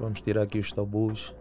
[0.00, 1.34] Vamos tirar aqui os tabus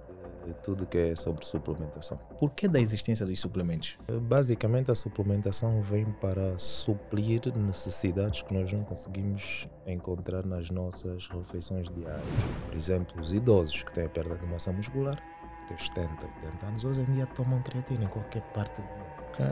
[0.45, 2.17] de tudo que é sobre suplementação.
[2.38, 3.97] Por que da existência dos suplementos?
[4.24, 11.88] Basicamente, a suplementação vem para suprir necessidades que nós não conseguimos encontrar nas nossas refeições
[11.89, 12.25] diárias.
[12.66, 15.15] Por exemplo, os idosos que têm a perda de massa muscular,
[15.61, 19.05] que têm 70, 80 anos, hoje em dia tomam creatina em qualquer parte do mundo.
[19.29, 19.45] Ok.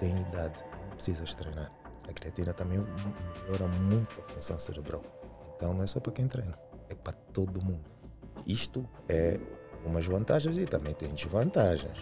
[0.00, 1.70] Tem idade, não precisas treinar.
[2.08, 2.84] A creatina também
[3.42, 5.02] melhora muito a função cerebral.
[5.56, 6.58] Então não é só para quem treina,
[6.88, 7.97] é para todo mundo.
[8.46, 9.38] Isto é
[9.84, 11.96] umas vantagens e também tem desvantagens.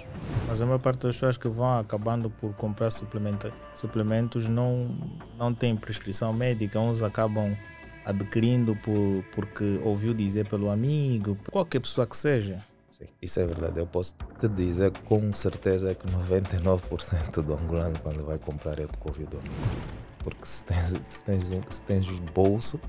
[0.49, 4.97] Mas a maior parte das pessoas que vão acabando por comprar suplementa- suplementos não,
[5.39, 7.57] não tem prescrição médica, uns acabam
[8.05, 12.65] adquirindo por, porque ouviu dizer pelo amigo, qualquer pessoa que seja.
[12.91, 13.79] Sim, isso é verdade.
[13.79, 19.09] Eu posso te dizer com certeza que 99% do angolano quando vai comprar é porque
[19.09, 19.39] ouviu do.
[20.25, 22.81] Porque se tens, se tens, um, se tens bolso,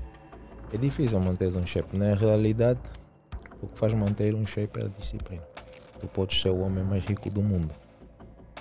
[0.72, 1.96] é difícil manter um shape.
[1.96, 2.80] Na realidade,
[3.60, 5.42] o que faz manter um shape é a disciplina.
[5.98, 7.74] Tu podes ser o homem mais rico do mundo,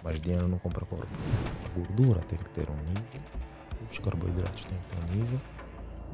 [0.03, 1.07] mas dinheiro não compra corpo.
[1.65, 3.21] A gordura tem que ter um nível,
[3.89, 5.41] os carboidratos têm que ter um nível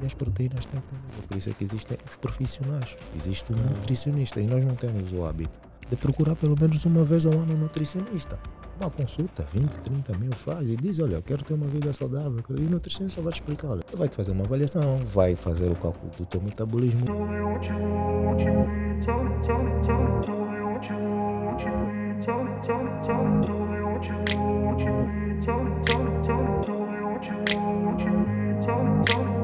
[0.02, 1.24] e as proteínas têm que ter um nível.
[1.28, 2.98] Por isso é que existem os profissionais.
[3.16, 5.60] Existe um nutricionista e nós não temos o hábito
[5.90, 8.40] de procurar pelo menos uma vez ao ano um nutricionista.
[8.80, 12.44] Uma consulta, 20, 30 mil faz e diz, olha, eu quero ter uma vida saudável.
[12.50, 15.76] E o nutricionista vai te explicar, olha, vai te fazer uma avaliação, vai fazer o
[15.76, 17.06] cálculo do teu metabolismo.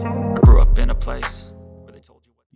[0.02, 1.48] I grew up in a place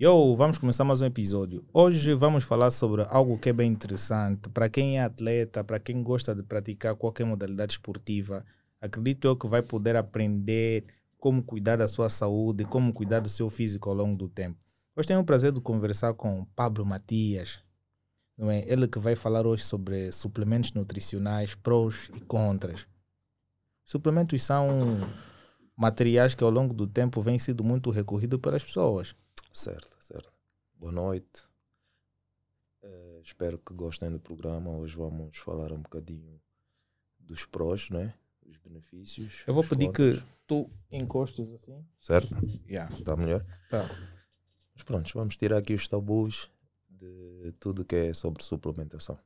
[0.04, 1.64] Yo, vamos começar mais um episódio.
[1.74, 6.04] Hoje vamos falar sobre algo que é bem interessante para quem é atleta, para quem
[6.04, 8.46] gosta de praticar qualquer modalidade esportiva.
[8.82, 10.84] Acredito eu que vai poder aprender
[11.18, 14.60] como cuidar da sua saúde, como cuidar do seu físico ao longo do tempo.
[14.94, 17.60] Hoje tenho o prazer de conversar com Pablo Matias,
[18.38, 18.66] não é?
[18.68, 22.86] Ele que vai falar hoje sobre suplementos nutricionais, prós e contras.
[23.86, 24.68] Suplementos são
[25.78, 29.16] materiais que ao longo do tempo vêm sido muito recorridos pelas pessoas.
[29.54, 29.93] Certo.
[30.84, 31.44] Boa noite.
[32.82, 34.70] Eh, espero que gostem do programa.
[34.70, 36.42] Hoje vamos falar um bocadinho
[37.18, 38.14] dos prós, né?
[38.46, 39.46] Os benefícios.
[39.48, 41.82] Eu vou pedir que tu encostes assim.
[42.02, 42.36] Certo?
[42.68, 42.94] Yeah.
[42.94, 43.46] Está melhor?
[43.70, 43.90] Tá.
[44.76, 46.52] Mas pronto, vamos tirar aqui os tabus
[46.90, 49.18] de tudo que é sobre suplementação.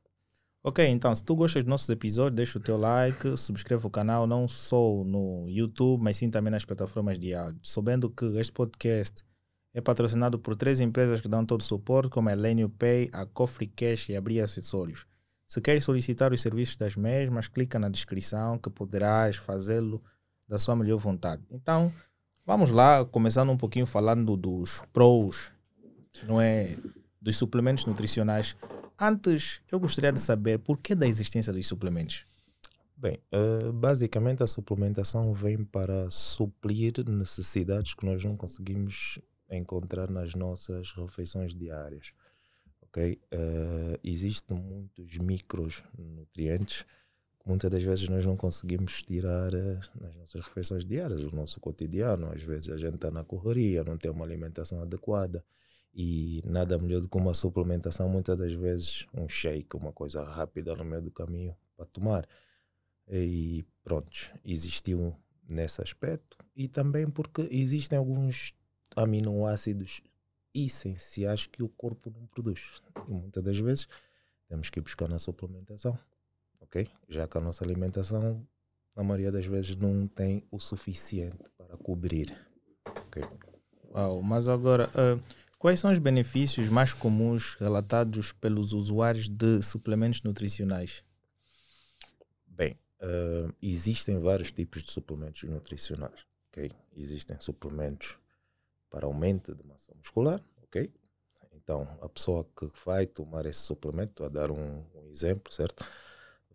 [0.62, 4.28] Ok, então, se tu gostas dos nossos episódios, deixa o teu like, subscreva o canal,
[4.28, 7.58] não só no YouTube, mas sim também nas plataformas de áudio.
[7.64, 9.24] Sabendo que este podcast
[9.74, 13.26] é patrocinado por três empresas que dão todo o suporte, como a Lenio Pay, a
[13.26, 15.06] Cofre Cash e a Bria Acessórios.
[15.46, 20.02] Se queres solicitar os serviços das mesmas, clica na descrição que poderás fazê-lo
[20.46, 21.42] da sua melhor vontade.
[21.50, 21.92] Então,
[22.44, 25.52] vamos lá, começando um pouquinho falando dos prós,
[26.24, 26.76] não é?
[27.20, 28.56] Dos suplementos nutricionais.
[28.98, 32.26] Antes, eu gostaria de saber por que da existência dos suplementos.
[32.96, 40.34] Bem, eh, basicamente a suplementação vem para suprir necessidades que nós não conseguimos encontrar nas
[40.34, 42.12] nossas refeições diárias.
[42.82, 43.20] Ok?
[43.30, 46.84] Eh, existem muitos micronutrientes
[47.40, 51.60] que muitas das vezes nós não conseguimos tirar eh, nas nossas refeições diárias, o nosso
[51.60, 52.32] cotidiano.
[52.32, 55.44] Às vezes a gente está na correria, não tem uma alimentação adequada
[55.94, 60.74] e nada melhor do que uma suplementação, muitas das vezes um shake, uma coisa rápida
[60.74, 62.28] no meio do caminho para tomar.
[63.10, 64.10] E pronto,
[64.44, 65.16] existiu
[65.48, 68.52] nesse aspecto e também porque existem alguns
[68.98, 70.02] aminoácidos
[70.52, 72.60] essenciais que o corpo não produz.
[73.08, 73.88] E muitas das vezes
[74.48, 75.98] temos que buscar na suplementação,
[76.60, 76.88] ok?
[77.08, 78.46] Já que a nossa alimentação,
[78.96, 82.34] na maioria das vezes, não tem o suficiente para cobrir.
[82.84, 83.22] ok?
[83.94, 85.18] Uau, mas agora, ah,
[85.58, 91.04] quais são os benefícios mais comuns relatados pelos usuários de suplementos nutricionais?
[92.46, 96.70] Bem, eh, existem vários tipos de suplementos nutricionais, ok?
[96.96, 98.18] Existem suplementos
[98.90, 100.92] para aumento de massa muscular, ok?
[101.52, 105.84] Então, a pessoa que vai tomar esse suplemento, a dar um, um exemplo, certo?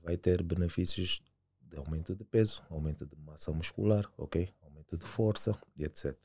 [0.02, 1.22] Vai ter benefícios
[1.62, 4.50] de aumento de peso, aumento de massa muscular, ok?
[4.62, 6.18] Aumento de força e etc.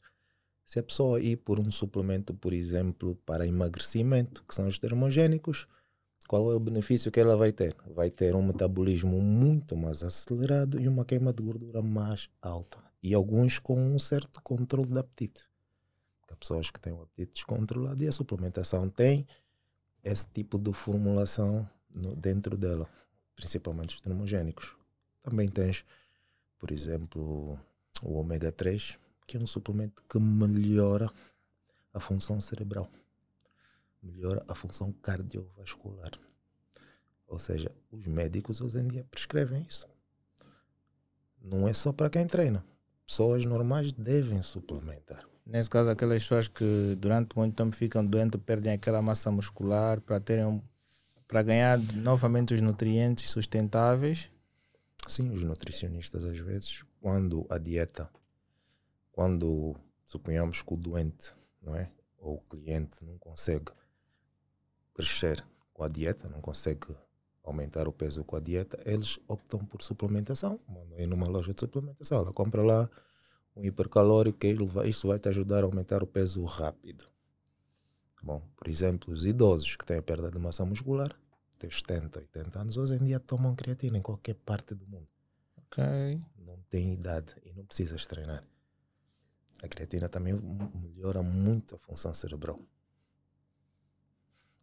[0.64, 5.66] Se a pessoa ir por um suplemento, por exemplo, para emagrecimento, que são os termogênicos,
[6.28, 7.74] qual é o benefício que ela vai ter?
[7.94, 12.78] Vai ter um metabolismo muito mais acelerado e uma queima de gordura mais alta.
[13.02, 15.48] E alguns com um certo controle de apetite.
[16.38, 19.26] Pessoas que têm o apetite descontrolado e a suplementação tem
[20.04, 22.88] esse tipo de formulação no- dentro dela,
[23.34, 24.74] principalmente os termogênicos.
[25.22, 25.84] Também tens,
[26.58, 27.58] por exemplo,
[28.02, 31.10] o ômega 3, que é um suplemento que melhora
[31.92, 32.88] a função cerebral
[34.02, 36.12] melhora a função cardiovascular.
[37.26, 39.86] Ou seja, os médicos hoje em dia prescrevem isso.
[41.40, 42.64] Não é só para quem treina.
[43.06, 45.26] Pessoas normais devem suplementar.
[45.48, 50.20] Nesse caso, aquelas pessoas que durante muito tempo ficam doentes, perdem aquela massa muscular para
[50.20, 50.62] terem
[51.26, 54.30] para ganhar novamente os nutrientes sustentáveis.
[55.06, 58.10] Sim, os nutricionistas às vezes, quando a dieta,
[59.10, 59.74] quando
[60.04, 61.90] suponhamos que o doente, não é?
[62.18, 63.72] Ou o cliente não consegue
[64.94, 65.42] crescer
[65.72, 66.94] com a dieta, não consegue
[67.42, 70.60] aumentar o peso com a dieta, eles optam por suplementação.
[70.68, 72.90] Mandam ir numa loja de suplementação, ela compra lá
[73.58, 77.06] um hipercalórico, vai- isso vai te ajudar a aumentar o peso rápido.
[78.22, 81.14] Bom, por exemplo, os idosos que têm perda de massa muscular,
[81.58, 85.08] têm 70, 80 anos, hoje em dia tomam creatina em qualquer parte do mundo.
[85.56, 85.82] Ok.
[86.38, 88.44] Não tem idade e não precisas treinar.
[89.62, 90.34] A creatina também
[90.74, 92.60] melhora muito a função cerebral.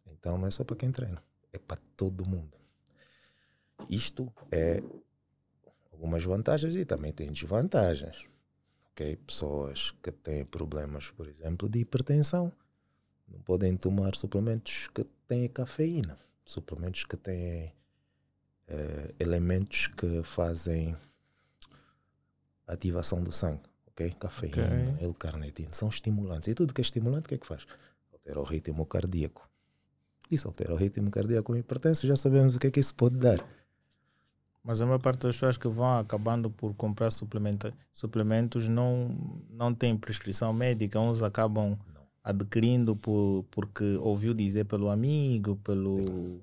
[0.06, 1.22] Então não é só para quem treina,
[1.52, 2.56] é para todo mundo.
[3.88, 4.82] Isto é
[5.92, 8.26] algumas vantagens e também tem desvantagens.
[8.96, 9.16] Ok?
[9.26, 12.50] Pessoas que têm problemas, por exemplo, de hipertensão,
[13.28, 16.16] não podem tomar suplementos que têm cafeína,
[16.46, 17.74] suplementos que têm
[18.66, 20.96] eh, elementos que fazem
[22.66, 24.10] ativação do sangue, ok?
[24.18, 25.06] Cafeína, Ok.
[25.06, 26.48] L-carnitina, são estimulantes.
[26.48, 27.66] E tudo que é estimulante, o que é que faz?
[28.10, 29.46] Altera o ritmo cardíaco.
[30.30, 33.16] Isso altera o ritmo cardíaco com hipertensão, já sabemos o que é que isso pode
[33.16, 33.44] dar.
[34.66, 39.16] Mas a maior parte das pessoas que vão acabando por comprar suplementa, suplementos não,
[39.48, 42.02] não tem prescrição médica, uns acabam Não.
[42.24, 46.40] adquirindo por, porque ouviu dizer pelo amigo, pelo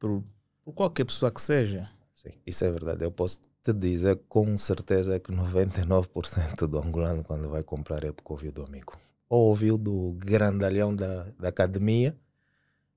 [0.00, 0.24] por,
[0.64, 1.88] por qualquer pessoa que seja.
[2.12, 3.04] Sim, isso é verdade.
[3.04, 8.32] Eu posso te dizer com certeza que 99% do angolano, quando vai comprar, é porque
[8.32, 8.98] ouviu do amigo.
[9.28, 12.16] Ou ouviu do grandalhão da, da academia.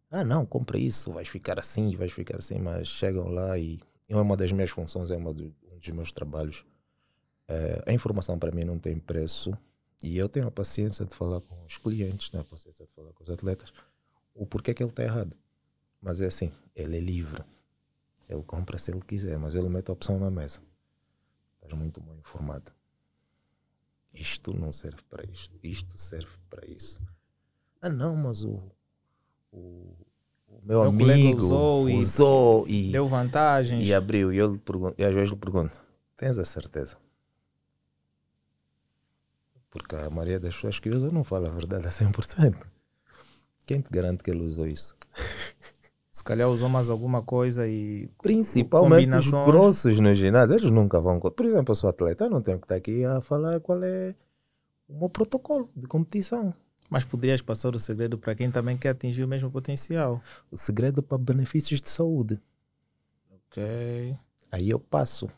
[0.09, 2.57] Ah, não, compra isso, vais ficar assim, vais ficar assim.
[2.57, 6.11] Mas chegam lá e é uma das minhas funções, é uma do- um dos meus
[6.11, 6.65] trabalhos.
[7.47, 9.57] Eh, a informação para mim não tem preço
[10.03, 13.13] e eu tenho a paciência de falar com os clientes, tenho a paciência de falar
[13.13, 13.73] com os atletas
[14.33, 15.35] o porquê que ele está errado.
[16.01, 17.43] Mas é assim, ele é livre.
[18.29, 20.61] Ele compra se ele quiser, mas ele mete a opção na mesa.
[21.55, 22.71] Estás muito bem informado.
[24.13, 25.57] Isto não serve para isto.
[25.63, 26.99] Isto serve para isso.
[27.81, 28.61] Ah, não, mas o,
[29.51, 29.95] o
[30.63, 33.85] meu, Meu amigo usou e- usou e, Deu vantagens.
[33.87, 34.31] e abriu.
[34.33, 35.79] E, eu lhe pergunto, e às vezes lhe pergunto:
[36.15, 36.97] Tens a certeza?
[39.69, 42.55] Porque a maioria das pessoas que usam não fala a verdade a 100%.
[43.65, 44.95] Quem te garante que ele usou isso?
[46.11, 51.19] Se calhar usou mais alguma coisa e Principalmente os grossos no ginásio, eles nunca vão.
[51.19, 54.15] Por exemplo, eu sou atleta, eu não tenho que estar aqui a falar qual é
[54.87, 56.51] o meu protocolo de competição.
[56.89, 60.21] Mas poderias passar o segredo para quem também quer atingir o mesmo potencial.
[60.49, 62.39] O segredo para benefícios de saúde.
[63.31, 64.17] Ok.
[64.51, 65.29] Aí eu passo.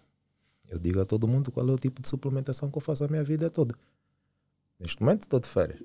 [0.68, 3.08] Eu digo a todo mundo qual é o tipo de suplementação que eu faço a
[3.08, 3.74] minha vida toda.
[4.80, 5.82] Neste momento estou de férias.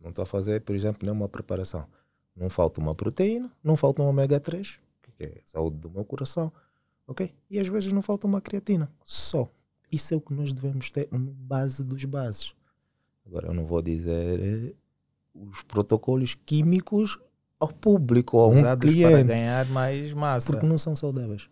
[0.00, 1.86] Não estou a fazer, por exemplo, nenhuma preparação.
[2.34, 6.04] Não falta uma proteína, não falta um ômega 3, que é a saúde do meu
[6.04, 6.52] coração,
[7.06, 7.34] ok?
[7.48, 9.50] E às vezes não falta uma creatina, só.
[9.90, 12.52] Isso é o que nós devemos ter no base dos bases.
[13.26, 14.74] Agora eu não vou dizer eh,
[15.34, 17.18] os protocolos químicos
[17.58, 20.52] ao público, a um Usados para cliente, ganhar mais massa.
[20.52, 21.48] porque não são saudáveis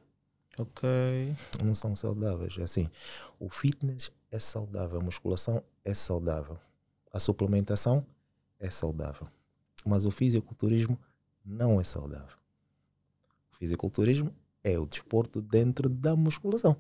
[0.59, 1.35] Ok.
[1.65, 2.57] não são saudáveis.
[2.59, 2.89] É Assim,
[3.41, 6.59] o fitness é saudável, a musculação é saudável,
[7.13, 8.07] a suplementação
[8.61, 9.27] é saudável,
[9.85, 10.99] mas o fisiculturismo
[11.45, 12.37] não é saudável.
[13.53, 14.33] O fisiculturismo
[14.63, 16.77] é o desporto dentro da musculação,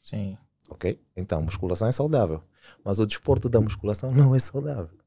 [0.00, 0.36] Sim.
[0.68, 0.98] ok?
[1.16, 2.42] Então, musculação é saudável,
[2.84, 4.98] mas o desporto da musculação não é saudável.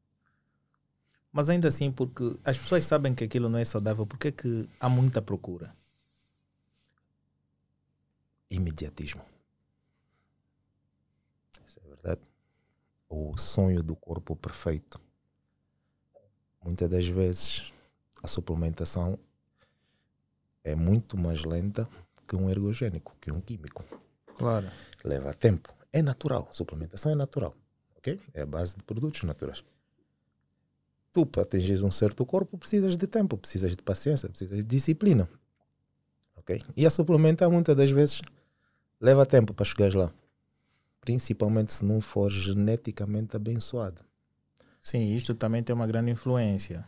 [1.32, 4.70] Mas ainda assim, porque as pessoas sabem que aquilo não é saudável, por que que
[4.80, 5.74] há muita procura?
[8.50, 9.24] Imediatismo.
[11.68, 12.22] Isso é verdade.
[13.10, 15.02] O sonho do corpo perfeito.
[16.64, 17.74] Muitas das vezes
[18.22, 19.18] a suplementação
[20.64, 21.90] é muito mais lenta
[22.28, 23.84] que um ergogênico, que um químico.
[24.38, 24.70] Claro.
[25.04, 25.74] Leva tempo.
[25.94, 26.50] É natural.
[26.52, 27.56] Suplementação é natural.
[27.96, 28.20] Ok?
[28.34, 29.64] É a base de produtos naturais.
[31.14, 35.30] Tu, para atingir um certo corpo, precisas de tempo, precisas de paciência, precisas de disciplina.
[36.36, 36.60] Ok?
[36.76, 38.20] E a suplementar, muitas das vezes,
[39.00, 40.12] leva tempo para chegar lá.
[41.00, 44.02] Principalmente se não for geneticamente abençoado.
[44.82, 46.86] Sim, isto também tem uma grande influência.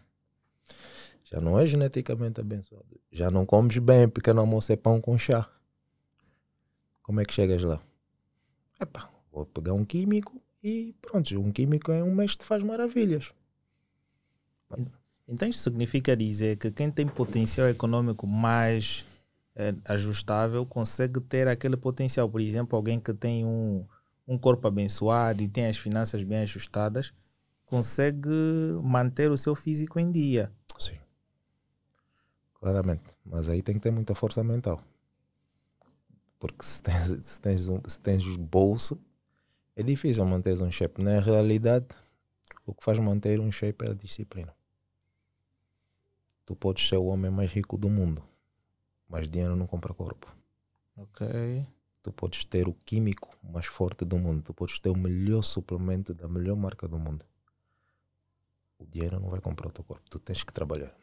[1.23, 2.99] Já não é geneticamente abençoado.
[3.11, 5.47] Já não comes bem, pequeno almoço é pão com chá.
[7.03, 7.81] Como é que chegas lá?
[8.79, 13.31] Epá, vou pegar um químico e pronto, um químico em um mês te faz maravilhas.
[15.27, 19.05] Então isso significa dizer que quem tem potencial econômico mais
[19.55, 22.29] eh, ajustável consegue ter aquele potencial.
[22.29, 23.85] Por exemplo, alguém que tem um,
[24.27, 27.13] um corpo abençoado e tem as finanças bem ajustadas,
[27.65, 28.29] consegue
[28.83, 30.51] manter o seu físico em dia.
[30.77, 30.97] Sim.
[32.59, 33.03] Claramente.
[33.25, 34.79] Mas aí tem que ter muita força mental.
[36.45, 38.99] Porque se tens, se tens, um, se tens bolso,
[39.75, 41.01] é difícil manter um shape.
[41.01, 41.87] Na realidade,
[42.65, 44.55] o que faz manter um shape é a disciplina.
[46.45, 48.23] Tu podes ser o homem mais rico do mundo,
[49.09, 50.31] mas dinheiro não compra corpo.
[50.95, 51.65] Ok.
[52.03, 56.13] Tu podes ter o químico mais forte do mundo, tu podes ter o melhor suplemento
[56.13, 57.25] da melhor marca do mundo.
[58.77, 60.95] O dinheiro não vai comprar o teu corpo, tu tens que trabalhar.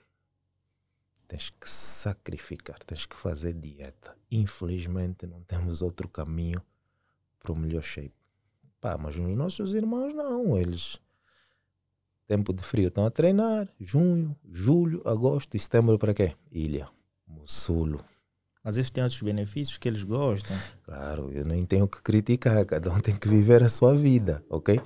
[1.26, 4.14] Tens que sacrificar, tens que fazer dieta.
[4.30, 6.62] Infelizmente não temos outro caminho
[7.38, 8.14] para o melhor shape.
[8.80, 11.00] Pá, mas os nossos irmãos não, eles
[12.26, 16.32] tempo de frio estão a treinar, junho, julho, agosto e setembro para quê?
[16.50, 16.88] Ilha,
[17.26, 18.02] Mussulo.
[18.64, 20.56] Mas isso tem outros benefícios que eles gostam.
[20.82, 24.80] Claro, eu nem tenho que criticar, cada um tem que viver a sua vida, ok?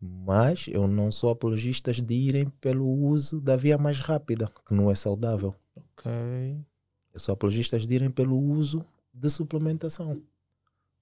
[0.00, 4.90] Mas eu não sou apologista de irem pelo uso da via mais rápida, que não
[4.90, 5.54] é saudável.
[5.74, 6.64] Ok.
[7.12, 10.22] Eu sou apologista de irem pelo uso de suplementação.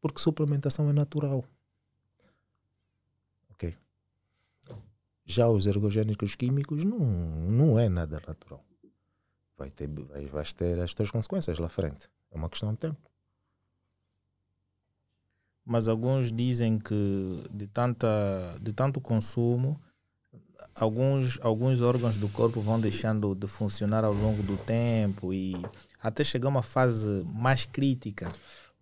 [0.01, 1.45] Porque suplementação é natural.
[3.51, 3.77] Ok?
[5.25, 8.65] Já os ergogénicos químicos não, não é nada natural.
[9.57, 12.09] Vai ter, vai, vais ter as tuas consequências lá frente.
[12.31, 13.11] É uma questão de tempo.
[15.65, 19.81] Mas alguns dizem que de, tanta, de tanto consumo,
[20.75, 25.55] alguns, alguns órgãos do corpo vão deixando de funcionar ao longo do tempo e
[26.01, 28.29] até chegar a uma fase mais crítica.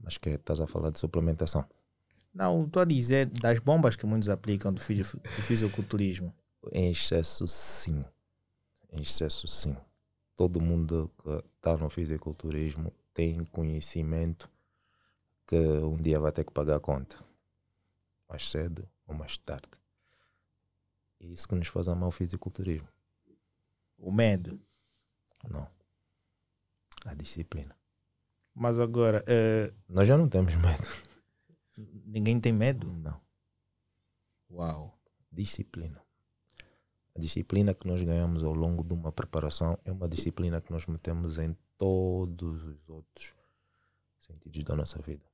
[0.02, 1.64] Mas que estás a falar de suplementação.
[2.34, 6.32] Não, estou a dizer das bombas que muitos aplicam do, fisio, do fisiculturismo.
[6.72, 8.04] Em excesso, sim.
[8.92, 9.76] Em excesso, sim.
[10.36, 14.48] Todo mundo que está no fisiculturismo tem conhecimento
[15.46, 17.16] que um dia vai ter que pagar a conta.
[18.28, 19.79] Mais cedo ou mais tarde.
[21.20, 22.88] É isso que nos faz amar o fisiculturismo.
[23.98, 24.60] O medo.
[25.48, 25.68] Não.
[27.04, 27.76] A disciplina.
[28.54, 30.86] Mas agora, eh, Nós já não temos medo.
[32.06, 32.90] ninguém tem medo?
[32.92, 33.20] Não.
[34.50, 34.98] Uau.
[35.30, 36.02] Disciplina.
[37.14, 40.86] A disciplina que nós ganhamos ao longo de uma preparação é uma disciplina que nós
[40.86, 43.34] metemos em todos os outros
[44.18, 45.24] sentidos da nossa vida.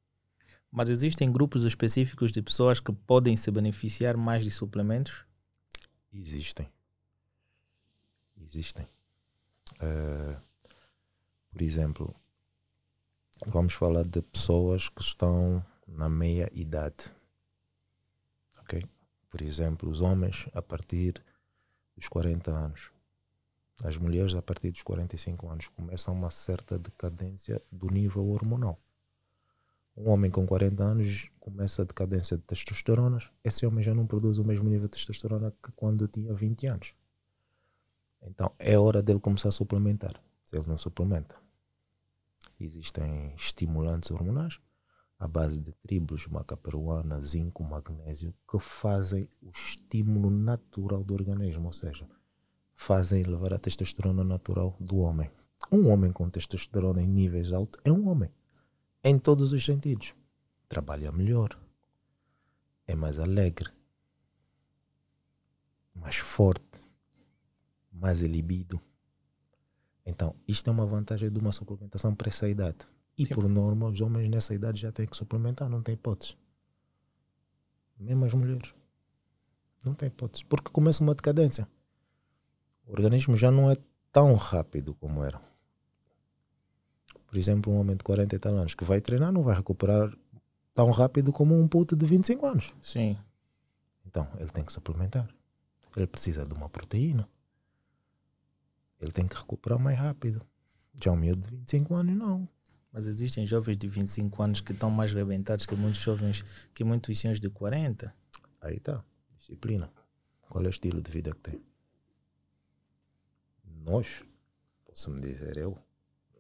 [0.71, 5.26] Mas existem grupos específicos de pessoas que podem se beneficiar mais de suplementos?
[6.13, 6.71] Existem.
[8.41, 8.87] Existem.
[9.81, 10.37] Eh,
[11.51, 12.15] por exemplo,
[13.47, 17.13] vamos falar de pessoas que estão na meia idade.
[18.61, 18.85] Ok?
[19.31, 21.23] Por exemplo, os homens a partir
[21.97, 22.91] dos 40 anos.
[23.85, 28.81] As mulheres a partir dos 45 anos começam uma certa decadência do nível hormonal.
[29.97, 34.37] Um homem com 40 anos começa a decadência de testosterona, esse homem já não produz
[34.37, 36.95] o mesmo nível de testosterona que quando tinha 20 anos.
[38.21, 40.21] Então é hora dele começar a suplementar.
[40.45, 41.37] Se ele não suplementa,
[42.61, 44.61] existem estimulantes hormonais
[45.19, 51.67] à base de tribos, maca peruana, zinco, magnésio, que fazem o estímulo natural do organismo,
[51.67, 52.07] ou seja,
[52.75, 55.31] fazem elevar a testosterona natural do homem.
[55.73, 58.31] Um homem com testosterona em níveis altos é um homem,
[59.09, 60.13] em todos os sentidos.
[60.69, 61.57] Trabalha melhor,
[62.89, 63.71] é mais alegre,
[65.95, 66.81] mais forte,
[67.93, 68.81] mais libido.
[70.05, 72.79] Então, isto é uma vantagem de uma suplementação para essa idade.
[73.17, 73.33] E Sim.
[73.33, 76.37] por norma, os homens nessa idade já têm que suplementar, não tem hipótese.
[77.97, 78.75] Mesmo as mulheres.
[79.85, 80.45] Não tem hipótese.
[80.47, 81.69] Porque começa uma decadência.
[82.85, 83.77] O organismo já não é
[84.11, 85.41] tão rápido como era.
[87.37, 90.11] Por exemplo, um homem de 40 e tal anos que vai treinar não vai recuperar
[90.73, 92.73] tão rápido como um puto de 25 anos.
[92.81, 93.19] Sim.
[94.07, 95.29] Então, ele tem que suplementar.
[95.95, 97.29] Ele precisa de uma proteína.
[98.99, 100.41] Ele tem que recuperar mais rápido.
[100.99, 102.49] Já um miúdo de 25 anos, não.
[102.91, 107.19] Mas existem jovens de 25 anos que estão mais rebentados que muitos jovens, que muitos
[107.19, 108.15] senhores de 40.
[108.63, 109.05] Aí tá.
[109.39, 109.93] Disciplina.
[110.49, 111.63] Qual é o estilo de vida que tem?
[113.85, 114.25] Nós,
[114.87, 115.79] posso me dizer eu,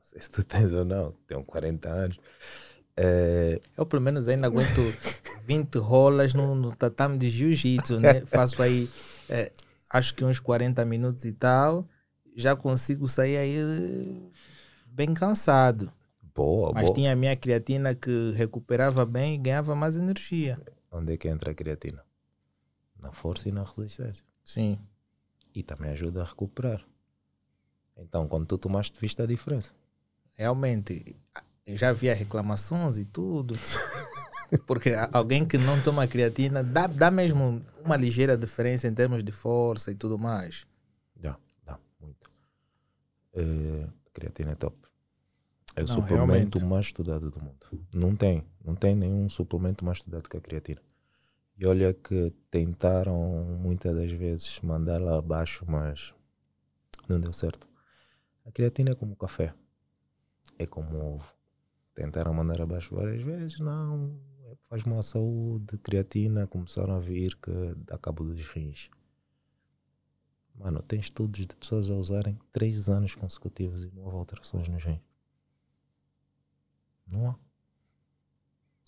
[0.06, 2.18] sei se tu tens ou não, tenho 40 anos.
[2.96, 4.80] É, Eu, pelo menos, ainda aguento
[5.44, 8.20] 20 rolas no, no tatame de jiu-jitsu, né?
[8.26, 8.88] Faço aí,
[9.28, 9.52] eh,
[9.90, 11.86] acho que uns 40 minutos e tal.
[12.34, 14.30] Já consigo sair aí eh,
[14.86, 15.92] bem cansado.
[16.34, 16.94] boa, Mas boa.
[16.94, 20.56] tinha a minha creatina que recuperava bem e ganhava mais energia.
[20.90, 22.02] Onde é que entra a creatina?
[22.98, 24.24] Na força e na resistência.
[24.44, 24.78] Sim.
[25.54, 26.84] E também ajuda a recuperar.
[27.96, 29.72] Então, quando tu tomaste, viste a diferença.
[30.36, 31.16] Realmente,
[31.66, 33.56] já havia reclamações e tudo.
[34.66, 39.32] Porque alguém que não toma creatina dá, dá mesmo uma ligeira diferença em termos de
[39.32, 40.66] força e tudo mais.
[41.20, 42.30] Dá, dá, muito.
[43.34, 44.76] Eh, creatina é top.
[45.74, 46.64] É o Não, suplemento realmente.
[46.64, 47.66] mais estudado do mundo.
[47.92, 50.80] Não tem, não tem nenhum suplemento mais estudado que a creatina.
[51.58, 53.18] E olha que tentaram
[53.60, 56.14] muitas das vezes mandá-la abaixo, mas
[57.08, 57.66] não deu certo.
[58.44, 59.52] A creatina é como o café,
[60.58, 61.34] é como o ovo.
[61.94, 67.36] Tentaram mandar abaixo várias vezes, não, é, faz mal à saúde, creatina, começaram a vir
[67.36, 68.90] que dá cabo dos rins.
[70.54, 74.82] Mano, tem estudos de pessoas a usarem três anos consecutivos e não houve alterações nos
[74.82, 75.00] rins.
[77.06, 77.38] Não há.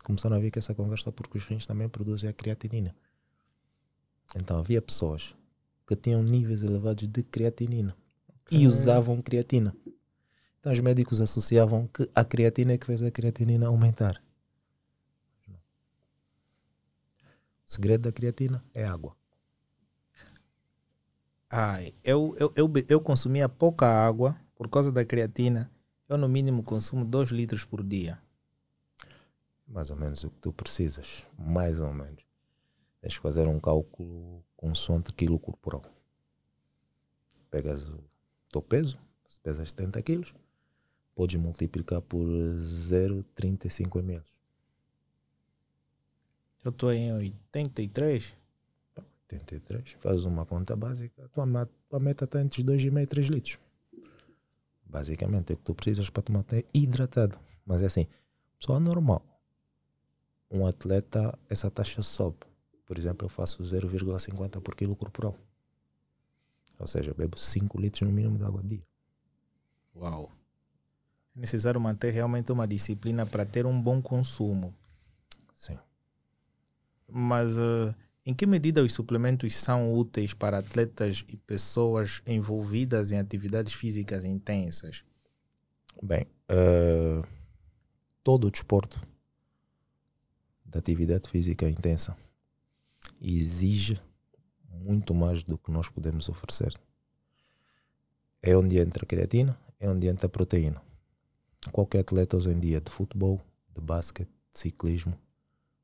[0.03, 2.97] Começaram a ver que essa conversa porque os rins também produzem a creatinina.
[4.35, 5.35] Então havia pessoas
[5.87, 7.97] que tinham níveis elevados de creatinina
[8.51, 9.75] e usavam creatina.
[10.61, 14.23] Então os médicos associavam que a creatina é que fez a creatinina aumentar.
[17.67, 19.15] O segredo da creatina é água.
[21.51, 25.71] Ai, eu, eu, eu, eu consumia pouca água por causa da creatina.
[26.09, 28.19] Eu, no mínimo, consumo 2 litros por dia.
[29.67, 32.23] mais ou menos o que tu precisas, mais ou menos.
[33.01, 35.83] Tens que fazer um cálculo consoante quilo corporal.
[37.51, 38.03] Pegas o
[38.51, 38.99] teu peso,
[39.29, 40.35] se pesas 70 quilos,
[41.19, 44.25] podes multiplicar por 0,35 ml.
[46.65, 48.37] Eu estou em 83.
[49.25, 49.97] 83.
[49.99, 53.59] Fazes uma conta básica, a tua, tua meta está entre 2,5 e 3 litros.
[54.85, 57.37] Basicamente é o que tu precisas para te manter hidratado.
[57.67, 58.07] Mas é assim,
[58.61, 59.21] pessoa normal,
[60.49, 62.39] um atleta, essa taxa sobe.
[62.87, 65.37] Por exemplo, eu faço 0,50 por quilo corporal.
[66.79, 68.87] Ou seja, eu bebo 5 litros no mínimo de água a dia.
[69.97, 70.38] Uau.
[71.39, 74.75] É necessário manter realmente uma disciplina para ter um bom consumo.
[75.55, 75.79] Sim.
[77.07, 77.95] Mas eh,
[78.27, 84.25] em que medida os suplementos são úteis para atletas e pessoas envolvidas em atividades físicas
[84.25, 85.05] intensas?
[86.03, 87.23] Bem, eh,
[88.25, 89.01] todo o desporto
[90.67, 92.17] de atividade física intensa
[93.23, 93.97] exige
[94.69, 96.75] muito mais do que nós podemos oferecer.
[98.43, 100.88] É onde entra a creatina, é onde entra a proteína.
[101.73, 103.41] Qualquer atleta hoje em dia de futebol,
[103.75, 105.19] de basquete, de ciclismo,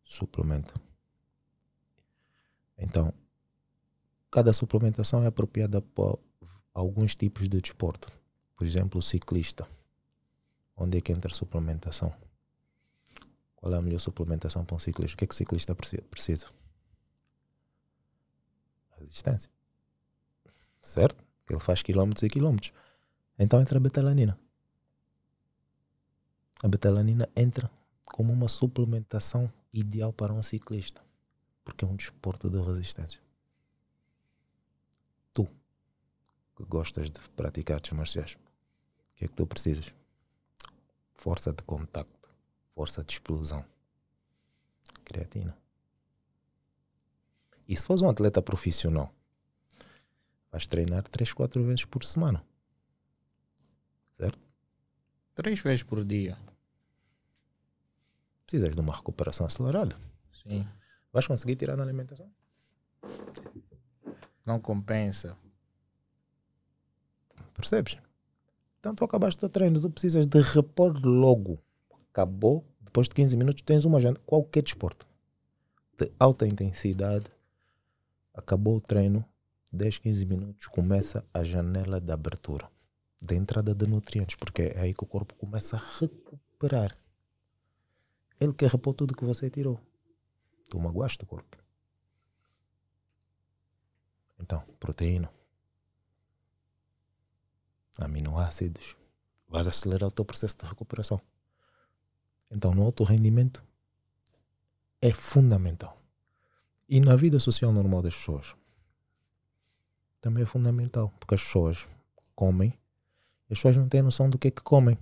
[0.02, 0.74] suplementa.
[2.76, 3.12] Então,
[4.30, 6.18] cada suplementação é apropriada para
[6.72, 8.10] alguns tipos de desporto.
[8.56, 9.68] Por exemplo, o ciclista.
[10.76, 12.12] Onde é que entra a suplementação?
[13.54, 15.14] Qual é a melhor suplementação para um ciclista?
[15.14, 16.46] O que é que o ciclista preci- precisa?
[18.98, 19.48] Resistência.
[20.82, 21.24] Certo?
[21.48, 22.72] Ele faz quilómetros e quilómetros.
[23.38, 24.38] Então entra a betalanina.
[26.64, 27.70] A betalanina entra
[28.06, 31.04] como uma suplementação ideal para um ciclista.
[31.62, 33.20] Porque é um desporto de resistência.
[35.34, 35.46] Tu,
[36.56, 38.38] que gostas de praticar artes marciais, o
[39.14, 39.94] que é que tu precisas?
[41.12, 42.30] Força de contacto,
[42.74, 43.62] força de explosão,
[45.04, 45.54] creatina.
[47.68, 49.14] E se fores um atleta profissional,
[50.50, 52.42] vais treinar 3, 4 vezes por semana.
[54.14, 54.38] Certo?
[55.34, 56.38] Três vezes por dia.
[58.46, 59.96] Precisas de uma recuperação acelerada.
[60.32, 60.66] Sim.
[61.12, 62.30] Vais conseguir tirar na alimentação?
[64.46, 65.36] Não compensa.
[67.54, 67.96] Percebes?
[68.78, 71.58] Então tu acabaste o teu treino, tu precisas de repor logo.
[72.12, 75.06] Acabou, depois de 15 minutos tens uma janela, qualquer desporto.
[75.96, 77.26] De alta intensidade,
[78.34, 79.24] acabou o treino,
[79.72, 82.68] 10, 15 minutos, começa a janela de abertura.
[83.22, 86.96] De entrada de nutrientes, porque é aí que o corpo começa a recuperar.
[88.40, 89.80] Ele quer repor tudo que você tirou.
[90.68, 91.56] Tu magoaste o corpo.
[94.38, 95.32] Então, proteína
[97.98, 98.96] aminoácidos,
[99.48, 101.20] vais acelerar o teu processo de recuperação.
[102.50, 103.62] Então, no alto rendimento
[105.00, 105.96] é fundamental.
[106.88, 108.54] E na vida social normal das pessoas
[110.20, 111.86] também é fundamental, porque as pessoas
[112.34, 112.76] comem
[113.50, 114.98] as pessoas não têm noção do que é que comem.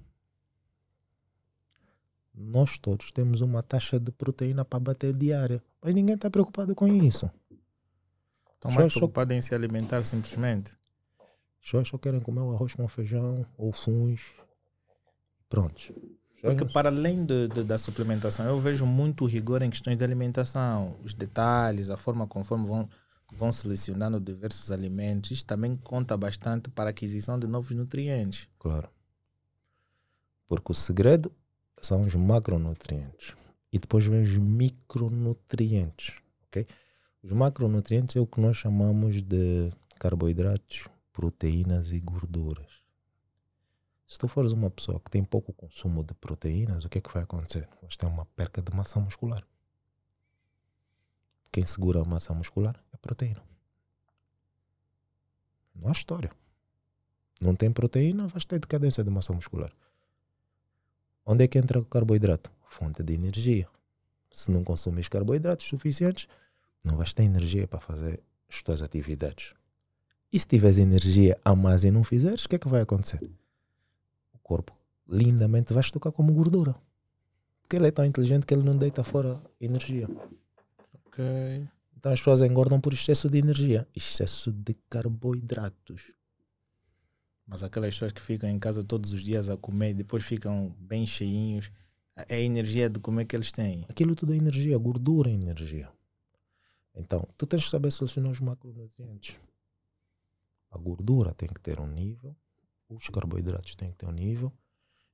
[2.34, 6.86] Nós todos temos uma taxa de proteína para bater diária, mas ninguém está preocupado com
[6.88, 7.30] isso.
[8.54, 10.72] Estão Só- mais só- preocupados em se alimentar simplesmente.
[11.58, 14.32] As pessoas só querem comer o arroz com feijão ou funs.
[15.48, 16.00] Pessoas
[16.40, 20.98] Porque para além de, de- da suplementação, eu vejo muito rigor em questões de alimentação.
[21.04, 22.88] Os detalhes, a forma conforme vão,
[23.32, 25.30] vão selecionando diversos alimentos.
[25.30, 28.48] Isto também conta bastante para a aquisição de novos nutrientes.
[28.58, 28.88] Claro.
[30.48, 31.30] Porque o segredo
[31.82, 33.34] são os macronutrientes.
[33.72, 36.14] E depois vem os micronutrientes.
[36.46, 36.66] ok?
[37.22, 42.82] Os macronutrientes é o que nós chamamos de carboidratos, proteínas e gorduras.
[44.06, 47.12] Se tu fores uma pessoa que tem pouco consumo de proteínas, o que é que
[47.12, 47.68] vai acontecer?
[47.80, 49.42] Vais ter uma perca de massa muscular.
[51.50, 53.42] Quem segura a massa muscular é a proteína.
[55.74, 56.30] Não há história.
[57.40, 59.72] Não tem proteína, vais ter decadência de massa muscular.
[61.24, 62.50] Onde é que entra o carboidrato?
[62.66, 63.68] Fonte de energia.
[64.30, 66.26] Se não consumes carboidratos suficientes,
[66.84, 69.54] não vais ter energia para fazer as tuas atividades.
[70.32, 73.22] E se tiveres energia a mais e não fizeres, o que é que vai acontecer?
[74.32, 74.72] O corpo
[75.08, 76.74] lindamente vai tocar como gordura.
[77.60, 80.08] Porque ele é tão inteligente que ele não deita fora energia.
[81.06, 81.68] Ok.
[81.96, 86.10] Então as pessoas engordam por excesso de energia, excesso de carboidratos.
[87.46, 90.74] Mas aquelas pessoas que ficam em casa todos os dias a comer e depois ficam
[90.78, 91.70] bem cheinhos,
[92.16, 93.84] é a energia de comer que eles têm.
[93.88, 95.90] Aquilo tudo é energia, gordura é energia.
[96.94, 99.36] Então, tu tens que saber selecionar os macronutrientes.
[100.70, 102.36] A gordura tem que ter um nível,
[102.88, 104.52] os carboidratos têm que ter um nível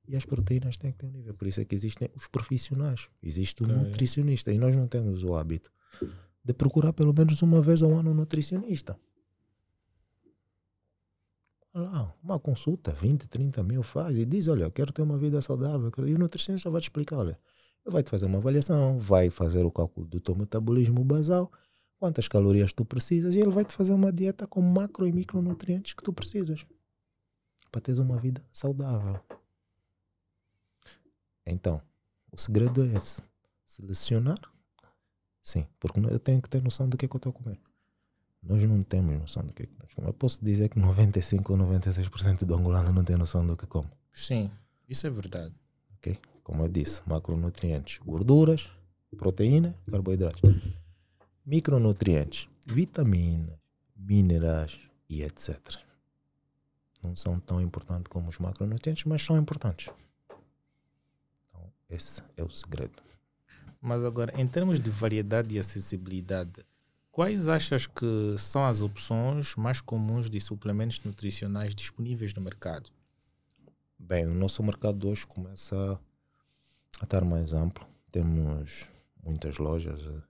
[0.07, 1.33] e as proteínas têm que ter um nível.
[1.33, 3.09] Por isso é que existem os profissionais.
[3.21, 5.71] Existe o nutricionista e nós não temos o hábito
[6.43, 8.99] de procurar pelo menos uma vez ao ano um nutricionista.
[11.79, 15.41] Lá, uma consulta, 20, 30 mil faz e diz, olha, eu quero ter uma vida
[15.41, 15.91] saudável.
[16.05, 17.39] E o nutricionista vai te explicar, olha,
[17.85, 21.51] vai te fazer uma avaliação, vai fazer o cálculo do teu metabolismo basal,
[21.97, 25.93] quantas calorias tu precisas e ele vai te fazer uma dieta com macro e micronutrientes
[25.93, 26.65] que tu precisas
[27.71, 29.19] para teres uma vida saudável.
[31.45, 31.81] Então,
[32.31, 33.21] o segredo é esse.
[33.65, 34.39] Selecionar?
[35.41, 37.59] Sim, porque eu tenho que ter noção do que é que eu estou a comer.
[38.41, 40.13] Nós não temos noção do que é que nós comemos.
[40.13, 43.89] Eu posso dizer que 95 ou 96% do angolano não tem noção do que come.
[44.11, 44.49] Sim,
[44.87, 45.53] isso é verdade.
[45.97, 46.17] ok?
[46.43, 48.69] Como eu disse, macronutrientes, gorduras,
[49.17, 50.41] proteína, carboidratos.
[51.45, 53.57] Micronutrientes, vitaminas,
[53.95, 55.59] minerais e etc.
[57.03, 59.89] Não são tão importantes como os macronutrientes, mas são importantes.
[61.47, 63.01] Então, esse é o segredo.
[63.81, 66.63] Mas agora, em termos de variedade e acessibilidade,
[67.11, 72.89] quais achas que são as opções mais comuns de suplementos nutricionais disponíveis no mercado?
[73.97, 75.99] Bem, o nosso mercado hoje começa
[76.99, 77.85] a estar mais amplo.
[78.11, 78.89] Temos
[79.23, 80.21] muitas lojas eh,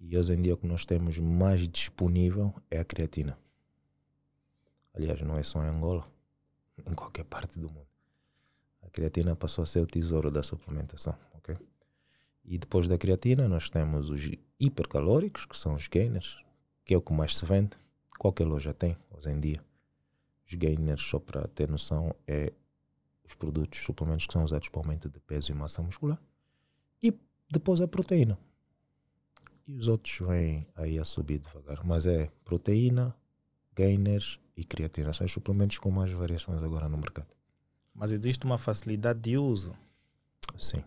[0.00, 3.38] e hoje em dia o que nós temos mais disponível é a creatina.
[4.92, 6.04] Aliás, não é só em Angola,
[6.84, 7.86] em qualquer parte do mundo.
[8.82, 11.56] A creatina passou a ser o tesouro da suplementação, ok?
[12.44, 16.38] E depois da creatina nós temos os hipercalóricos, que são os gainers,
[16.84, 17.76] que é o que mais se vende.
[18.18, 19.64] Qualquer loja tem hoje em dia.
[20.46, 22.52] Os gainers, só para ter noção, é
[23.24, 26.20] os produtos, suplementos que são usados para aumento de peso e massa muscular.
[27.02, 27.14] E
[27.50, 28.36] depois a proteína.
[29.66, 31.84] E os outros vêm aí a subir devagar.
[31.84, 33.14] Mas é proteína,
[33.74, 35.12] gainers e creatina.
[35.12, 37.28] São os suplementos com mais variações agora no mercado.
[37.94, 39.72] Mas existe uma facilidade de uso.
[40.58, 40.82] Sim.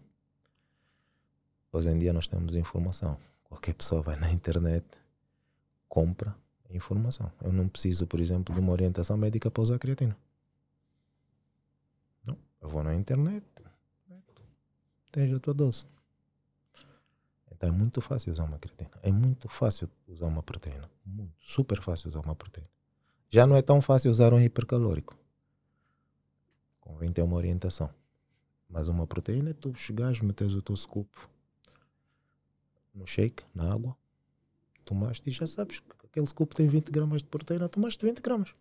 [1.73, 3.17] Hoje em dia nós temos informação.
[3.45, 4.85] Qualquer pessoa vai na internet,
[5.89, 6.35] compra
[6.69, 7.31] informação.
[7.41, 10.15] Eu não preciso, por exemplo, de uma orientação médica para usar creatina.
[12.23, 12.37] Não.
[12.61, 13.43] Eu vou na internet,
[15.11, 15.87] tens a tua dose.
[17.51, 18.91] Então é muito fácil usar uma creatina.
[19.01, 20.87] É muito fácil usar uma proteína.
[21.03, 22.69] Muito, super fácil usar uma proteína.
[23.31, 25.17] Já não é tão fácil usar um hipercalórico.
[26.79, 27.89] Convém ter uma orientação.
[28.69, 31.09] Mas uma proteína é tu chegares, metes o teu scoop
[32.93, 33.97] no shake, na água,
[34.85, 38.53] tomaste e já sabes que aquele scoop tem 20 gramas de proteína, tomaste 20 gramas.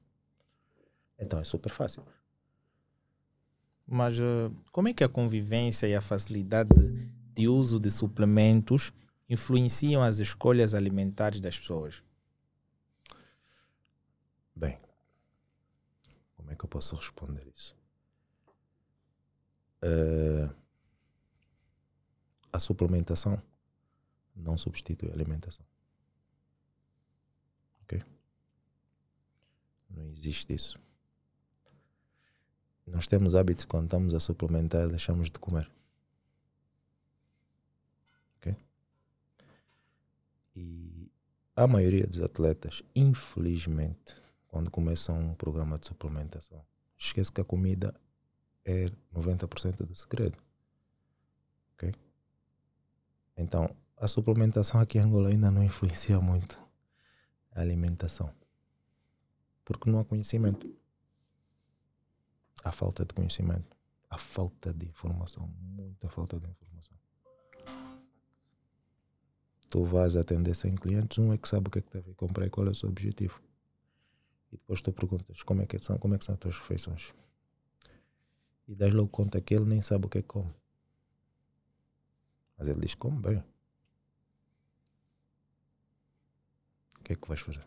[1.18, 2.03] Então é super fácil.
[3.87, 6.71] Mas eh, como é que a convivência e a facilidade
[7.35, 8.92] de uso de suplementos
[9.29, 12.03] influenciam as escolhas alimentares das pessoas?
[14.55, 14.79] Bem,
[16.37, 17.77] como é que eu posso responder isso?
[19.83, 20.49] Eh,
[22.53, 23.42] a suplementação
[24.35, 25.64] não substitui a alimentação.
[27.83, 28.03] Ok?
[29.90, 30.81] Não existe isso.
[32.87, 35.71] Nós temos hábitos quando estamos a suplementar, deixamos de comer.
[38.37, 38.57] Ok?
[40.57, 41.11] E
[41.55, 44.14] a maioria dos atletas, infelizmente,
[44.49, 46.64] quando começam um programa de suplementação,
[46.99, 47.95] esquece que a comida
[48.64, 50.38] é 90% do segredo.
[51.75, 51.95] Ok?
[53.37, 56.61] Então, a suplementação aqui em Angola ainda não influencia muito
[57.55, 58.35] a alimentação.
[59.65, 60.69] Porque não há conhecimento.
[62.65, 63.77] Há falta de conhecimento.
[64.11, 65.47] Há falta de informação.
[65.61, 66.97] Muita falta de informação.
[69.71, 72.47] Tu vais atender 100 clientes, um é que sabe o que é que deve comprar
[72.47, 73.41] e qual é o seu objetivo.
[74.51, 77.15] E depois tu perguntas como é que são, como é que são as tuas refeições.
[78.67, 80.53] E das logo conta que ele nem sabe o que é que come.
[82.59, 83.52] Mas ele diz: come bem.
[87.16, 87.64] Que é que vais fazer?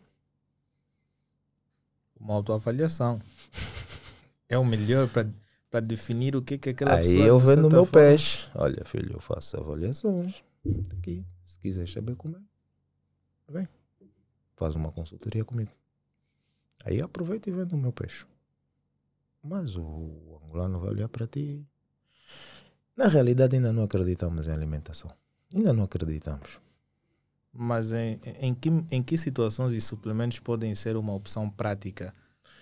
[2.19, 3.21] Uma autoavaliação.
[4.49, 5.09] é o melhor
[5.69, 8.49] para definir o que, que aquela Aí pessoa eu de vendo o meu forma- peixe.
[8.55, 10.43] Olha, filho, eu faço avaliações.
[10.89, 12.41] Tá Aqui, se quiser saber comer,
[13.47, 13.67] vem.
[14.55, 15.71] Faz uma consultoria comigo.
[16.83, 18.25] Aí aproveita e vende o meu peixe.
[19.43, 21.63] Mas o angolano vai olhar para ti.
[22.95, 25.11] Na realidade, ainda não acreditamos em alimentação.
[25.53, 26.59] Ainda não acreditamos.
[27.57, 32.13] Mas em, em, que, em que situações os suplementos podem ser uma opção prática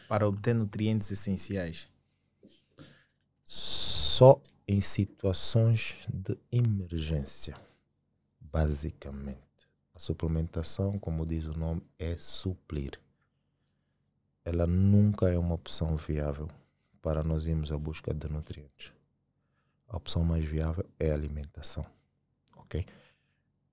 [0.08, 1.90] para obter nutrientes essenciais?
[3.44, 7.56] Só em situações de emergência.
[8.40, 9.42] Basicamente.
[9.96, 13.00] A suplementação, como diz o nome, é suplir.
[14.46, 16.48] Ela nunca é uma opção viável
[17.02, 18.94] para nós irmos à busca de nutrientes.
[19.88, 21.86] A opção mais viável é a alimentação.
[22.58, 22.86] Ok?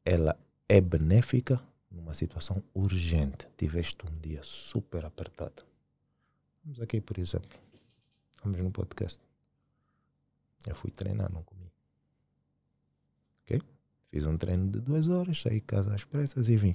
[0.04, 0.38] Ela
[0.70, 3.48] é benéfica numa situação urgente.
[3.56, 5.64] Tiveste um dia super apertado.
[6.62, 7.58] Vamos aqui, por exemplo.
[8.44, 9.20] Vamos no podcast.
[10.64, 11.68] Eu fui treinar, não comi.
[13.42, 13.60] Ok?
[14.12, 16.72] Fiz um treino de duas horas, saí de casa às pressas e vim.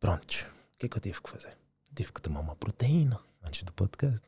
[0.00, 0.40] Prontos.
[0.40, 1.58] O que é que eu tive que fazer?
[1.94, 4.26] Tive que tomar uma proteína antes do podcast.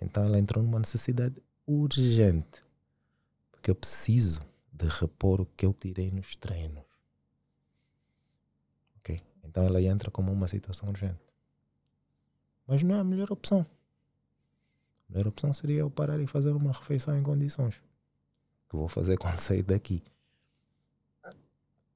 [0.00, 2.64] Então ela entrou numa necessidade urgente.
[3.52, 4.40] Porque eu preciso
[4.72, 6.84] de repor o que eu tirei nos treinos.
[8.96, 9.20] Ok?
[9.44, 11.20] Então ela entra como uma situação urgente.
[12.66, 13.66] Mas não é a melhor opção.
[15.08, 17.82] A melhor opção seria eu parar e fazer uma refeição em condições.
[18.68, 20.02] Que vou fazer quando sair daqui.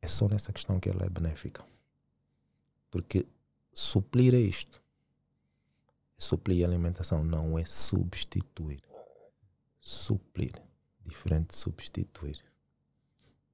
[0.02, 1.64] É só nessa questão que ela é benéfica.
[2.90, 3.26] Porque
[3.72, 4.82] suplir é isto.
[6.18, 8.82] Suplir a alimentação, não é substituir.
[9.80, 10.52] Suplir.
[11.04, 12.45] Diferente de substituir.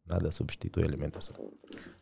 [0.04, 1.34] Nada substitui a alimentação.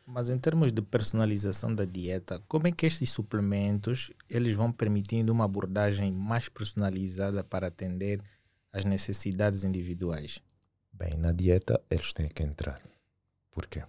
[0.06, 5.32] Mas em termos de personalização da dieta, como é que estes suplementos eles vão permitindo
[5.32, 8.20] uma abordagem mais personalizada para atender
[8.72, 10.40] às necessidades individuais?
[10.92, 12.82] Bem, na dieta eles têm que entrar.
[13.50, 13.84] Por quê?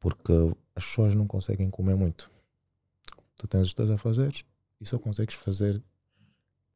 [0.00, 0.32] Porque
[0.74, 2.30] as pessoas não conseguem comer muito.
[3.36, 4.44] Tu tens os teus afazeres
[4.80, 5.82] e só consegues fazer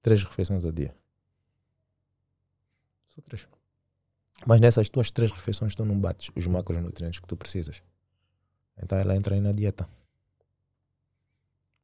[0.02, 0.94] três refeições ao dia.
[3.08, 3.46] Só três.
[4.46, 7.82] Mas nessas tuas três refeições tu não bates os macronutrientes que tu precisas.
[8.82, 9.88] Então ela entra aí na dieta.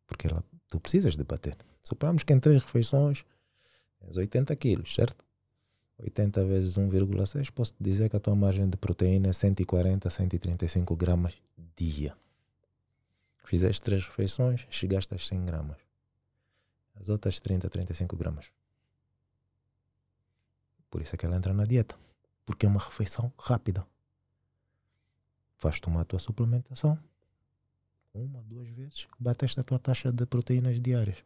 [0.06, 1.56] Porque ela, tu precisas de bater.
[1.82, 3.24] Suponhamos que em três refeições
[4.00, 5.24] tens 80 quilos, certo?
[5.98, 10.10] 80 vezes 1,6, posso te dizer que a tua margem de proteína é 140 a
[10.10, 11.40] 135 gramas
[11.74, 12.14] dia.
[13.44, 15.78] Fizeste três refeições, chegaste às 100 gramas.
[17.00, 18.46] As outras 30 a 35 gramas.
[20.90, 21.96] Por isso é que ela entra na dieta.
[22.46, 23.86] Porque é uma refeição rápida.
[25.60, 26.98] Vais tomar a tua suplementação.
[28.14, 31.22] Uma, duas vezes, bateste a tua taxa de proteínas diárias.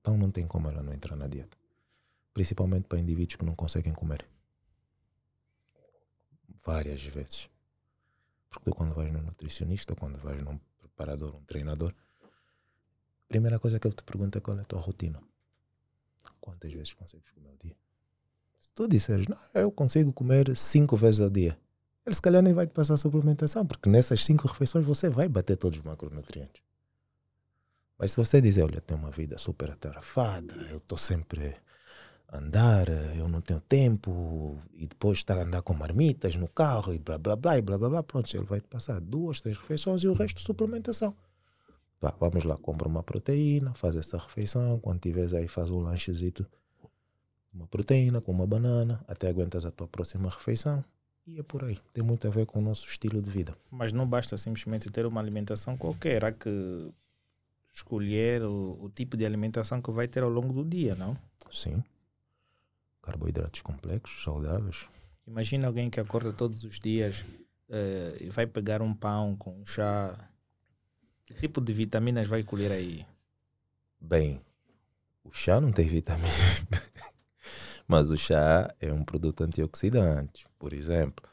[0.00, 1.58] Então não tem como ela não entrar na dieta
[2.32, 4.26] principalmente para indivíduos que não conseguem comer.
[6.64, 7.48] Várias vezes.
[8.48, 13.78] Porque tu, quando vais no nutricionista, quando vais num preparador, um treinador, a primeira coisa
[13.78, 15.20] que ele te pergunta é qual é a tua rotina.
[16.40, 17.76] Quantas vezes consegues comer ao dia?
[18.60, 21.58] Se tu disseres, não, eu consigo comer cinco vezes ao dia,
[22.06, 25.28] ele se calhar nem vai te passar a suplementação, porque nessas cinco refeições você vai
[25.28, 26.62] bater todos os macronutrientes.
[27.98, 31.56] Mas se você dizer, olha, tenho uma vida super atarefada, eu estou sempre
[32.32, 36.98] andar, eu não tenho tempo, e depois estar a andar com marmitas no carro e
[36.98, 40.02] blá blá blá e blá blá blá, pronto, ele vai te passar duas, três refeições
[40.02, 41.14] e o resto suplementação.
[42.18, 46.46] Vamos lá, compra uma proteína, faz essa refeição, quando tiveres aí faz um lanchezito,
[47.52, 50.84] uma proteína com uma banana, até aguentas a tua próxima refeição
[51.26, 51.78] e é por aí.
[51.92, 53.56] Tem muito a ver com o nosso estilo de vida.
[53.70, 56.92] Mas não basta simplesmente ter uma alimentação qualquer, há que
[57.72, 61.16] escolher o, o tipo de alimentação que vai ter ao longo do dia, não?
[61.52, 61.82] Sim.
[63.02, 64.86] Carboidratos complexos, saudáveis.
[65.26, 67.24] Imagina alguém que acorda todos os dias
[67.68, 70.28] eh, e vai pegar um pão com um chá.
[71.24, 73.06] Que tipo de vitaminas vai colher aí?
[74.00, 74.40] Bem,
[75.22, 76.28] o chá não tem vitamina.
[77.90, 81.28] Mas o chá é um produto antioxidante, por exemplo.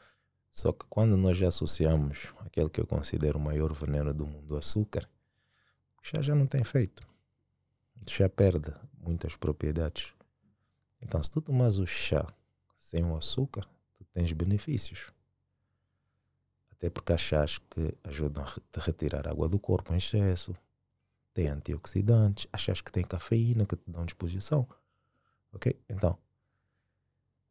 [0.50, 4.54] Só que quando nós já associamos aquele que eu considero o maior veneno do mundo,
[4.54, 5.08] o açúcar,
[6.02, 7.06] o chá já não tem efeito.
[8.04, 10.12] O chá perde muitas propriedades.
[11.00, 12.26] Então, se tu tomas o chá
[12.76, 15.12] sem o açúcar, tu tens benefícios.
[16.72, 20.56] Até porque há chás que ajudam a re- a retirar água do corpo em excesso,
[21.32, 24.68] tem antioxidantes, há chás que têm cafeína que te dão disposição.
[25.52, 25.80] Ok?
[25.88, 26.18] Então,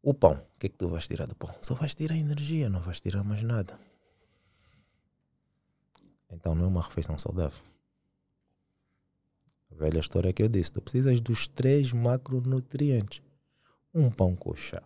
[0.10, 1.54] o pão, o que é que tu vais tirar do pão?
[1.62, 3.78] Só vais tirar energia, não vais tirar mais nada.
[6.30, 7.60] Então não é uma refeição saudável.
[9.70, 13.22] A velha história que eu disse, tu precisas dos três macronutrientes.
[13.94, 14.82] Um pão com chá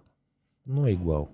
[0.65, 1.29] não é igual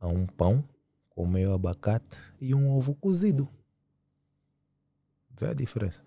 [0.00, 0.66] a um pão
[1.10, 3.46] com meio abacate e um ovo cozido.
[5.38, 6.02] Vê a diferença.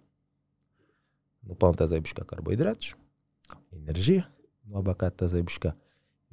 [1.44, 2.96] No pão estás a ir buscar carboidratos,
[3.72, 4.28] energia.
[4.66, 5.78] No abacate estás a ir buscar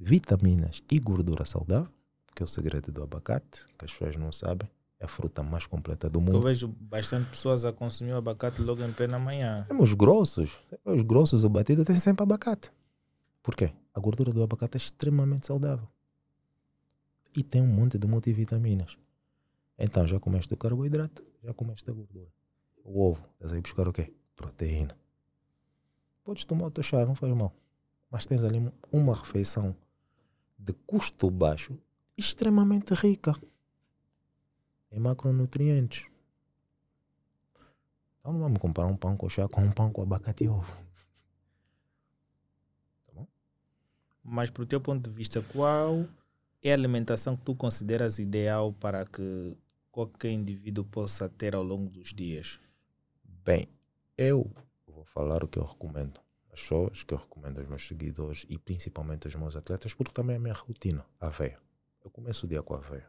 [0.02, 1.92] vitaminas e gordura saudável,
[2.34, 4.68] que é o segredo do abacate, que as pessoas não sabem.
[4.98, 6.40] É a fruta mais completa do Eu mundo.
[6.42, 9.66] vejo bastante pessoas a consumir o abacate logo em pé na manhã.
[9.70, 12.70] Mesmo os grossos, os grossos, o batido tem sempre abacate.
[13.42, 13.72] Por quê?
[13.94, 15.88] A gordura do abacate é extremamente saudável.
[17.34, 18.98] E tem um monte de multivitaminas.
[19.78, 22.28] Então já comeste o carboidrato, já comeste a gordura.
[22.84, 24.12] O ovo, estás aí buscar o quê?
[24.36, 24.94] Proteína.
[26.24, 27.54] Podes tomar o teu chá, não faz mal.
[28.10, 29.74] Mas tens ali uma refeição
[30.60, 31.76] de custo baixo,
[32.16, 33.34] extremamente rica
[34.92, 36.04] em macronutrientes.
[38.18, 40.76] Então não vamos comparar um pão com chá com um pão com abacate e ovo.
[44.22, 46.06] Mas, pro teu ponto de vista, qual
[46.62, 49.56] é a alimentação que tu consideras ideal para que
[49.90, 52.60] qualquer indivíduo possa ter ao longo dos dias?
[53.24, 53.66] Bem,
[54.18, 54.48] eu
[54.86, 56.20] vou falar o que eu recomendo
[56.52, 60.34] às pessoas, que eu recomendo aos meus seguidores e principalmente aos meus atletas, porque também
[60.34, 61.60] é a minha rotina, a aveia.
[62.04, 63.08] Eu começo o dia com a aveia.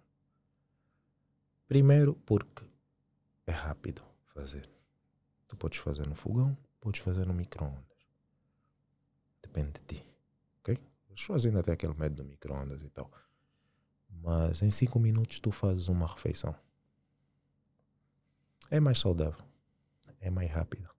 [1.68, 2.66] Primeiro porque
[3.46, 4.70] é rápido fazer.
[5.48, 7.84] Tu podes fazer no fogão, podes fazer no micro-ondas.
[9.42, 10.06] Depende de ti.
[10.60, 10.78] Ok?
[11.10, 13.12] As pessoas ainda têm aquele medo do micro-ondas e tal.
[14.10, 16.56] Mas em 5 minutos tu fazes uma refeição.
[18.70, 19.52] É mais saudável
[20.22, 20.90] é mais rápida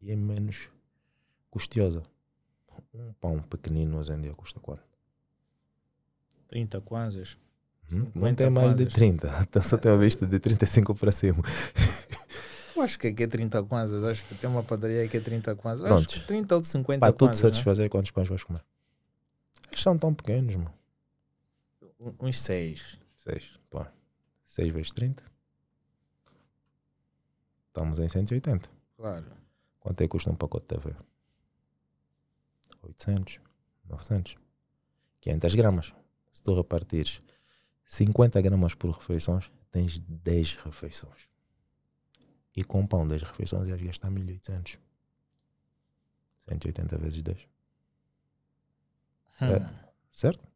[0.00, 0.70] e é menos
[1.56, 2.02] custosa.
[2.92, 4.82] Um pão pequenino hoje em dia custa quanto?
[6.48, 7.38] 30 kwanzas?
[7.90, 8.00] Hum?
[8.14, 8.92] Não 50 tem mais de kwanzas.
[8.92, 11.42] 30, então só tem a vista de 35 para cima.
[12.76, 14.04] Eu acho que aqui é 30 kwanzas.
[14.04, 15.90] Acho que tem uma padaria que é 30 kwanzas.
[15.90, 17.34] Acho que 30 ou 50 Para tudo né?
[17.34, 18.62] satisfazer, quantos pães vais comer?
[19.70, 20.74] Eles são tão pequenos, mano.
[22.20, 22.98] Uns 6.
[23.16, 23.90] 6, pá.
[24.44, 25.24] 6 vezes 30.
[27.68, 28.68] Estamos em 180.
[28.98, 29.24] Claro.
[29.80, 31.15] Quanto é que custa um pacote de aveia?
[32.86, 33.40] 800,
[33.84, 34.36] 900,
[35.20, 35.94] 500 gramas.
[36.32, 37.20] Se tu repartires
[37.86, 41.28] 50 gramas por refeições, tens 10 refeições.
[42.54, 44.78] E com pão 10 refeições ias gastar 1800.
[46.48, 47.48] 180 vezes 10.
[49.40, 49.56] É.
[49.56, 49.86] Hum.
[50.10, 50.46] Certo?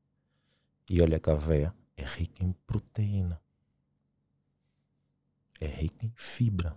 [0.88, 3.40] E olha que a aveia é rica em proteína.
[5.60, 6.76] É rica em fibra.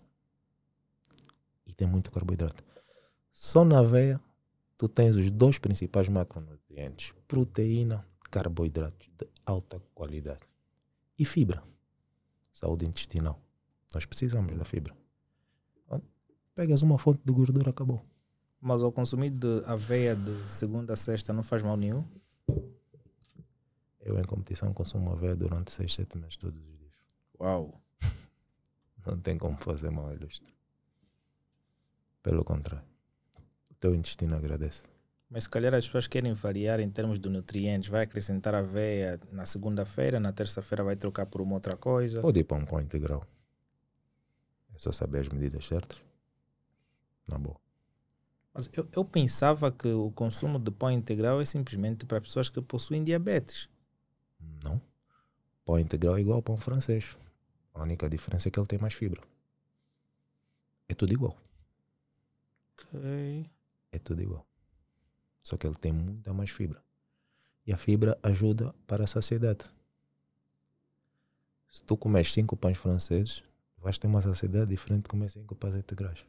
[1.65, 2.63] E tem muito carboidrato.
[3.31, 4.19] Só na aveia
[4.77, 10.41] tu tens os dois principais macronutrientes: proteína, carboidratos de alta qualidade
[11.17, 11.63] e fibra.
[12.51, 13.39] Saúde intestinal.
[13.93, 14.95] Nós precisamos da fibra.
[16.55, 18.05] Pegas uma fonte de gordura, acabou.
[18.61, 22.05] Mas ao consumir de aveia de segunda a sexta não faz mal nenhum?
[23.99, 26.93] Eu em competição consumo aveia durante 6, 7 meses todos os dias.
[27.39, 27.81] Uau.
[29.05, 30.53] Não tem como fazer mal ilustre.
[32.21, 32.92] Pelo contrário.
[33.83, 34.83] O teu intestino agradece.
[35.29, 37.89] Mas se calhar as pessoas querem variar em termos de nutrientes.
[37.89, 42.21] Vai acrescentar aveia na segunda-feira, na terça-feira vai trocar por uma outra coisa.
[42.21, 43.27] Pode ir para um pão integral.
[44.73, 46.01] É só saber as medidas certas.
[47.27, 47.57] Na boa.
[48.53, 52.61] Mas eu, eu pensava que o consumo de pão integral é simplesmente para pessoas que
[52.61, 53.67] possuem diabetes.
[54.63, 54.81] Não.
[55.65, 57.17] Pão integral é igual ao pão francês.
[57.73, 59.21] A única diferença é que ele tem mais fibra.
[60.87, 61.35] É tudo igual.
[62.77, 63.49] Ok.
[63.93, 64.45] É tudo igual.
[65.43, 66.83] Só que ele tem muita mais fibra.
[67.65, 69.63] E a fibra ajuda para a saciedade.
[71.71, 73.43] Se tu comes cinco pães franceses,
[73.77, 76.25] vais ter uma saciedade diferente de comer cinco pães integrais.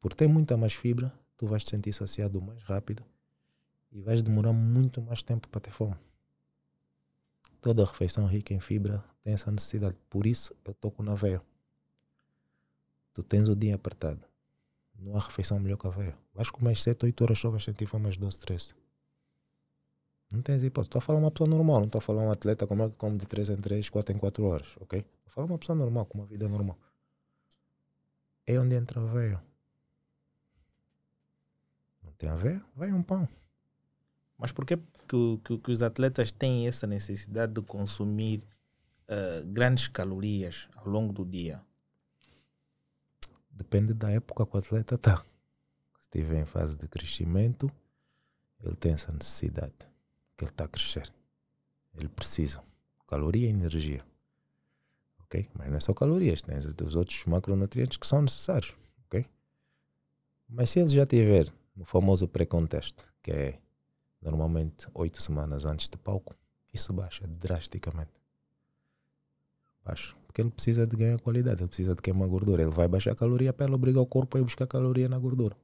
[0.00, 3.04] Por ter muita mais fibra, tu vais te sentir saciado mais rápido
[3.90, 5.96] e vais demorar muito mais tempo para ter fome.
[7.60, 9.96] Toda refeição rica em fibra tem essa necessidade.
[10.08, 11.42] Por isso eu toco na veia.
[13.12, 14.31] Tu tens o dia apertado.
[14.98, 16.16] Não há refeição melhor que a aveia.
[16.34, 18.74] Vais comer 7, 8 horas só vais sentir fome às 12, 13.
[20.32, 20.88] Não tens hipótese.
[20.88, 22.96] Estou a falar uma pessoa normal, não estou a falar um atleta como é que
[22.96, 24.98] come de 3 em 3, 4 em 4 horas, ok?
[25.00, 26.78] Estou a falar uma pessoa normal, com uma vida normal.
[28.46, 29.42] É onde entra a veia.
[32.02, 32.64] Não tem a veia?
[32.74, 33.28] Vai um pão.
[34.38, 38.44] Mas por que, que, que, os atletas têm essa necessidade de consumir
[39.06, 41.62] eh, grandes calorias ao longo do dia?
[43.52, 45.18] Depende da época que o atleta está.
[45.98, 47.70] Se estiver em fase de crescimento,
[48.62, 49.74] ele tem essa necessidade.
[50.36, 51.12] Que ele está a crescer.
[51.94, 52.62] Ele precisa.
[53.06, 54.04] Caloria e energia.
[55.20, 55.48] Ok?
[55.54, 58.74] Mas não é só calorias, tem os outros macronutrientes que são necessários.
[59.06, 59.26] Ok?
[60.48, 63.58] Mas se ele já tiver no famoso pré-contexto, que é
[64.20, 66.34] normalmente oito semanas antes do palco,
[66.72, 68.21] isso baixa drasticamente.
[69.84, 70.14] Baixa.
[70.26, 72.62] Porque ele precisa de ganhar qualidade, ele precisa de queimar gordura.
[72.62, 75.18] Ele vai baixar a caloria para ele obrigar o corpo a ir buscar caloria na
[75.18, 75.56] gordura.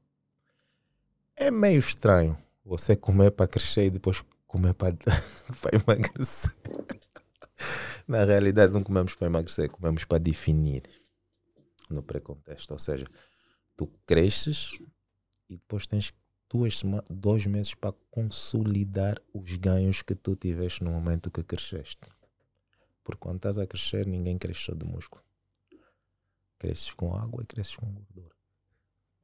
[1.34, 4.94] É meio estranho você comer para crescer e depois comer para,
[5.72, 6.54] emagrecer.
[8.06, 10.82] Na realidade, não comemos para emagrecer, comemos para definir
[11.88, 12.72] no pré-contexto.
[12.72, 13.06] Ou seja,
[13.76, 14.78] tu cresces
[15.48, 16.12] e depois tens
[16.50, 22.00] duas dois meses para consolidar os ganhos que tu tiveste no momento que cresceste.
[23.08, 25.24] Porque quando estás a crescer, ninguém cresce só de músculo.
[26.58, 28.36] Cresces com água e cresces com gordura.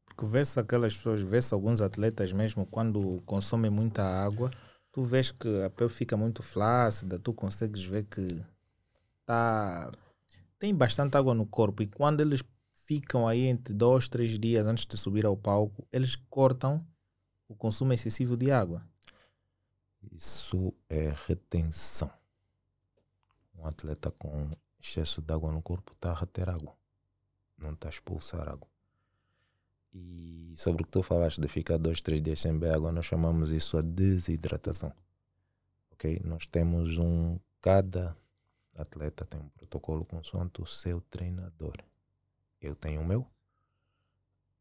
[0.06, 4.50] Porque vê-se aquelas pessoas, vê-se alguns atletas mesmo, quando consomem muita água,
[4.90, 8.26] tu vês que a pele fica muito flácida, tu consegues ver que
[9.26, 9.92] tá,
[10.58, 14.86] tem bastante água no corpo e quando eles ficam aí entre dois, três dias antes
[14.86, 16.82] de subir ao palco, eles cortam
[17.46, 18.82] o consumo excessivo de água.
[20.10, 22.10] Isso é retenção.
[23.56, 24.50] Um atleta com
[24.80, 26.74] excesso de água no corpo está a reter água,
[27.56, 28.68] não está a expulsar água.
[29.92, 33.06] E sobre o que tu falaste de ficar dois, três dias sem beber água, nós
[33.06, 34.92] chamamos isso a desidratação.
[35.92, 36.20] Ok?
[36.24, 37.38] Nós temos um.
[37.60, 38.16] Cada
[38.76, 41.76] atleta tem um protocolo consoante o seu treinador.
[42.60, 43.26] Eu tenho o meu,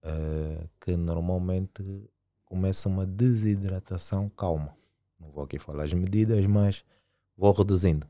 [0.04, 1.84] eh, que normalmente
[2.46, 4.78] começa uma desidratação calma.
[5.20, 6.86] Não vou aqui falar as medidas, mas
[7.36, 8.08] vou reduzindo.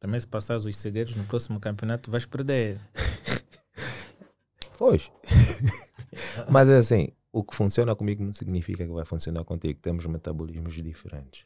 [0.00, 2.78] Também se passares os segredos no próximo campeonato vais perder.
[4.78, 5.10] Pois.
[6.48, 9.80] mas é assim, o que funciona comigo não significa que vai funcionar contigo.
[9.82, 11.44] Temos metabolismos diferentes.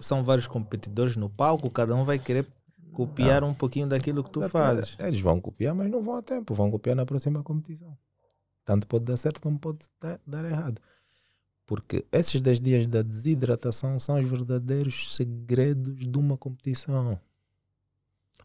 [0.00, 2.44] São vários competidores no palco, cada um vai querer
[2.92, 4.96] copiar um pouquinho daquilo que tu fazes.
[4.98, 6.52] Eles vão copiar, mas não vão a tempo.
[6.54, 7.96] Vão copiar na próxima competição.
[8.64, 10.80] Tanto pode dar certo como pode dar, dar errado.
[11.66, 17.18] Porque esses 10 dias da desidratação são os verdadeiros segredos de uma competição.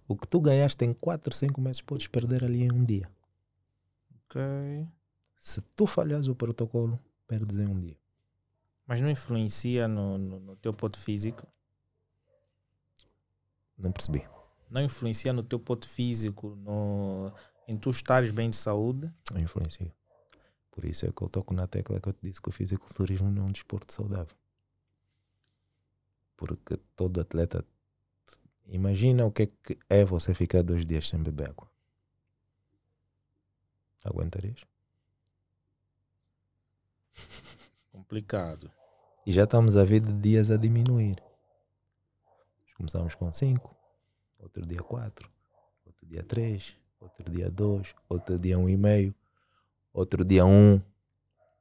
[0.09, 3.07] O que tu ganhaste em 4, 5 meses podes perder ali em um dia.
[4.25, 4.41] Ok.
[5.35, 7.95] Se tu falhas o protocolo, perdes em um dia.
[8.87, 11.47] Mas não influencia no, no, no teu ponto físico?
[13.77, 14.27] Não percebi.
[14.67, 17.31] Não influencia no teu ponto físico, no,
[17.67, 19.13] em tu estares bem de saúde?
[19.31, 19.93] Não influencia.
[20.71, 23.29] Por isso é que eu toco na tecla que eu te disse que o fisiculturismo
[23.29, 24.35] não é um desporto saudável.
[26.35, 27.63] Porque todo atleta.
[28.71, 31.69] Imagina o que é que é você ficar dois dias sem beber água.
[34.03, 34.63] Aguentarias?
[37.91, 38.71] Complicado.
[39.25, 41.21] E já estamos a ver de dias a diminuir.
[42.77, 43.75] Começamos com 5,
[44.39, 45.29] outro dia 4,
[45.85, 49.13] outro dia 3, outro dia 2, outro dia 1,5,
[49.91, 50.81] outro dia 1,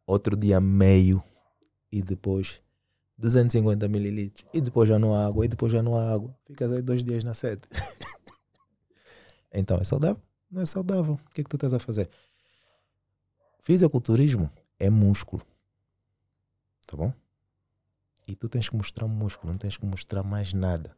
[0.07, 1.23] outro dia meio
[1.91, 2.63] e depois
[3.19, 4.49] 250 mililitros.
[4.55, 6.35] E depois já não há água, e depois já não há água.
[6.47, 7.63] Ficas aí dois dias na sede.
[9.53, 10.23] então é saudável?
[10.51, 11.15] Não é saudável.
[11.15, 12.09] O que é que tu estás a fazer?
[13.61, 15.43] Fisiculturismo é músculo.
[16.87, 17.13] Tá bom?
[18.27, 20.97] E tu tens que mostrar músculo, não tens que mostrar mais nada.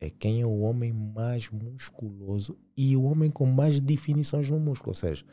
[0.00, 4.90] É quem é o homem mais musculoso e o homem com mais definições no músculo.
[4.90, 5.24] Ou seja,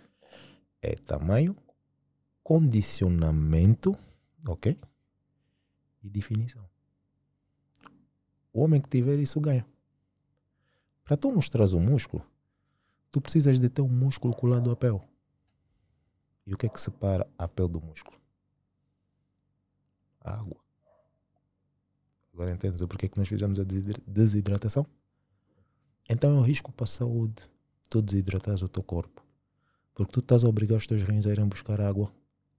[0.82, 1.56] é tamanho,
[2.44, 3.98] condicionamento,
[4.48, 4.78] ok?
[6.06, 6.64] E definição.
[8.54, 9.66] O homem que tiver isso ganha.
[11.04, 12.24] Para tu mostrar o músculo,
[13.12, 15.02] tu precisas de ter um músculo colado à pele.
[16.46, 18.16] E o que é que separa a pele do músculo?
[20.22, 20.64] A água.
[22.32, 24.86] Agora entendes o porquê que nós fizemos a desidra- desidratação?
[26.08, 27.42] Então é um risco para a saúde.
[27.90, 29.26] Tu desidratas o teu corpo.
[29.96, 32.14] Porque tu estás a obrigar os teus rins a irem buscar água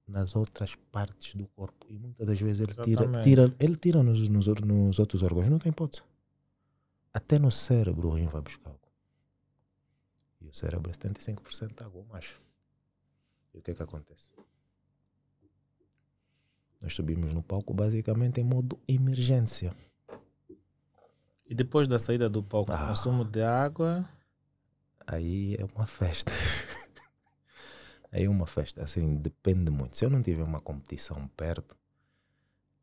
[0.07, 1.87] nas outras partes do corpo.
[1.91, 3.25] E muitas das vezes ele tira, Exatamente.
[3.25, 5.49] tira, ele tira nos, nos, nos outros órgãos.
[5.49, 6.03] Não tem hipótese.
[7.13, 8.81] Até no cérebro o rim vai buscar água.
[10.41, 12.35] E o cérebro é 75% de água ou mais.
[13.55, 14.29] E o que é que acontece?
[16.83, 19.75] Nós subimos no palco basicamente em modo emergência.
[21.49, 22.89] E depois da saída do palco, Ah.
[22.89, 24.05] consumo de água.
[25.07, 26.31] Aí é uma festa.
[28.11, 28.83] Aí é uma festa.
[28.83, 29.97] Assim, depende muito.
[29.97, 31.77] Se eu não tiver uma competição perto,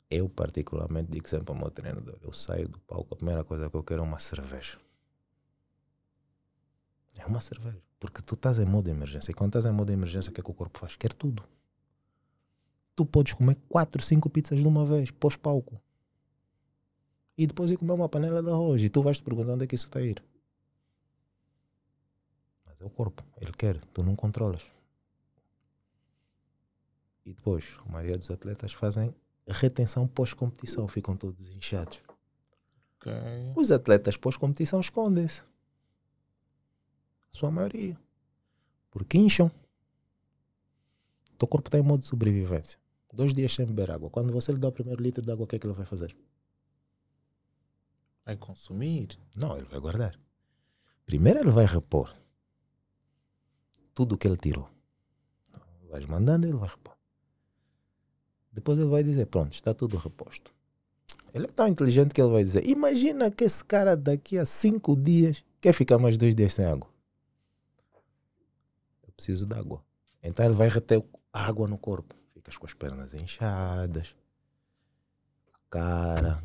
[0.10, 3.76] eu particularmente digo sempre ao meu treinador: eu saio do palco, a primeira coisa que
[3.76, 4.78] eu quero é uma cerveja.
[7.18, 7.82] É uma cerveja.
[8.00, 9.32] Porque tu estás em modo de emergência.
[9.32, 10.96] E quando estás em modo de emergência, o que é que o corpo faz?
[10.96, 11.44] Quer tudo.
[12.96, 15.82] Tu podes comer 4, 5 pizzas de uma vez, pós-palco.
[17.38, 18.84] E depois ir comer uma panela de arroz.
[18.84, 20.24] E tu vais te perguntar onde é que isso está a ir.
[22.66, 23.24] Mas é o corpo.
[23.40, 23.80] Ele quer.
[23.94, 24.64] Tu não controlas.
[27.26, 29.16] E depois, a maioria dos atletas fazem
[29.48, 30.88] retenção pós-competição.
[30.88, 32.02] Ficam todos inchados.
[32.98, 33.12] Ok.
[33.56, 35.42] Os atletas pós-competição escondem-se.
[35.42, 37.98] A sua maioria.
[38.92, 39.52] Porque incham.
[41.34, 42.80] O teu corpo está em modo de sobrevivência.
[43.14, 44.10] Dois dias sem beber água.
[44.10, 45.86] Quando você lhe dá o primeiro litro de água, o que é que ele vai
[45.86, 46.16] fazer?
[48.26, 49.20] Vai consumir.
[49.38, 50.20] Não, ele vai guardar.
[51.06, 52.12] Primeiro ele vai repor
[53.94, 54.68] tudo o que ele tirou.
[55.92, 56.93] Vais mandando, ele vai repor.
[58.54, 60.54] Depois ele vai dizer: Pronto, está tudo reposto.
[61.34, 64.96] Ele é tão inteligente que ele vai dizer: Imagina que esse cara daqui a cinco
[64.96, 66.88] dias quer ficar mais dois dias sem água.
[69.06, 69.84] Eu preciso de água.
[70.22, 72.16] Então ele vai reter água no corpo.
[72.34, 74.16] Ficas com as pernas inchadas,
[75.54, 76.44] a cara.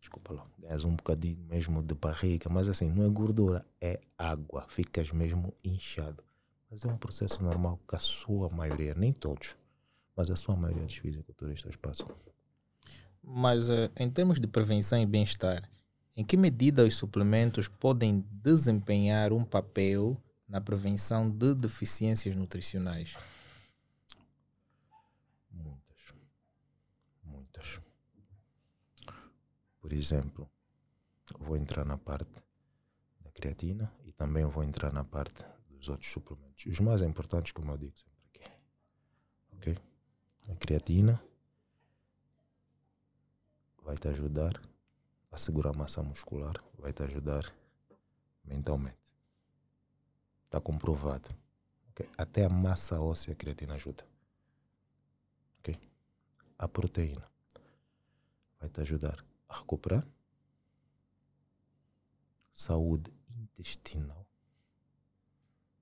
[0.00, 4.66] Desculpa lá, ganhas um bocadinho mesmo de barriga, mas assim, não é gordura, é água.
[4.68, 6.22] Ficas mesmo inchado.
[6.70, 9.56] Mas é um processo normal que a sua maioria, nem todos,
[10.16, 12.06] mas a sua maioria dos fisiculturistas passam.
[13.22, 15.68] Mas eh, em termos de prevenção e bem-estar,
[16.16, 23.16] em que medida os suplementos podem desempenhar um papel na prevenção de deficiências nutricionais?
[25.50, 26.14] Muitas.
[27.24, 27.80] Muitas.
[29.80, 30.48] Por exemplo,
[31.38, 32.42] vou entrar na parte
[33.20, 36.66] da creatina e também vou entrar na parte dos outros suplementos.
[36.66, 38.50] Os mais importantes, como eu digo sempre aqui.
[39.52, 39.93] Ok?
[40.48, 41.22] A creatina
[43.82, 44.60] vai te ajudar
[45.30, 47.44] a segurar a massa muscular, vai te ajudar
[48.44, 49.14] mentalmente.
[50.44, 51.28] Está comprovado.
[51.90, 52.08] ok?
[52.16, 54.04] Até a massa óssea a creatina ajuda
[56.58, 57.28] a proteína
[58.60, 60.06] vai te ajudar a recuperar
[62.52, 64.26] saúde intestinal,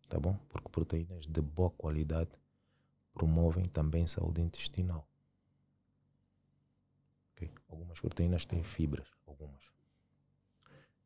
[0.09, 0.37] tá bom?
[0.49, 2.31] Porque proteínas de boa qualidade
[3.13, 5.07] promovem também saúde intestinal.
[7.33, 7.53] Ok?
[7.69, 9.71] Algumas proteínas têm fibras, algumas.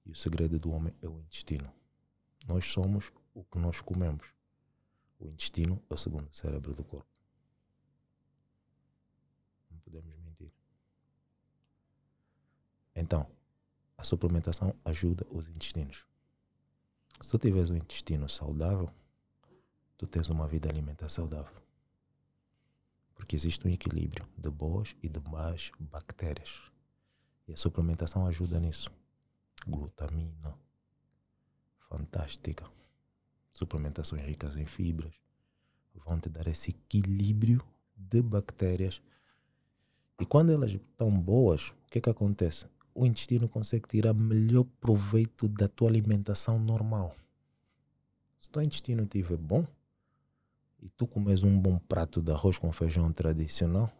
[0.04, 1.72] E o segredo do homem é o intestino.
[2.46, 4.32] Nós somos o que nós comemos.
[5.18, 7.08] O intestino é o segundo cérebro do corpo.
[9.70, 10.52] Não podemos mentir.
[12.94, 13.26] Então,
[13.98, 16.06] a suplementação ajuda os intestinos.
[17.20, 18.88] Se tu tiveres um intestino saudável,
[19.96, 21.65] tu tens uma vida alimentar saudável.
[23.16, 26.62] Porque existe um equilíbrio de boas e de más bactérias.
[27.48, 28.90] E a suplementação ajuda nisso.
[29.66, 30.56] Glutamina,
[31.88, 32.70] fantástica.
[33.52, 35.12] Suplementações ricas em fibras
[35.94, 37.60] vão te dar esse equilíbrio
[37.96, 39.02] de bactérias
[40.18, 42.66] e quando elas estão boas, o que é que acontece?
[42.94, 47.14] O intestino consegue tirar melhor proveito da tua alimentação normal.
[48.40, 49.66] Se o teu intestino estiver bom
[50.80, 53.90] e tu comes um bom prato de arroz com feijão tradicional,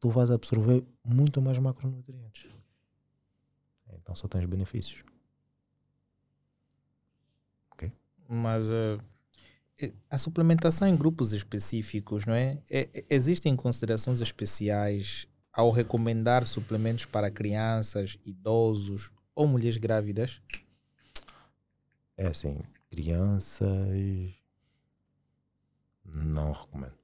[0.00, 2.50] tu vais absorver muito mais macronutrientes.
[3.92, 5.04] Então só tens benefícios.
[8.28, 8.98] Mas eh,
[9.80, 12.58] eh, a suplementação em grupos específicos, não é?
[12.68, 20.42] É- é- Existem considerações especiais ao recomendar suplementos para crianças, idosos ou mulheres grávidas?
[22.16, 22.58] É assim,
[22.90, 23.94] crianças
[26.14, 26.96] não recomendo.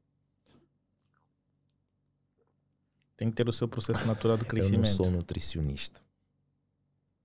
[3.16, 4.96] Tem que ter o seu processo natural de Eu não crescimento.
[4.96, 6.00] sou nutricionista.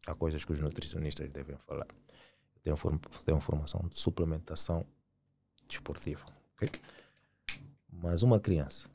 [0.06, 1.88] Há coisas que os nutricionistas devem falar.
[2.56, 4.86] Eu tenho, form tenho formação de suplementação
[5.68, 6.24] desportiva.
[6.56, 6.70] ok?
[7.90, 8.90] Mas uma criança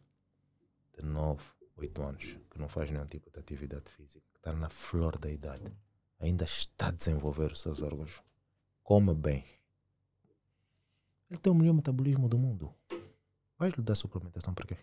[0.97, 1.43] de 9,
[1.77, 5.31] 8 anos que não faz nenhum tipo de atividade física, que está na flor da
[5.31, 5.73] idade,
[6.21, 8.23] ainda está a desenvolver os seus órgãos,
[8.83, 9.45] come bem.
[11.33, 12.75] Ele tem o melhor metabolismo do mundo.
[13.59, 14.77] Vais lhe dar suplementação para quê?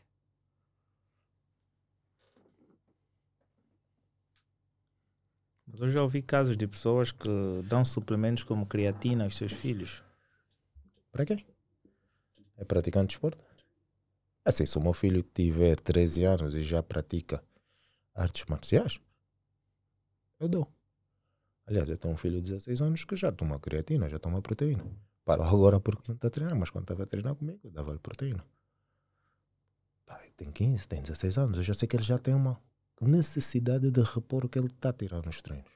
[5.68, 7.30] Mas eu já ouvi casos de pessoas que
[7.66, 10.04] dão suplementos como creatina aos seus filhos.
[11.12, 11.46] Para quê?
[12.58, 13.38] É praticante de desporto?
[14.44, 17.44] Assim, se o meu filho tiver 13 anos e já pratica
[18.16, 19.00] artes marciais,
[20.40, 20.68] eu dou.
[21.68, 24.84] Aliás, eu tenho um filho de 16 anos que já toma creatina, já toma proteína.
[25.26, 28.44] Parou agora porque não está a treinar, mas quando estava a treinar comigo, dava-lhe proteína.
[30.40, 32.58] Tem 15, tem 16 anos, eu já sei que ele já tem uma
[33.02, 35.70] necessidade de repor o que ele está a tirar nos treinos.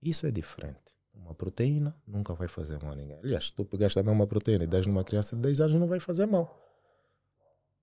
[0.00, 0.94] Isso é diferente.
[1.12, 3.18] Uma proteína nunca vai fazer mal a ninguém.
[3.18, 5.88] Aliás, se tu pegaste também uma proteína e das numa criança de 10 anos, não
[5.88, 6.56] vai fazer mal.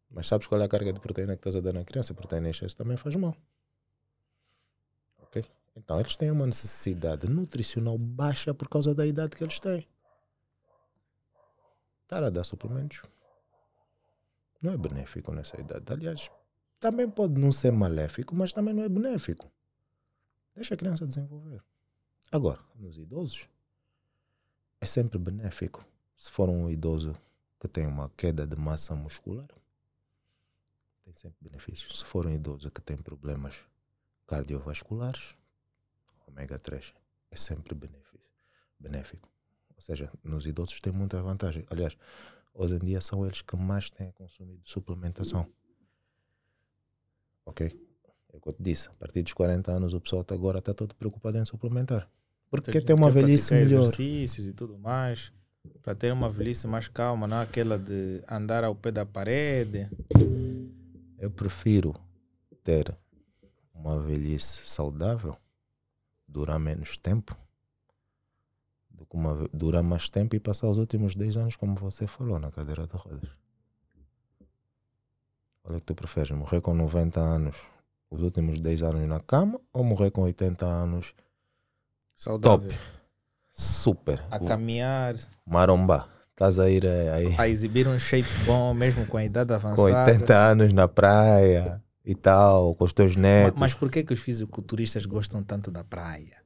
[0.10, 2.14] Mas sabes qual é a carga de proteína que estás a dar na criança?
[2.14, 3.36] A proteína em excesso também faz mal.
[5.18, 5.44] Ok?
[5.76, 9.86] Então eles têm uma necessidade nutricional baixa por causa da idade que eles têm.
[12.10, 13.04] Estar a dar suplementos
[14.60, 15.94] não é benéfico nessa idade.
[15.94, 16.32] Aliás,
[16.80, 19.48] também pode não ser maléfico, mas também não é benéfico.
[20.56, 21.64] Deixa a criança desenvolver.
[22.32, 23.48] Agora, nos idosos,
[24.82, 25.86] é sempre benéfico.
[26.18, 27.14] Se for um idoso
[27.60, 29.48] que tem uma queda de massa muscular,
[31.04, 32.00] tem sempre benefícios.
[32.00, 33.64] Se for um idoso que tem problemas
[34.26, 35.36] cardiovasculares,
[36.28, 36.92] ômega 3
[37.30, 38.32] é sempre benefício,
[38.80, 39.30] benéfico.
[39.80, 41.66] Ou seja, nos idosos tem muita vantagem.
[41.70, 41.96] Aliás,
[42.54, 45.48] hoje em dia são eles que mais têm consumido suplementação.
[47.46, 47.68] Ok?
[48.34, 48.90] É o que eu te disse.
[48.90, 52.10] A partir dos 40 anos o pessoal agora está todo preocupado em suplementar.
[52.50, 53.84] Porque tem uma velhice melhor.
[53.84, 55.32] exercícios e tudo mais.
[55.82, 59.90] Para ter uma velhice mais calma, não aquela de andar ao pé da parede.
[61.18, 61.96] Eu prefiro
[62.66, 62.94] ter
[63.74, 65.38] uma velhice saudável,
[66.28, 67.38] durar menos tempo,
[69.00, 72.38] do que uma, durar mais tempo e passar os últimos 10 anos, como você falou,
[72.38, 73.30] na cadeira de rodas.
[75.64, 77.58] Olha o que tu preferes, morrer com 90 anos,
[78.10, 81.14] os últimos 10 anos na cama, ou morrer com 80 anos,
[82.16, 82.74] Saudável.
[83.54, 86.08] super, A caminhar, maromba.
[86.32, 89.56] Estás a ir eh, aí a exibir um shape bom, mesmo com a idade com
[89.56, 90.12] avançada.
[90.12, 93.60] 80 anos na praia e tal, com os teus netos.
[93.60, 96.39] Mas por que, que os fisiculturistas gostam tanto da praia?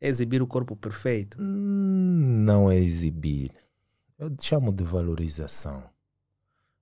[0.00, 1.36] É exibir o corpo perfeito.
[1.40, 3.52] Hum, Não é exibir.
[4.18, 5.82] Eu chamo de valorização.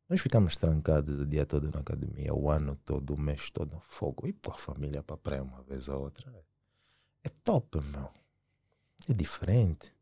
[0.09, 4.27] Nós ficamos trancados o dia todo na academia, o ano todo, o mês todo, fogo.
[4.27, 6.33] E pôr a família para a praia uma vez ou outra.
[7.25, 8.09] É top, meu.
[9.09, 9.93] É diferente.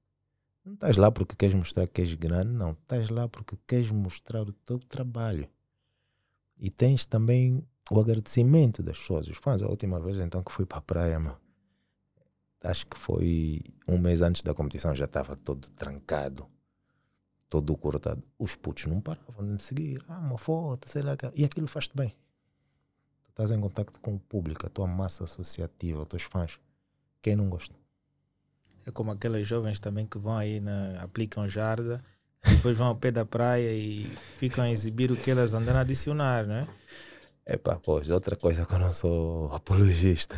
[0.64, 2.72] Não estás lá porque queres mostrar que és grande, não.
[2.72, 5.48] Estás lá porque queres mostrar o teu trabalho.
[6.58, 9.28] E tens também o agradecimento das pessoas.
[9.28, 11.43] Os fãs, a última vez então que fui para a praia, meu
[12.64, 16.46] acho que foi um mês antes da competição, já estava todo trancado,
[17.48, 18.22] todo cortado.
[18.38, 20.02] Os putos não paravam de me seguir.
[20.08, 21.16] Ah, uma foto, sei lá.
[21.34, 22.10] E aquilo faz-te bem.
[23.22, 26.58] Tu estás em contato com o público, a tua massa associativa, os teus fãs.
[27.22, 27.74] Quem não gosta?
[28.86, 32.04] É como aqueles jovens também que vão aí, na, aplicam jarda,
[32.44, 34.04] depois vão ao pé da praia e
[34.36, 36.46] ficam a exibir o que elas andam a adicionar,
[37.46, 37.54] né?
[37.54, 40.36] Epá, pois, outra coisa que eu não sou apologista.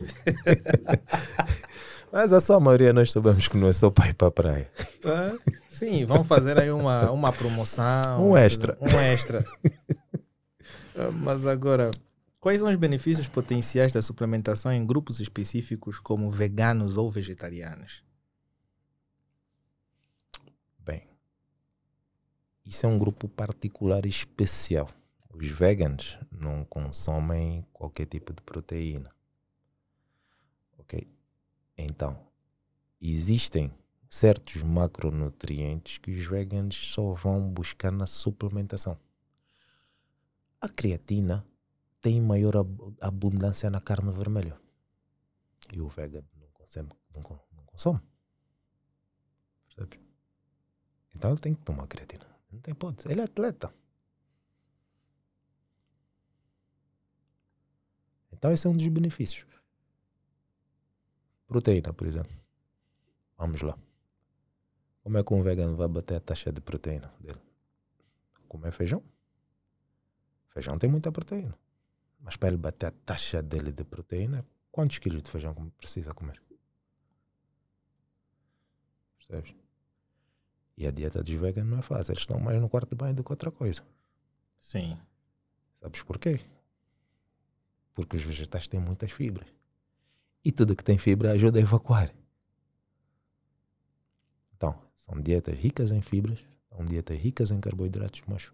[2.12, 4.70] Mas a sua maioria nós sabemos que não é só para ir para a praia.
[5.70, 8.30] Sim, vão fazer aí uma, uma promoção.
[8.30, 8.76] Um extra.
[8.82, 9.42] Um extra.
[10.94, 11.90] Ah, Mas agora,
[12.38, 18.04] quais são os benefícios potenciais da suplementação em grupos específicos como veganos ou vegetarianos?
[20.78, 21.08] Bem,
[22.66, 24.86] isso é um grupo particular e especial.
[25.32, 29.10] Os veganos não consomem qualquer tipo de proteína.
[30.78, 31.08] Ok?
[31.76, 32.18] Então,
[33.00, 33.72] existem
[34.08, 38.98] certos macronutrientes que os veganos só vão buscar na suplementação.
[40.60, 41.44] A creatina
[42.02, 44.60] tem maior ab- abundância na carne vermelha.
[45.72, 46.90] E o vegano não consome.
[47.14, 47.22] Não,
[47.56, 48.00] não consome.
[49.66, 49.98] Percebes?
[51.14, 52.26] Então ele tem que tomar creatina.
[52.52, 53.08] Não tem hipótese.
[53.10, 53.72] Ele é atleta.
[58.42, 59.46] Então esse é um dos benefícios.
[61.46, 62.36] Proteína, por exemplo.
[63.38, 63.78] Vamos lá.
[65.04, 67.38] Como é que um vegano vai bater a taxa de proteína dele?
[68.48, 69.00] Comer feijão?
[70.48, 71.56] Feijão tem muita proteína.
[72.18, 76.42] Mas para ele bater a taxa dele de proteína, quantos quilos de feijão precisa comer?
[79.18, 79.54] Percebes?
[80.76, 82.10] E a dieta dos veganos não é fácil.
[82.10, 83.84] Eles estão mais no quarto de banho do que outra coisa.
[84.60, 84.98] Sim.
[85.80, 86.40] Sabes porquê?
[87.94, 89.48] Porque os vegetais têm muitas fibras.
[90.44, 92.12] E tudo que tem fibra ajuda a evacuar.
[94.56, 98.50] Então, são dietas ricas em fibras, são dietas ricas em carboidratos, mas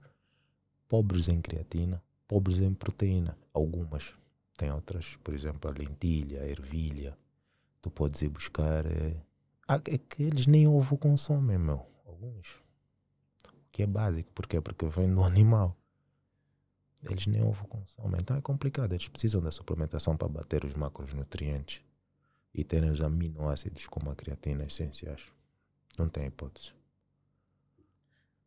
[0.89, 3.37] pobres em creatina, pobres em proteína.
[3.53, 4.15] Algumas.
[4.57, 7.17] Tem outras, por exemplo, a lentilha, a ervilha.
[7.81, 8.87] Tu podes ir buscar.
[8.87, 9.15] É,
[9.69, 11.87] Ah, é que eles nem ovo consomem, meu.
[12.07, 12.57] Alguns.
[13.71, 14.33] que é básico.
[14.33, 14.61] Porquê?
[14.61, 15.77] Porque vem do animal.
[17.03, 18.21] Eles nem ovo consomem.
[18.21, 18.93] Então é complicado.
[18.93, 21.83] Eles precisam da suplementação para bater os macronutrientes
[22.53, 25.33] e terem os aminoácidos como a creatina essenciais.
[25.97, 26.73] Não tem hipótese.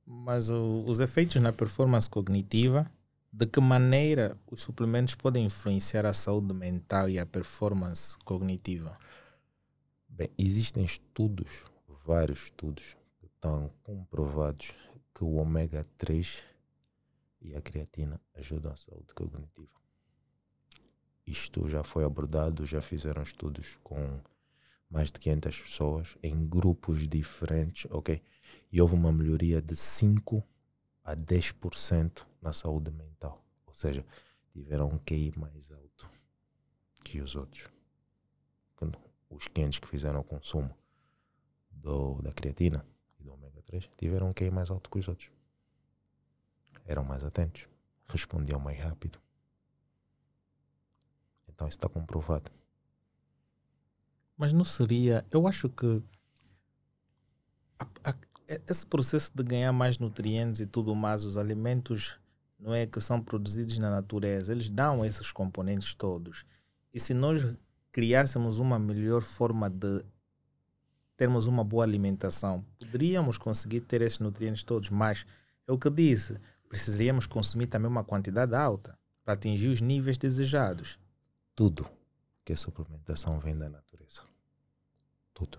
[0.05, 2.91] Mas o- os efeitos na performance cognitiva,
[3.31, 8.97] de que maneira os suplementos podem influenciar a saúde mental e a performance cognitiva?
[10.09, 11.63] Bem, existem estudos,
[12.05, 14.73] vários estudos, que estão comprovados
[15.13, 16.43] que o ômega 3
[17.41, 19.81] e a creatina ajudam a saúde cognitiva.
[21.25, 24.19] Isto já foi abordado, já fizeram estudos com
[24.89, 28.21] mais de 500 pessoas em grupos diferentes, ok?
[28.71, 30.43] E houve uma melhoria de 5
[31.03, 33.43] a 10% na saúde mental.
[33.65, 34.05] Ou seja,
[34.51, 36.09] tiveram um QI mais alto
[37.03, 37.69] que os outros.
[39.29, 40.75] Os 500 que fizeram o consumo
[41.69, 42.85] do, da creatina
[43.17, 45.31] e do ômega 3 tiveram um QI mais alto que os outros.
[46.85, 47.67] Eram mais atentos,
[48.07, 49.19] respondiam mais rápido.
[51.47, 52.51] Então isso está comprovado.
[54.37, 55.25] Mas não seria.
[55.29, 56.01] Eu acho que
[57.79, 58.15] a- a-
[58.67, 62.19] esse processo de ganhar mais nutrientes e tudo mais, os alimentos
[62.59, 66.45] não é que são produzidos na natureza, eles dão esses componentes todos.
[66.93, 67.41] E se nós
[67.91, 70.03] criássemos uma melhor forma de
[71.17, 75.25] termos uma boa alimentação, poderíamos conseguir ter esses nutrientes todos, mas
[75.67, 76.39] é o que disse,
[76.71, 80.97] precisaríamos consumir também uma quantidade alta para atingir os níveis desejados.
[81.53, 81.85] Tudo
[82.45, 84.23] que é suplementação vem da natureza.
[85.33, 85.57] Tudo.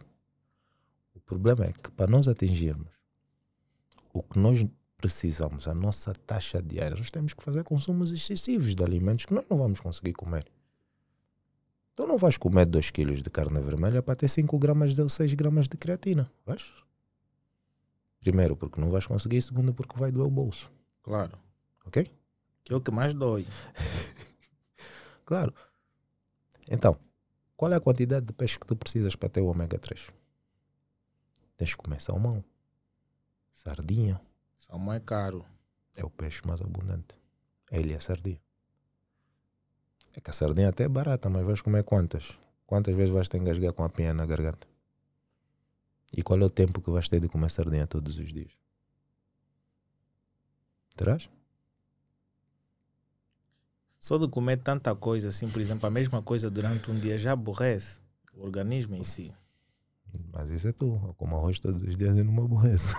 [1.15, 2.89] O problema é que para nós atingirmos
[4.11, 8.83] o que nós precisamos, a nossa taxa diária, nós temos que fazer consumos excessivos de
[8.83, 10.51] alimentos que nós não vamos conseguir comer.
[11.95, 15.35] Tu não vais comer 2 kg de carne vermelha para ter 5 gramas de 6
[15.35, 16.33] gramas de creatina.
[16.47, 16.73] Vais?
[18.19, 19.43] Primeiro, porque não vais conseguir.
[19.43, 20.73] Segundo, porque vai doer o bolso.
[21.03, 21.39] Claro.
[21.85, 22.11] Ok?
[22.65, 23.47] Que é o que mais dói.
[25.25, 25.55] Claro.
[26.69, 26.99] Então,
[27.57, 30.09] qual é a quantidade de peixe que tu precisas para ter o ômega 3?
[31.57, 32.45] Tens que comer salmão,
[33.51, 34.21] sardinha,
[34.59, 35.45] Salmão é caro.
[35.97, 37.17] é o peixe mais abundante.
[37.71, 38.41] Ele e a sardinha.
[40.13, 42.37] É que a sardinha até é barata, mas vais comer quantas?
[42.67, 44.67] Quantas vezes vais te engasgar com a pinha na garganta?
[46.15, 48.53] E qual é o tempo que vais ter de comer sardinha todos os dias?
[50.97, 51.29] Terás?
[54.01, 57.33] Só de comer tanta coisa, assim, por exemplo, a mesma coisa durante um dia já
[57.33, 58.01] aborrece
[58.35, 59.33] o organismo em si.
[60.33, 61.01] Mas isso é tu.
[61.07, 62.95] Eu como arroz todos os dias e não me aborreço.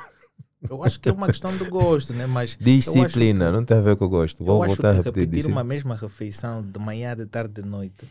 [0.70, 2.26] Eu acho que é uma questão de gosto, né?
[2.26, 4.42] Mas Disciplina, que- não tem a ver com o gosto.
[4.42, 5.22] eu Vou acho voltar a que repetir.
[5.22, 5.60] repetir disciplina.
[5.60, 8.08] uma mesma refeição de manhã, de tarde, de noite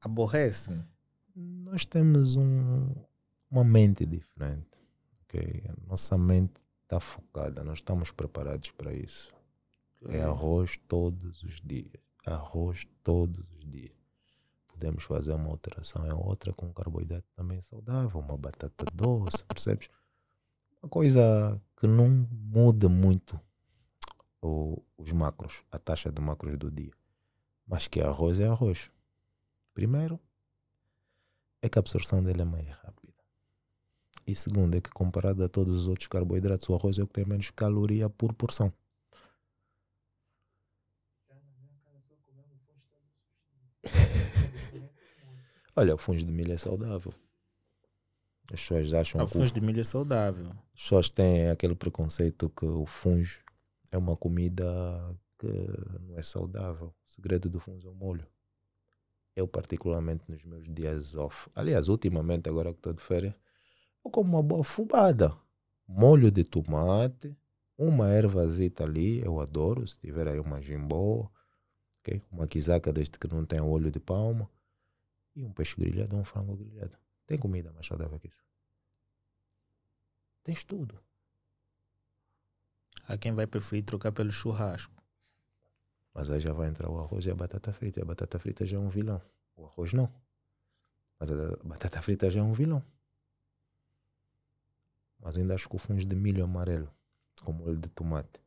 [0.00, 0.82] aborrece-me.
[1.34, 2.92] nós temos um,
[3.50, 4.66] uma mente diferente.
[5.22, 5.62] ok?
[5.68, 6.54] A nossa mente
[6.86, 9.34] está focada, nós estamos preparados para isso.
[10.08, 11.92] É arroz todos os dias.
[12.24, 13.92] Arroz todos os dias.
[14.68, 19.88] Podemos fazer uma alteração, é outra com carboidrato também saudável, uma batata doce, percebes?
[20.82, 23.40] Uma coisa que não muda muito
[24.40, 26.92] o- os macros, a taxa de macros do dia.
[27.66, 28.90] Mas que arroz é arroz.
[29.74, 30.20] Primeiro,
[31.60, 33.05] é que a absorção dele é mais rápida.
[34.26, 37.12] E segundo, é que comparado a todos os outros carboidratos, o arroz é o que
[37.14, 38.72] tem menos caloria por porção.
[45.76, 47.12] Olha, o fungo de milho é saudável.
[48.52, 50.50] As pessoas acham A que o- fungo de milho é saudável.
[50.74, 53.26] as pessoas têm aquele preconceito que o fungo
[53.90, 54.64] é uma comida
[55.38, 55.46] que
[56.00, 56.88] não é saudável.
[56.88, 58.26] O segredo do fungo é o molho.
[59.34, 63.34] Eu, particularmente nos meus dias off, aliás, ultimamente, agora que estou de férias,
[64.06, 65.36] eu como uma boa fubada.
[65.86, 67.36] Molho de tomate,
[67.76, 69.86] uma ervazita ali, eu adoro.
[69.86, 71.30] Se tiver aí uma jimbó,
[72.00, 72.22] ok?
[72.30, 74.48] uma quizaca, desde que não tenha olho de palma,
[75.34, 76.96] e um peixe grelhado, um frango grelhado.
[77.26, 78.44] Tem comida mais saudável que isso?
[80.42, 80.98] Tens tudo.
[83.08, 84.94] Há quem vai preferir trocar pelo churrasco.
[86.14, 88.00] Mas aí já vai entrar o arroz e a batata frita.
[88.00, 89.20] E a batata frita já é um vilão.
[89.56, 90.10] O arroz não.
[91.18, 92.82] Mas a batata frita já é um vilão.
[95.18, 96.92] Mas ainda acho que o fungo de milho amarelo,
[97.44, 98.40] com molho de tomate,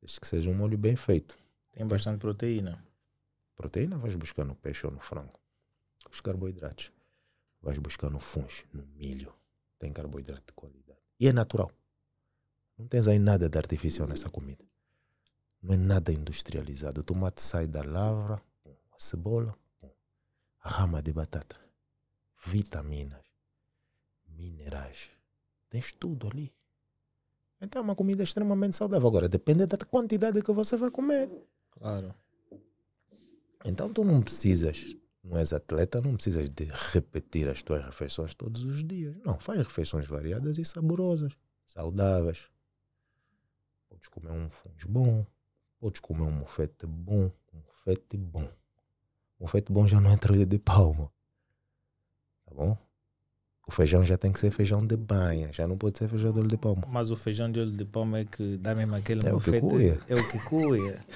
[0.00, 1.38] desde que seja um molho bem feito.
[1.72, 2.84] Tem bastante proteína.
[3.56, 5.38] Proteína vais buscar no peixe ou no frango.
[6.10, 6.92] Os carboidratos
[7.60, 9.32] vais buscar no fungo, no milho.
[9.78, 11.00] Tem carboidrato de qualidade.
[11.18, 11.70] E é natural.
[12.76, 14.64] Não tens aí nada de artificial nessa comida.
[15.62, 17.00] Não é nada industrializado.
[17.00, 19.56] O tomate sai da lavra, a cebola,
[20.60, 21.56] a rama de batata.
[22.46, 23.24] Vitaminas,
[24.26, 25.10] minerais.
[25.74, 26.54] Tens tudo ali.
[27.60, 29.08] Então é uma comida extremamente saudável.
[29.08, 31.28] Agora, depende da quantidade que você vai comer.
[31.72, 32.14] Claro.
[33.64, 38.64] Então tu não precisas, não és atleta, não precisas de repetir as tuas refeições todos
[38.64, 39.16] os dias.
[39.24, 42.48] Não, faz refeições variadas e saborosas, saudáveis.
[43.88, 45.26] Podes comer um fungo bom,
[45.80, 48.48] podes comer um mofete bom, um mofete bom.
[49.40, 51.12] Mofete bom já não é trolha de palma.
[52.46, 52.78] Tá bom?
[53.66, 56.38] O feijão já tem que ser feijão de banha, já não pode ser feijão de
[56.38, 56.82] olho de palma.
[56.86, 59.58] Mas o feijão de olho de palma é que dá mesmo aquele É o que
[59.60, 59.98] cuia.
[60.08, 61.00] É o que cuia.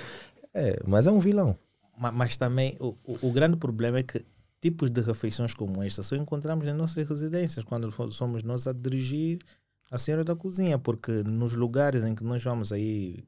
[0.55, 1.57] É, mas é um vilão.
[1.97, 4.25] Ma- Mas também o, o, o grande problema é que
[4.61, 9.39] tipos de refeições como esta só encontramos nas nossas residências, quando somos nós a dirigir
[9.91, 13.23] a senhora da cozinha, porque nos lugares em que nós vamos aí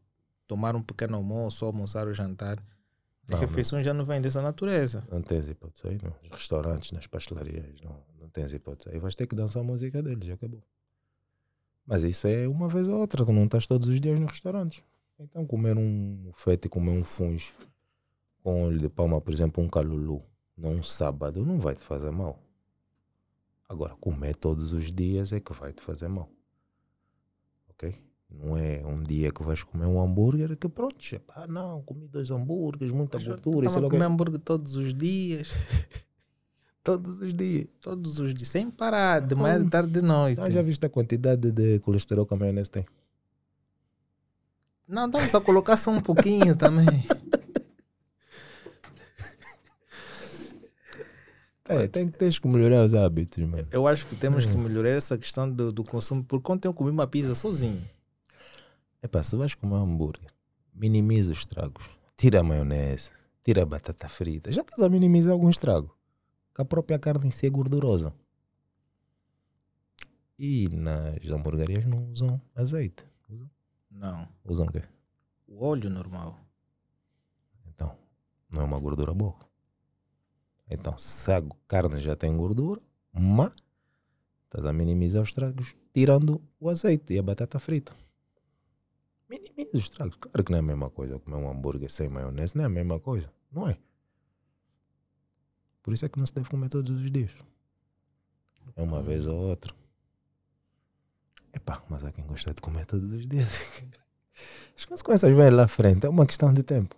[0.47, 3.41] tomar um pequeno almoço, almoçar ou jantar, as Não, não.
[3.41, 5.05] refeições já não vêm dessa natureza.
[5.12, 6.12] Não tens hipótese aí, não.
[6.29, 8.91] Nos restaurantes, nas pastelarias, não, não tens hipótese.
[8.91, 10.62] Aí vais ter que dançar a música deles, já acabou.
[11.87, 14.83] Mas isso é uma vez ou outra, tu não estás todos os dias nos restaurantes.
[15.18, 17.53] Então comer um feito e comer um funge
[18.43, 20.22] com olho de palma, por exemplo, um calulu,
[20.57, 22.39] num sábado, não vai te fazer mal.
[23.68, 26.28] Agora, comer todos os dias é que vai te fazer mal.
[27.68, 27.95] Ok?
[28.31, 30.97] Não é um dia que vais comer um hambúrguer que pronto,
[31.28, 35.49] ah não, comi dois hambúrgueres, muita gordura, isso Estava a comer hambúrguer todos os dias,
[36.83, 37.66] todos os dias.
[37.81, 40.41] todos os dias, sem parar, de manhã, de tarde, de noite.
[40.41, 42.87] Ah, já viste a quantidade de colesterol que a maionese tem?
[44.89, 46.87] Não, estamos a colocar só um pouquinho também.
[51.68, 53.64] É, tem que tens que melhorar os hábitos, mano.
[53.70, 54.51] Eu acho que temos Hum.
[54.51, 56.24] que melhorar essa questão do, do consumo.
[56.24, 57.81] Por quanto eu comi uma pizza sozinho?
[59.01, 60.26] Epá, se vais comer um hambúrguer,
[60.74, 61.89] minimiza os estragos.
[62.16, 63.11] Tira a maionese,
[63.45, 64.51] tira a batata frita.
[64.51, 65.95] Já estás a minimizar algum estrago.
[66.55, 68.13] Que a própria carne em si é gordurosa.
[70.39, 73.05] E nas hamburguerias não usam azeite.
[73.29, 73.51] Usam,
[73.91, 74.29] Não.
[74.45, 74.83] usam o quê?
[75.47, 76.39] O óleo normal.
[77.67, 77.97] Então,
[78.51, 79.37] não é uma gordura boa.
[80.69, 82.81] Então, se a carne já tem gordura,
[83.13, 83.53] mas
[84.45, 87.93] estás a minimizar os estragos tirando o azeite e a batata frita.
[89.29, 90.17] Minimiza os estragos.
[90.17, 92.71] Claro que não é a mesma coisa comer um hambúrguer sem maionese, não é a
[92.71, 93.77] mesma coisa, não é?
[95.83, 97.31] Por isso é que não se deve comer todos os dias.
[98.76, 99.74] É uma vez ou outra.
[101.53, 103.49] Epá, mas há quem gosta de comer todos os dias.
[104.76, 106.97] As consequências vêm lá à frente, é uma questão de tempo.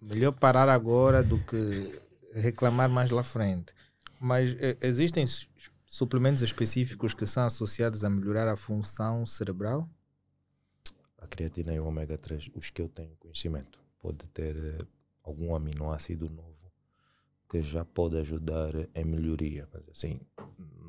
[0.00, 2.00] Melhor parar agora do que
[2.34, 3.72] reclamar mais lá frente.
[4.20, 5.24] Mas eh, existem
[5.86, 9.88] suplementos específicos que são associados a melhorar a função cerebral?
[11.20, 14.86] a creatina e o ômega 3, os que eu tenho conhecimento, pode ter eh,
[15.22, 16.49] algum aminoácido novo
[17.50, 19.68] que já pode ajudar em melhoria.
[19.72, 20.20] Mas assim,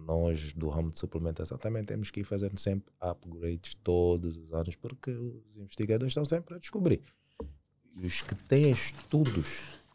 [0.05, 4.75] nós do ramo de suplementação também temos que ir fazendo sempre upgrades todos os anos,
[4.75, 7.01] porque os investigadores estão sempre a descobrir.
[7.95, 9.47] E os que têm estudos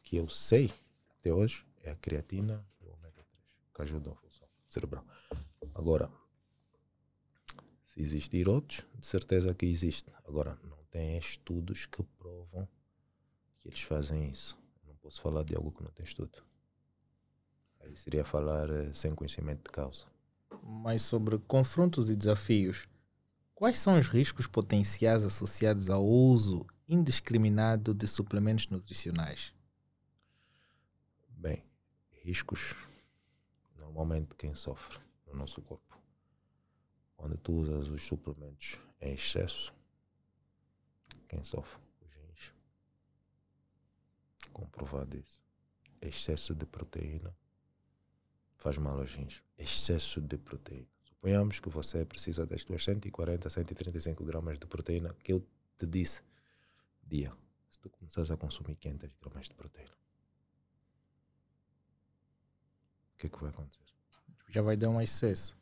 [0.02, 0.70] que eu sei
[1.18, 3.24] até hoje é a creatina e o ômega 3,
[3.72, 5.04] que ajudam a função cerebral.
[5.72, 6.10] Agora,
[7.86, 10.12] se existir outros, de certeza que existe.
[10.24, 12.68] Agora, não tem estudos que provam
[13.60, 14.58] que eles fazem isso.
[14.86, 16.45] Não posso falar de algo que não tem estudo.
[17.94, 20.04] Seria falar eh, sem conhecimento de causa.
[20.62, 22.88] Mas sobre confrontos e desafios,
[23.54, 29.52] quais são os riscos potenciais associados ao uso indiscriminado de suplementos nutricionais?
[31.28, 31.64] Bem,
[32.10, 32.74] riscos,
[33.76, 35.98] normalmente quem sofre no nosso corpo.
[37.16, 39.74] Quando tu usas os suplementos em excesso,
[41.28, 41.80] quem sofre?
[42.00, 42.54] Os rins.
[44.52, 45.40] Comprovado isso.
[46.00, 47.34] Excesso de proteína
[48.56, 49.42] faz mal aos rins.
[49.58, 50.88] Excesso de proteína.
[51.02, 55.46] Suponhamos que você precisa das tuas 140, 135 gramas de proteína que eu
[55.78, 56.22] te disse
[57.02, 57.32] dia.
[57.68, 59.92] Se tu começares a consumir 500 gramas de proteína,
[63.14, 63.84] o que é que vai acontecer?
[64.48, 65.56] Já vai dar um excesso.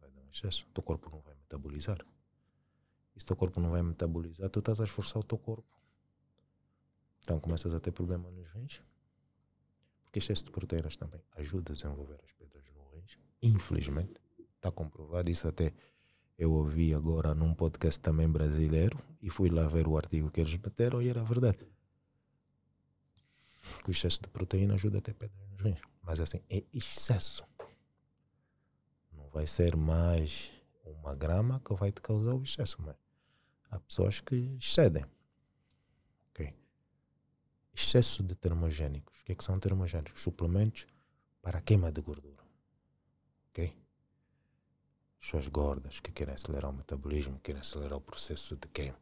[0.00, 0.66] Vai dar um excesso.
[0.68, 2.04] O teu corpo não vai metabolizar.
[3.14, 5.68] E se o teu corpo não vai metabolizar, tu estás a esforçar o teu corpo.
[7.22, 8.80] Então começas a ter problema nos rins.
[10.10, 13.16] Porque excesso de proteínas também ajuda a desenvolver as pedras no rins.
[13.40, 14.20] Infelizmente,
[14.56, 15.30] está comprovado.
[15.30, 15.72] Isso até
[16.36, 20.56] eu ouvi agora num podcast também brasileiro e fui lá ver o artigo que eles
[20.56, 21.64] meteram e era verdade.
[23.86, 25.80] O excesso de proteína ajuda a ter pedras nos rins.
[26.02, 27.44] Mas assim, é excesso
[29.12, 30.50] não vai ser mais
[30.84, 32.96] uma grama que vai te causar o excesso, mas
[33.70, 35.04] há pessoas que excedem.
[37.74, 39.20] Excesso de termogénicos.
[39.20, 40.22] O que, é que são termogénicos?
[40.22, 40.86] Suplementos
[41.40, 42.44] para a queima de gordura.
[43.50, 43.76] Ok?
[45.20, 48.98] pessoas gordas que querem acelerar o metabolismo, querem acelerar o processo de queima.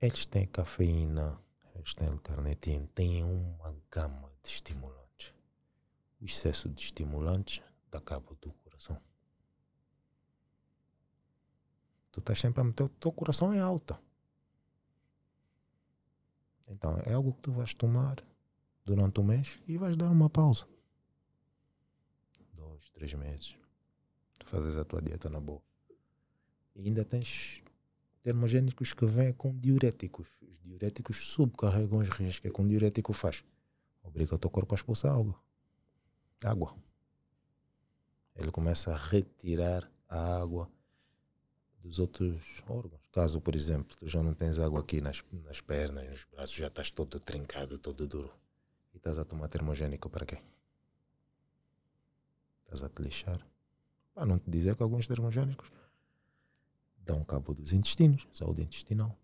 [0.00, 1.38] Eles têm cafeína,
[1.74, 5.34] eles têm L-carnitina, têm uma gama de estimulantes.
[6.20, 9.00] O excesso de estimulantes dá cabo do coração.
[12.10, 14.00] Tu estás sempre a meter o teu coração em alta.
[16.68, 18.16] Então é algo que tu vais tomar
[18.84, 20.66] durante o mês e vais dar uma pausa.
[22.52, 23.56] Dois, três meses.
[24.38, 25.62] Tu fazes a tua dieta na boa.
[26.74, 27.62] E ainda tens
[28.22, 30.28] termogénicos que vêm com diuréticos.
[30.42, 32.38] Os diuréticos subcarregam os rins.
[32.38, 33.44] Que é que um diurético faz?
[34.02, 35.34] Obriga o teu corpo a expulsar água.
[36.44, 36.76] Água.
[38.36, 40.70] Ele começa a retirar a água
[41.88, 43.00] dos outros órgãos.
[43.10, 46.68] Caso, por exemplo, tu já não tens água aqui nas, nas pernas, nos braços, já
[46.68, 48.32] estás todo trincado, todo duro.
[48.92, 50.38] E estás a tomar termogénico para quê?
[52.64, 53.40] Estás a te lixar.
[54.14, 55.70] Para não te dizer que alguns termogénicos
[56.98, 59.16] dão cabo dos intestinos, saúde intestinal.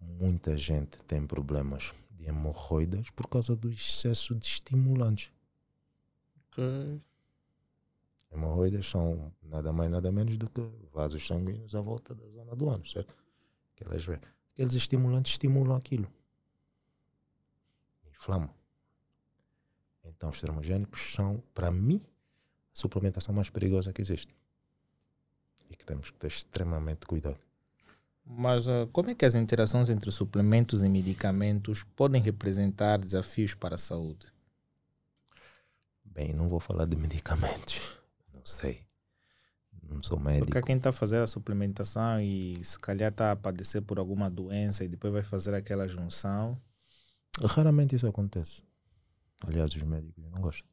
[0.00, 5.32] Muita gente tem problemas de hemorroidas por causa do excesso de estimulantes.
[6.52, 7.00] Ok.
[8.36, 10.60] Hemorroidas são nada mais nada menos do que
[10.92, 13.16] vasos sanguíneos à volta da zona do ânus, certo?
[13.74, 14.20] Que elas vê.
[14.52, 16.06] Aqueles estimulantes estimulam aquilo.
[18.10, 18.50] Inflamam.
[20.04, 24.34] Então os termogénicos são, para mim, a suplementação mais perigosa que existe.
[25.70, 27.38] E que temos que ter extremamente cuidado.
[28.24, 33.76] Mas ah, como é que as interações entre suplementos e medicamentos podem representar desafios para
[33.76, 34.26] a saúde?
[36.04, 37.96] Bem, não vou falar de medicamentos.
[38.46, 38.86] Sei.
[39.82, 40.46] Não sou médico.
[40.46, 44.30] Porque quem está a fazer a suplementação e se calhar está a padecer por alguma
[44.30, 46.60] doença e depois vai fazer aquela junção.
[47.40, 48.62] Raramente isso acontece.
[49.40, 50.70] Aliás, os médicos não gostam.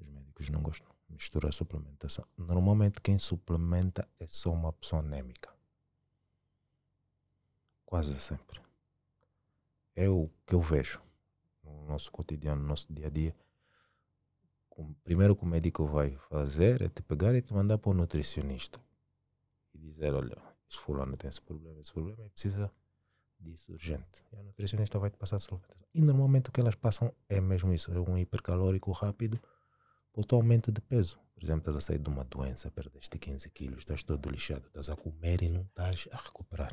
[0.00, 0.88] Os médicos não gostam.
[1.10, 2.26] Mistura a suplementação.
[2.36, 5.50] Normalmente quem suplementa é só uma pessoa anêmica.
[7.84, 8.60] Quase sempre.
[9.94, 11.00] É o que eu vejo
[11.62, 13.34] no nosso cotidiano, no nosso dia a dia.
[14.78, 17.94] O primeiro que o médico vai fazer é te pegar e te mandar para o
[17.94, 18.80] nutricionista
[19.74, 20.36] e dizer: Olha,
[20.70, 22.70] esse fulano tem esse problema, esse problema e precisa
[23.40, 24.22] disso urgente.
[24.32, 25.88] E a nutricionista vai te passar a suplementação.
[25.92, 29.40] E normalmente o que elas passam é mesmo isso: é um hipercalórico rápido
[30.12, 31.18] para o teu aumento de peso.
[31.34, 34.88] Por exemplo, estás a sair de uma doença, perdeste 15 quilos, estás todo lixado, estás
[34.88, 36.72] a comer e não estás a recuperar.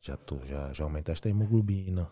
[0.00, 2.10] Já, tu, já, já aumentaste a hemoglobina,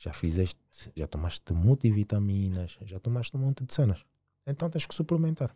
[0.00, 0.58] já fizeste,
[0.96, 4.02] já tomaste multivitaminas, já tomaste um monte de cenas.
[4.46, 5.54] Então tens que suplementar.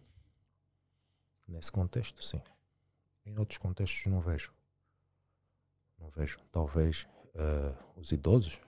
[1.49, 2.43] Nesse contexto, sim.
[3.25, 4.53] Em outros contextos, não vejo.
[5.99, 6.39] Não vejo.
[6.53, 8.61] Talvez eh, os idosos.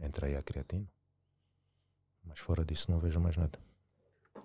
[0.00, 0.88] Entra aí a creatina.
[2.22, 3.58] Mas fora disso, não vejo mais nada.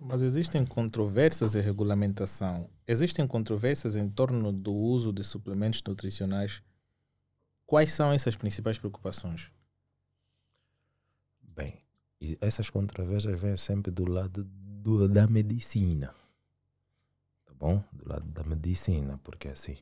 [0.02, 2.68] Mas existem controvérsias em regulamentação.
[2.88, 6.64] Existem controvérsias em torno do uso de suplementos nutricionais.
[7.66, 9.52] Quais são essas principais preocupações?
[11.42, 11.82] Bem,
[12.42, 16.14] essas controvérsias vêm sempre do lado do- da medicina.
[17.46, 17.82] Tá bom?
[17.94, 19.78] Do lado da medicina, porque assim,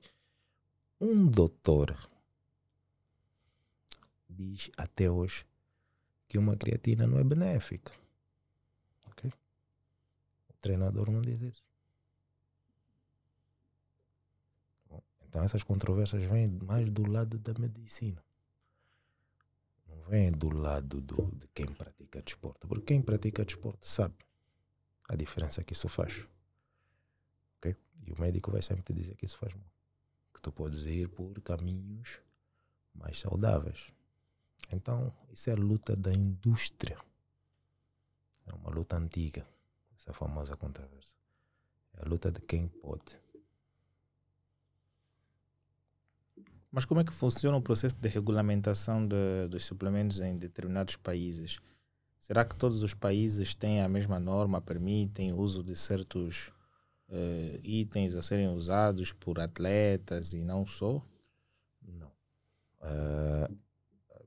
[1.02, 1.98] um doutor
[4.30, 5.46] diz até hoje
[6.28, 7.94] que uma creatina não é benéfica.
[9.08, 9.32] Ok?
[10.50, 11.64] O treinador não diz isso.
[14.88, 15.02] Tá bom?
[15.32, 18.22] Então essas controvérsias vêm mais do lado da medicina.
[19.88, 22.68] Não vêm do lado do, de quem pratica desporto.
[22.68, 24.18] Porque quem pratica desporto sabe
[25.08, 26.28] a diferença que isso faz.
[27.58, 27.74] Ok?
[28.06, 29.72] E o médico vai sempre te dizer que isso faz mal.
[30.34, 32.20] Que tu podes ir por caminhos
[32.94, 33.88] mais saudáveis.
[34.70, 36.98] Então, isso é a luta da indústria.
[38.48, 39.48] É uma luta antiga,
[39.96, 41.16] essa famosa controvérsia.
[41.94, 43.18] É a luta de quem pode.
[46.72, 51.60] Mas como é que funciona o processo de regulamentação de- dos suplementos em determinados países?
[52.20, 56.52] Será que todos os países têm a mesma norma, permitem o uso de certos
[57.10, 61.06] eh, itens a serem usados por atletas e não só?
[61.82, 62.12] Não.
[62.84, 63.50] Eh,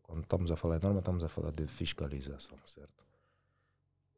[0.03, 3.03] quando estamos a falar de norma, estamos a falar de fiscalização, certo?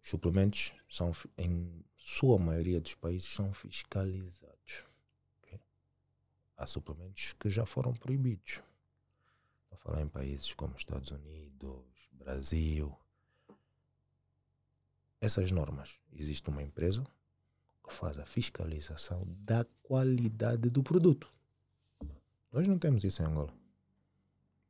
[0.03, 4.56] Os suplementos são, em sua maioria dos países, são fiscalizados.
[6.57, 8.63] Há suplementos que já foram proibidos.
[9.65, 12.97] Estou a falar em países como Estados Unidos, Brasil.
[15.21, 17.05] Essas normas, existe uma empresa
[17.87, 21.33] que faz a fiscalização da qualidade do produto.
[22.51, 23.53] Nós não temos isso em Angola.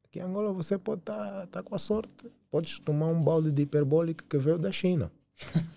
[0.04, 4.24] Aqui em Angola você pode estar com a sorte, podes tomar um balde de hiperbólico
[4.24, 5.12] que veio da China.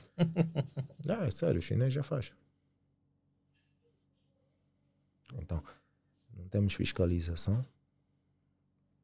[1.09, 2.33] Ah, é sério, o chinês já faz.
[5.33, 5.78] Então, não
[6.49, 7.65] temos fiscalização.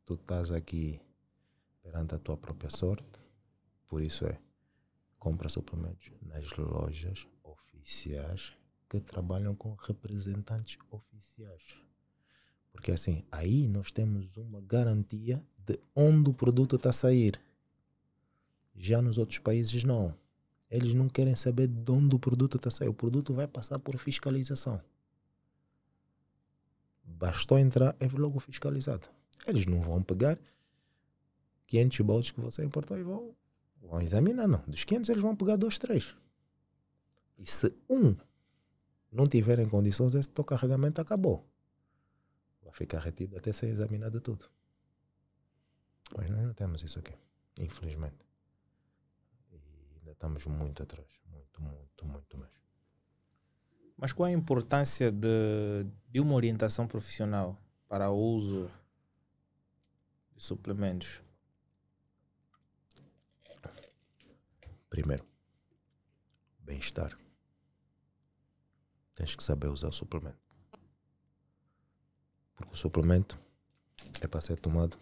[0.03, 0.99] Tu estás aqui
[1.81, 3.19] perante a tua própria sorte.
[3.87, 4.39] Por isso é,
[5.19, 8.53] compra suplementos nas lojas oficiais
[8.89, 11.77] que trabalham com representantes oficiais.
[12.71, 17.39] Porque assim, aí nós temos uma garantia de onde o produto está a sair.
[18.75, 20.13] Já nos outros países não.
[20.69, 22.89] Eles não querem saber de onde o produto está a sair.
[22.89, 24.81] O produto vai passar por fiscalização.
[27.05, 29.07] Bastou entrar, é logo fiscalizado.
[29.47, 30.37] Eles não vão pegar
[31.67, 33.35] 500 baldes que você importou e vão,
[33.81, 34.63] vão examinar, não.
[34.67, 36.15] Dos 500 eles vão pegar dois, três.
[37.37, 38.15] E se um
[39.11, 41.47] não tiver em condições, esse teu carregamento acabou.
[42.63, 44.49] Vai ficar retido até ser examinado tudo.
[46.17, 47.13] Mas nós não temos isso aqui,
[47.59, 48.25] infelizmente.
[49.51, 49.55] E
[49.99, 51.07] ainda estamos muito atrás.
[51.25, 52.64] Muito, muito, muito mesmo.
[53.97, 58.69] Mas qual a importância de, de uma orientação profissional para o uso
[60.35, 61.21] de suplementos?
[64.89, 65.25] Primeiro,
[66.59, 67.17] bem-estar.
[69.13, 70.37] Tens que saber usar o suplemento.
[72.55, 73.39] Porque o suplemento
[74.21, 74.97] é para ser tomado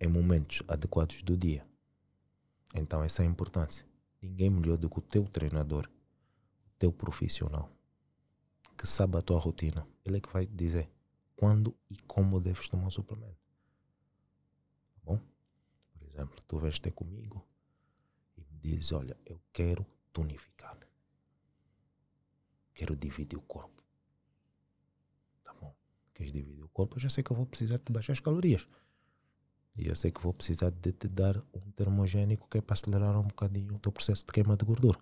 [0.00, 1.66] em momentos adequados do dia.
[2.74, 3.86] Então, essa é a importância.
[4.20, 5.88] Ninguém melhor do que o teu treinador,
[6.78, 7.70] teu profissional,
[8.76, 9.86] que sabe a tua rotina.
[10.04, 10.90] Ele é que vai te dizer
[11.36, 13.38] quando e como deves tomar o suplemento.
[14.94, 15.20] Tá bom?
[15.98, 17.46] Por exemplo, tu vais ter comigo
[18.36, 20.78] e me dizes: Olha, eu quero tonificar.
[22.74, 23.82] Quero dividir o corpo.
[25.44, 25.74] Tá bom?
[26.12, 26.96] Queres dividir o corpo?
[26.96, 28.66] Eu já sei que eu vou precisar de baixar as calorias.
[29.76, 33.18] E eu sei que vou precisar de te dar um termogénico que é para acelerar
[33.18, 34.98] um bocadinho o teu processo de queima de gordura.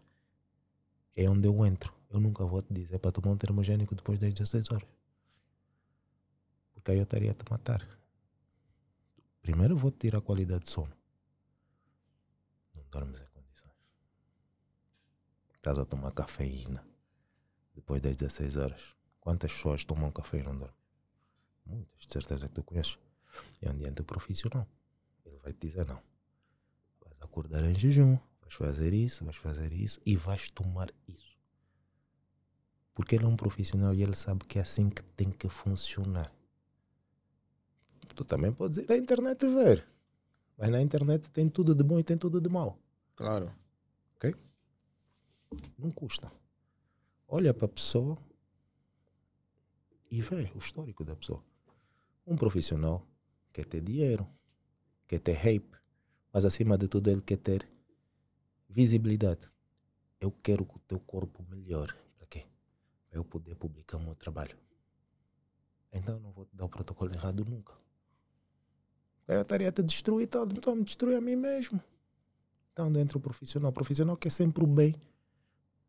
[1.16, 1.92] É onde eu entro.
[2.10, 4.88] Eu nunca vou te dizer para tomar um termogénico depois das 16 horas.
[6.74, 7.86] Porque aí eu estaria a te matar.
[9.40, 10.92] Primeiro vou te tirar a qualidade de sono.
[12.74, 13.74] Não dormes em condições.
[15.54, 16.84] Estás a tomar cafeína
[17.74, 18.96] depois das 16 horas.
[19.20, 20.76] Quantas pessoas tomam café e não dormem?
[21.64, 22.98] Muitas, de certeza que tu conheces.
[23.60, 24.66] É um ambiente profissional.
[25.24, 26.02] Ele vai te dizer não.
[27.00, 28.18] Vais acordar em jejum,
[28.52, 31.38] vais fazer isso, vais fazer isso e vais tomar isso.
[32.94, 36.32] Porque ele é um profissional e ele sabe que é assim que tem que funcionar.
[38.14, 39.86] Tu também podes ir à internet ver.
[40.58, 42.78] Mas na internet tem tudo de bom e tem tudo de mau.
[43.16, 43.52] Claro.
[45.78, 46.30] Não custa.
[47.26, 48.18] Olha para a pessoa
[50.10, 51.42] e vê o histórico da pessoa.
[52.26, 53.06] Um profissional
[53.52, 54.28] quer ter dinheiro,
[55.08, 55.76] quer ter hype,
[56.32, 57.66] mas acima de tudo ele quer ter
[58.72, 59.50] visibilidade.
[60.20, 61.94] Eu quero que o teu corpo melhore.
[62.16, 62.46] Para quê?
[63.08, 64.56] Para eu poder publicar o meu trabalho.
[65.92, 67.74] Então não vou te dar o protocolo errado nunca.
[69.28, 71.80] Eu estaria a te destruir todo, então me destruir a mim mesmo.
[72.72, 74.94] Então dentro do profissional, o profissional quer sempre o bem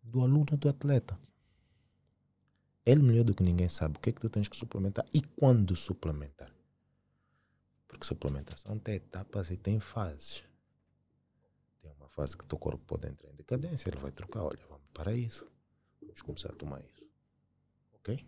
[0.02, 1.18] do aluno, do atleta.
[2.86, 5.22] Ele melhor do que ninguém sabe o que é que tu tens que suplementar e
[5.22, 6.54] quando suplementar.
[7.88, 10.44] Porque suplementação tem etapas e tem fases.
[12.14, 15.14] Fase que o teu corpo pode entrar em decadência, ele vai trocar, olha, vamos para
[15.16, 15.48] isso.
[16.00, 17.04] Vamos começar a tomar isso.
[17.96, 18.24] Ok?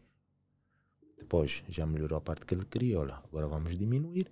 [1.19, 4.31] Depois já melhorou a parte que ele queria, olha, agora vamos diminuir.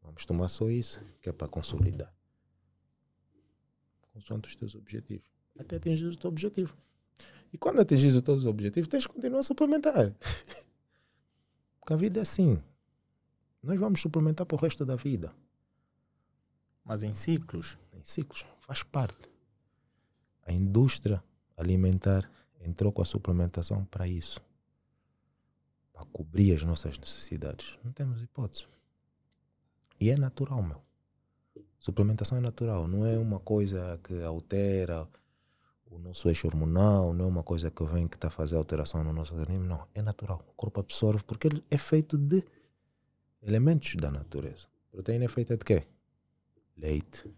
[0.00, 2.14] Vamos tomar só isso, que é para consolidar.
[4.14, 5.28] Consoante os teus objetivos.
[5.58, 6.74] Até atingir o teu objetivo.
[7.52, 10.14] E quando atingir os teus objetivos, tens que continuar a suplementar.
[11.78, 12.58] Porque a vida é assim.
[13.62, 15.34] Nós vamos suplementar para o resto da vida.
[16.82, 17.76] Mas em ciclos.
[17.92, 18.46] Em ciclos.
[18.68, 19.30] Faz parte.
[20.46, 21.24] A indústria
[21.56, 22.30] alimentar
[22.60, 24.38] entrou com a suplementação para isso.
[25.90, 27.78] Para cobrir as nossas necessidades.
[27.82, 28.66] Não temos hipótese.
[29.98, 30.82] E é natural, meu.
[31.78, 32.86] Suplementação é natural.
[32.86, 35.08] Não é uma coisa que altera
[35.86, 39.02] o nosso eixo hormonal, não é uma coisa que vem que está a fazer alteração
[39.02, 39.64] no nosso organismo.
[39.64, 39.88] Não.
[39.94, 40.44] É natural.
[40.46, 42.44] O corpo absorve porque ele é feito de
[43.42, 44.68] elementos da natureza.
[44.90, 45.86] Proteína é feita de quê?
[46.76, 47.34] Leite,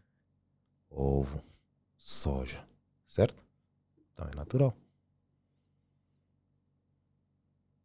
[0.91, 1.43] ovo,
[1.97, 2.63] soja,
[3.07, 3.43] certo?
[4.13, 4.77] Então é natural.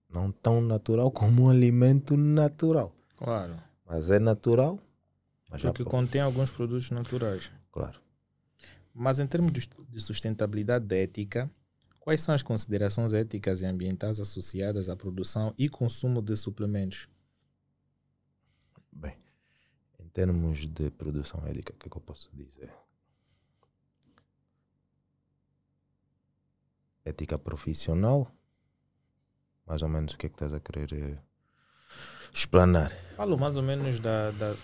[0.10, 3.56] Não tão natural como um alimento natural, Claro.
[3.86, 4.80] mas é natural.
[5.50, 7.52] Mas já Porque pode- contém alguns produtos naturais.
[7.72, 8.00] claro.
[8.94, 11.50] Mas em termos de de sustentabilidade ética,
[12.00, 17.08] quais são as considerações éticas e ambientais associadas à produção e consumo de suplementos?
[18.92, 19.18] Bem,
[20.00, 22.72] em termos de produção ética, o que, é que eu posso dizer?
[27.06, 28.28] Ética profissional.
[29.66, 31.18] Mais ou menos o que é que estás a querer eh,
[32.34, 32.92] explanar?
[33.16, 34.56] Falo mais ou menos da, da,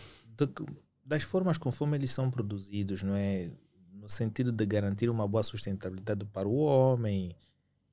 [1.05, 3.51] das formas conforme eles são produzidos, não é?
[3.93, 7.35] No sentido de garantir uma boa sustentabilidade para o homem,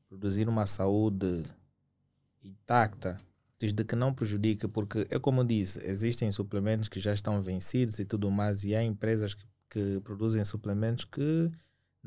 [0.08, 1.44] produzir uma saúde
[2.42, 3.18] intacta,
[3.58, 8.04] desde que não prejudique, porque é como disse, existem suplementos que já estão vencidos e
[8.04, 11.50] tudo mais, e há empresas que, que produzem suplementos que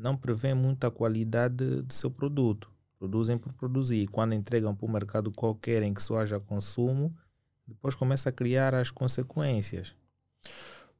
[0.02, 2.70] não prevêem muita qualidade do seu produto.
[2.98, 4.02] Produzem por produzir.
[4.02, 7.14] E quando entregam para o mercado qualquer em que só haja consumo,
[7.66, 9.94] depois começa a criar as consequências.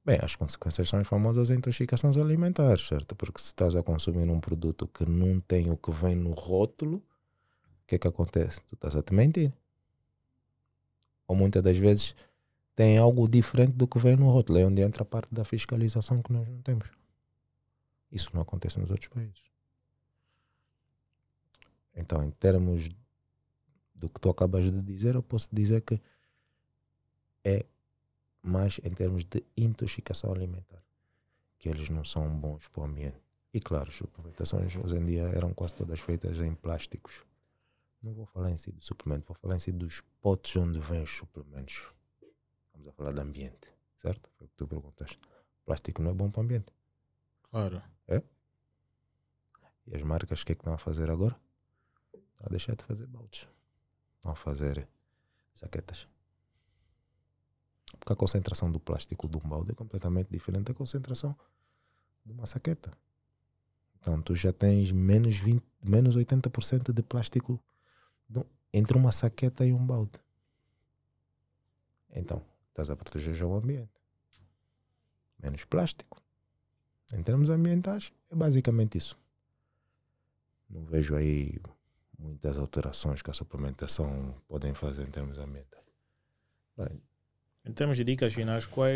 [0.04, 3.14] Bem, as consequências são as famosas intoxicações alimentares, certo?
[3.14, 6.96] Porque se estás a consumir um produto que não tem o que vem no rótulo,
[6.96, 8.60] o que é que acontece?
[8.62, 9.52] Tu estás a te mentir.
[11.26, 12.14] Ou muitas das vezes
[12.74, 14.58] tem algo diferente do que vem no rótulo.
[14.58, 17.01] É onde entra a parte da fiscalização que nós não temos.
[18.12, 19.42] Isso não acontece nos outros países.
[21.94, 22.90] Então, em termos
[23.94, 26.00] do que tu acabas de dizer, eu posso dizer que
[27.44, 27.64] é
[28.42, 30.82] mais em termos de intoxicação alimentar,
[31.58, 33.20] que eles não são bons para o ambiente.
[33.54, 37.24] E claro, as suplementações hoje em dia eram quase todas feitas em plásticos.
[38.02, 41.02] Não vou falar em si do suplemento, vou falar em si dos potes onde vêm
[41.02, 41.86] os suplementos.
[42.72, 44.30] Vamos a falar de ambiente, certo?
[44.36, 45.18] Foi o que tu perguntaste.
[45.64, 46.72] Plástico não é bom para o ambiente.
[47.52, 47.82] Claro.
[49.86, 51.38] E as marcas, o que é que estão a fazer agora?
[52.14, 53.48] Estão a deixar de fazer baldes.
[54.16, 54.88] Estão a fazer
[55.52, 56.08] saquetas.
[57.98, 61.36] Porque a concentração do plástico de um balde é completamente diferente da concentração
[62.24, 62.90] de uma saqueta.
[63.96, 67.62] Então tu já tens menos, 20, menos 80% de plástico
[68.72, 70.18] entre uma saqueta e um balde.
[72.10, 73.92] Então, estás a proteger já o ambiente.
[75.38, 76.22] Menos plástico.
[77.12, 79.18] Em termos ambientais, é basicamente isso.
[80.68, 81.60] Não vejo aí
[82.18, 85.84] muitas alterações que a suplementação podem fazer em termos ambientais.
[86.76, 87.02] Bem,
[87.64, 88.88] Em termos de dicas finais, qual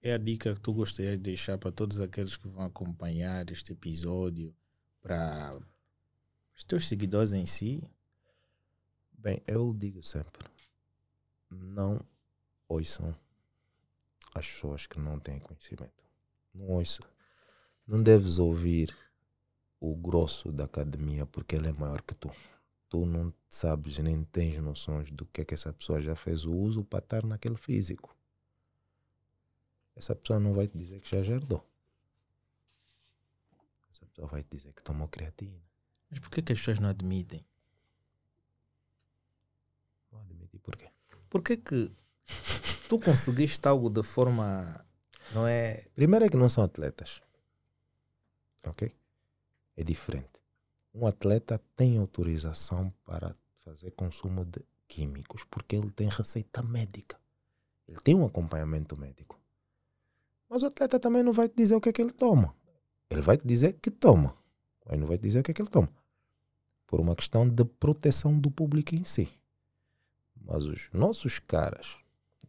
[0.00, 3.72] é a dica que tu gostarias de deixar para todos aqueles que vão acompanhar este
[3.72, 4.54] episódio,
[5.02, 5.58] para
[6.56, 7.82] os teus seguidores em si?
[9.12, 10.48] Bem, eu digo sempre:
[11.50, 12.00] não
[12.68, 13.14] ouçam
[14.34, 16.04] as pessoas que não têm conhecimento.
[16.54, 17.00] Não ouça.
[17.88, 18.94] Não deves ouvir
[19.80, 22.30] o grosso da academia porque ele é maior que tu.
[22.86, 26.52] Tu não sabes nem tens noções do que é que essa pessoa já fez o
[26.52, 28.14] uso para estar naquele físico.
[29.96, 31.66] Essa pessoa não vai te dizer que já herdou.
[33.90, 35.58] Essa pessoa vai te dizer que tomou creatina.
[36.10, 37.42] Mas por que, que as pessoas não admitem?
[40.10, 40.90] Vou admitir porquê.
[41.30, 41.90] Por que que
[42.86, 44.84] tu conseguiste algo de forma,
[45.32, 45.86] não é?
[45.94, 47.22] Primeiro é que não são atletas.
[48.64, 48.92] Ok?
[49.76, 50.40] É diferente.
[50.94, 57.18] Um atleta tem autorização para fazer consumo de químicos porque ele tem receita médica.
[57.86, 59.38] Ele tem um acompanhamento médico.
[60.48, 62.54] Mas o atleta também não vai te dizer o que é que ele toma.
[63.10, 64.36] Ele vai te dizer que toma.
[64.84, 65.90] Mas não vai te dizer o que é que ele toma.
[66.86, 69.28] Por uma questão de proteção do público em si.
[70.34, 71.98] Mas os nossos caras,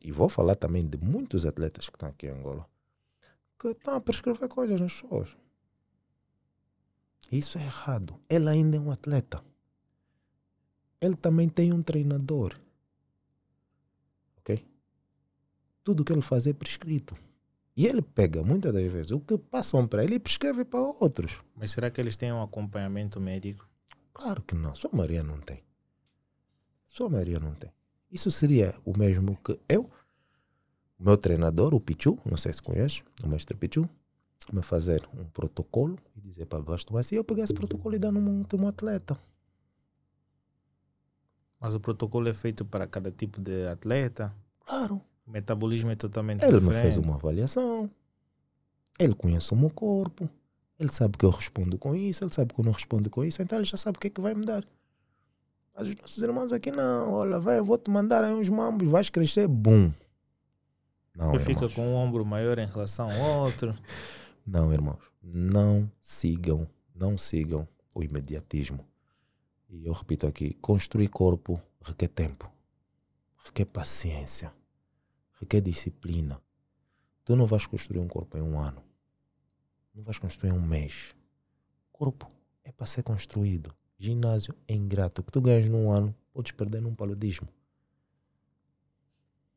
[0.02, 2.65] e vou falar também de muitos atletas que estão aqui em Angola,
[3.60, 5.36] que estão a prescrever coisas nas pessoas.
[7.31, 8.19] Isso é errado.
[8.27, 9.43] Ele ainda é um atleta.
[10.99, 12.60] Ele também tem um treinador.
[14.38, 14.65] Ok?
[15.84, 17.15] Tudo que ele faz é prescrito.
[17.76, 21.41] E ele pega, muitas das vezes, o que passam para ele e prescreve para outros.
[21.56, 23.69] Mas será que eles têm um acompanhamento médico?
[24.14, 24.76] Claro que não.
[24.76, 25.64] Sua Maria não tem.
[26.88, 27.72] Sua Maria não tem.
[28.11, 29.89] Isso seria o mesmo que eu,
[30.99, 33.88] o meu treinador, o Pichu, não sei se conhece, o mestre Pichu,
[34.56, 38.00] me fazer um protocolo e dizer para baixo tomar assim, eu pegar esse protocolo e
[38.00, 39.18] dar num último atleta.
[41.60, 44.34] Mas o protocolo é feito para cada tipo de atleta.
[44.66, 45.02] Claro.
[45.28, 46.82] O metabolismo é totalmente Ele me diferente.
[46.82, 47.90] fez uma avaliação.
[48.98, 50.30] Ele conhece o meu corpo.
[50.80, 52.24] Ele sabe que eu respondo com isso.
[52.24, 53.42] Ele sabe que eu não respondo com isso.
[53.42, 54.64] Então ele já sabe o que é que vai me dar.
[55.76, 57.12] Mas os nossos irmãos aqui não.
[57.14, 58.88] Olha, vai, eu vou te mandar aí uns mambos.
[58.90, 59.48] Vais crescer.
[59.48, 59.92] Bum.
[61.16, 63.78] Não, Ele fica com um ombro maior em relação ao outro.
[64.52, 65.04] Não, irmãos.
[65.22, 66.68] Não sigam.
[66.96, 68.84] Não sigam o imediatismo.
[69.70, 70.56] E eu repito aqui.
[70.56, 72.52] Construir corpo requer tempo.
[73.46, 74.52] Requer paciência.
[75.40, 76.42] Requer disciplina.
[77.24, 78.82] Tu não vais construir um corpo em um ano.
[79.94, 81.16] Não vais construir um mês.
[81.92, 82.32] Corpo
[82.64, 83.72] é para ser construído.
[84.00, 85.22] Ginásio é ingrato.
[85.22, 87.48] O que tu ganhas num ano, podes perder num paludismo.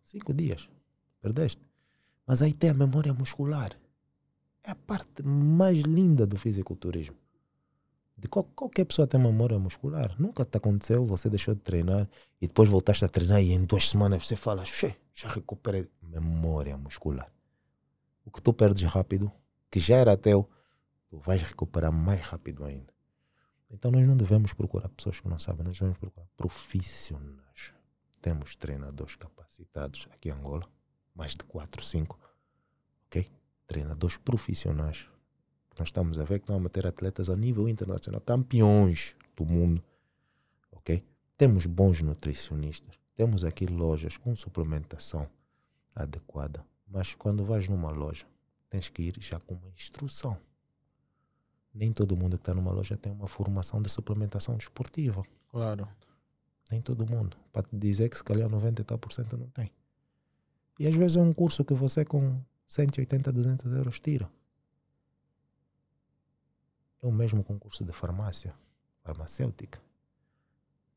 [0.05, 0.69] Cinco dias.
[1.19, 1.62] Perdeste.
[2.27, 3.74] Mas aí tem a memória muscular.
[4.64, 7.16] É a parte mais linda do fisiculturismo.
[8.16, 10.14] De qual, qualquer pessoa tem memória muscular.
[10.20, 12.09] Nunca te aconteceu, você deixou de treinar
[12.40, 16.76] e depois voltaste a treinar e em duas semanas você fala, "Xê, já recuperei memória
[16.76, 17.32] muscular.
[18.24, 19.32] O que tu perdes rápido,
[19.70, 20.48] que já era teu,
[21.09, 22.93] tu vais recuperar mais rápido ainda.
[23.70, 27.72] Então nós não devemos procurar pessoas que não sabem, nós devemos procurar profissionais.
[28.20, 30.62] Temos treinadores capacitados aqui em Angola,
[31.14, 32.18] mais de 4, 5,
[33.06, 33.28] ok?
[33.66, 35.09] Treinadores profissionais.
[35.78, 39.82] Nós estamos a ver que estão a meter atletas a nível internacional, campeões do mundo,
[40.70, 41.02] ok?
[41.36, 45.28] Temos bons nutricionistas, temos aqui lojas com suplementação
[45.94, 48.26] adequada, mas quando vais numa loja,
[48.68, 50.36] tens que ir já com uma instrução.
[51.74, 55.22] Nem todo mundo que está numa loja tem uma formação de suplementação desportiva.
[55.48, 55.89] Claro.
[56.70, 57.36] Nem todo mundo.
[57.51, 59.70] Para te dizer que se calhar 90 e tal por cento não tem.
[60.78, 64.32] E às vezes é um curso que você com 180, 200 euros tira.
[67.02, 68.54] É o mesmo com curso de farmácia,
[69.02, 69.78] farmacêutica.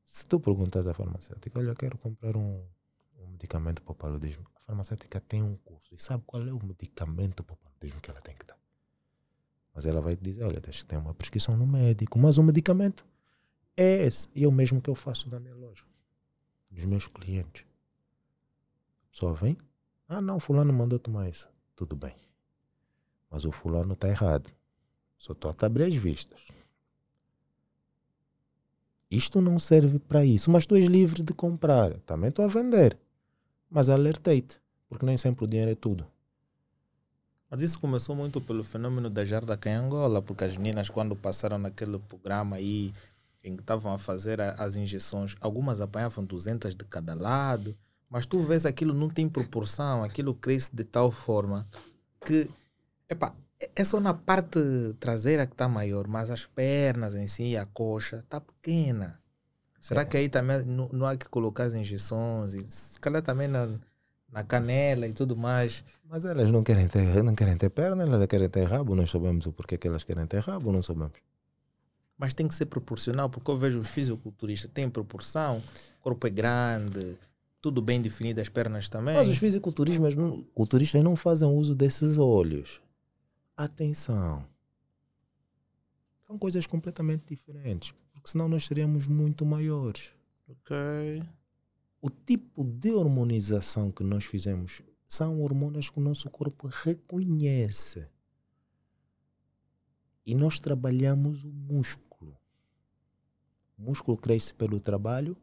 [0.06, 2.66] Se tu perguntas à farmacêutica, olha, eu quero comprar um,
[3.20, 4.48] um medicamento para o paludismo.
[4.56, 8.10] A farmacêutica tem um curso e sabe qual é o medicamento para o paludismo que
[8.10, 8.58] ela tem que dar.
[9.74, 12.44] Mas ela vai te dizer, olha, tens que ter uma prescrição no médico, mas o
[12.44, 13.06] medicamento
[13.76, 14.30] é esse.
[14.34, 15.84] E é o mesmo que eu faço na minha loja.
[16.72, 17.66] Dos meus clientes.
[19.12, 19.58] Pessoa vem,
[20.08, 21.54] ah não, fulano mandou tomar isso.
[21.76, 22.16] Tudo bem.
[23.30, 24.50] Mas o fulano está errado.
[25.18, 26.40] Só estou a te abrir as vistas.
[29.10, 32.00] Isto não serve para isso, mas tu és livre de comprar.
[32.02, 32.98] Também estou a vender.
[33.70, 36.06] Mas alertei-te, porque nem sempre o dinheiro é tudo.
[37.50, 41.58] Mas isso começou muito pelo fenômeno da jarda em Angola, porque as meninas, quando passaram
[41.58, 42.94] naquele programa aí,
[43.44, 47.78] em que estavam a fazer as injeções, algumas apanhavam 200 de cada lado,
[48.16, 51.68] mas tu vês aquilo não tem proporção, aquilo cresce de tal forma
[52.26, 52.50] que,
[53.10, 54.58] epá, é- é só na parte
[55.02, 59.20] traseira que está maior, mas as pernas em si, a coxa, está pequena.
[59.82, 62.54] Será que aí também não, não há que colocar as injeções?
[62.54, 63.68] E se calhar também na,
[64.32, 65.84] na canela e tudo mais.
[66.06, 68.96] Mas elas não querem ter, não querem ter perna, elas querem ter rabo.
[68.96, 71.18] Nós sabemos o porquê que elas querem ter rabo, não sabemos.
[72.18, 75.62] Mas tem que ser proporcional, porque eu vejo os fisiculturistas, tem proporção,
[76.00, 77.18] o corpo é grande,
[77.66, 79.16] tudo bem definido, as pernas também.
[79.16, 82.80] Mas os fisiculturistas não, culturistas não fazem uso desses olhos.
[83.58, 84.48] Atenção.
[86.28, 87.92] São coisas completamente diferentes.
[88.14, 90.12] Porque senão nós seríamos muito maiores.
[90.48, 90.78] Ok.
[92.00, 98.08] O tipo de hormonização que nós fizemos são hormonas que o nosso corpo reconhece.
[100.24, 102.38] E nós trabalhamos o músculo.
[103.76, 105.36] O músculo cresce pelo trabalho,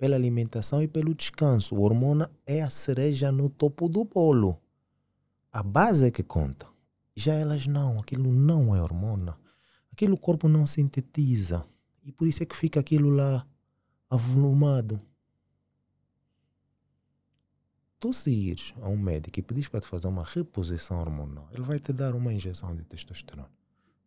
[0.00, 1.74] pela alimentação e pelo descanso.
[1.74, 4.58] O hormona é a cereja no topo do bolo.
[5.52, 6.66] A base é que conta.
[7.14, 9.38] Já elas não, aquilo não é hormona.
[9.92, 11.66] Aquilo o corpo não sintetiza.
[12.02, 13.46] E por isso é que fica aquilo lá
[14.08, 14.98] avolumado.
[17.98, 21.62] Tu se ires a um médico e pedires para te fazer uma reposição hormonal, ele
[21.62, 23.50] vai te dar uma injeção de testosterona.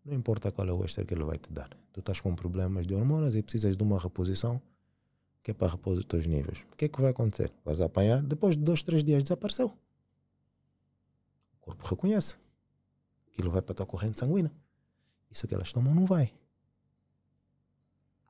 [0.03, 1.70] Não importa qual é o extra que ele vai te dar.
[1.91, 4.60] Tu estás com problemas de hormonas e precisas de uma reposição
[5.44, 6.60] que é para repor os teus níveis.
[6.72, 7.52] O que é que vai acontecer?
[7.65, 9.68] Vais apanhar, depois de dois, três dias desapareceu.
[11.57, 12.36] O corpo reconhece.
[13.28, 14.52] Aquilo vai para a tua corrente sanguínea.
[15.30, 16.34] Isso que elas tomam não vai.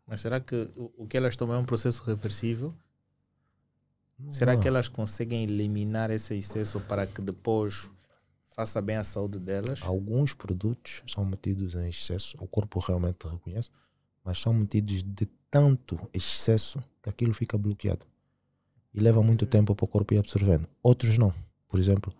[0.08, 2.74] Mas será que o, que elas tomam é um processo reversível?
[4.18, 7.90] Não Será que elas conseguem eliminar esse excesso para que depois
[8.48, 9.82] faça bem à saúde delas?
[9.84, 13.70] Alguns produtos são metidos em excesso, o corpo realmente reconhece,
[14.24, 18.08] mas são metidos de tanto excesso que aquilo fica bloqueado.
[18.92, 20.68] E leva muito tempo para o corpo ir absorvendo.
[20.82, 21.32] Outros não.
[21.68, 22.12] Por exemplo,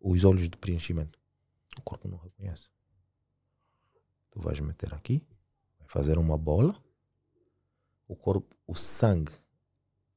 [0.00, 1.18] os óleos de preenchimento.
[1.76, 2.70] O corpo não reconhece.
[4.30, 5.22] Tu vais meter aqui,
[5.78, 6.74] vai fazer uma bola.
[8.08, 9.32] O corpo, o sangue,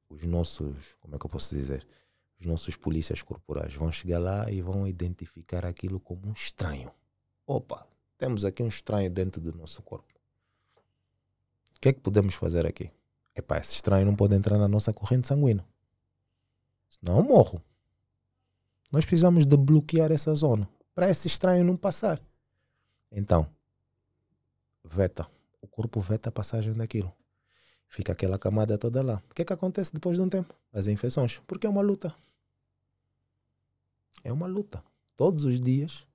[0.08, 1.86] os nossos, como é que eu posso dizer?
[2.40, 6.90] Os nossos polícias corporais vão chegar lá e vão identificar aquilo como um estranho.
[7.46, 7.86] Opa,
[8.18, 10.15] temos aqui um estranho dentro do nosso corpo.
[11.76, 12.90] O que é que podemos fazer aqui?
[13.36, 15.66] Epá, esse estranho não pode entrar na nossa corrente sanguínea.
[16.90, 17.62] Senão eu morro.
[18.92, 22.22] Nós precisamos de bloquear essa zona para esse estranho não passar.
[23.12, 23.48] Então,
[24.84, 25.28] veta.
[25.62, 27.12] O corpo veta a passagem daquilo.
[27.88, 29.22] Fica aquela camada toda lá.
[29.30, 30.54] O que é que acontece depois de um tempo?
[30.72, 31.42] As infecções.
[31.46, 32.16] Porque é uma luta.
[34.24, 34.84] É uma luta.
[35.16, 36.06] Todos os dias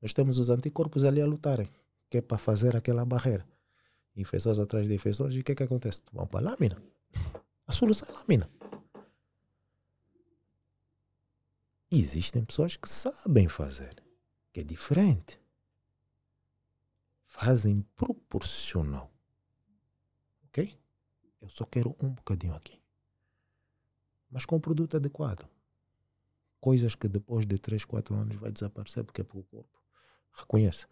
[0.00, 1.68] nós temos os anticorpos ali a lutarem.
[2.08, 3.46] Que é para fazer aquela barreira.
[4.16, 5.34] Infecções atrás de infecções.
[5.34, 6.02] E o que é que acontece?
[6.12, 6.82] Vão para a lâmina.
[7.66, 8.50] A solução é a lâmina.
[11.90, 14.02] Existem pessoas que sabem fazer.
[14.52, 15.40] Que é diferente.
[17.26, 19.12] Fazem proporcional.
[20.44, 20.78] Ok?
[21.40, 22.80] Eu só quero um bocadinho aqui.
[24.30, 25.48] Mas com o produto adequado.
[26.60, 29.82] Coisas que depois de 3, 4 anos vai desaparecer porque é porque o corpo
[30.32, 30.86] reconhece.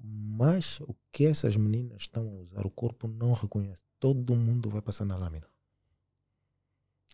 [0.00, 3.82] Mas o que essas meninas estão a usar, o corpo não reconhece.
[3.98, 5.46] Todo mundo vai passar na lâmina.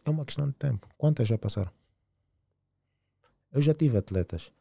[0.05, 0.89] É uma questão de tempo.
[0.99, 1.73] Quantas já passaram?
[3.51, 4.53] Eu já tive atletas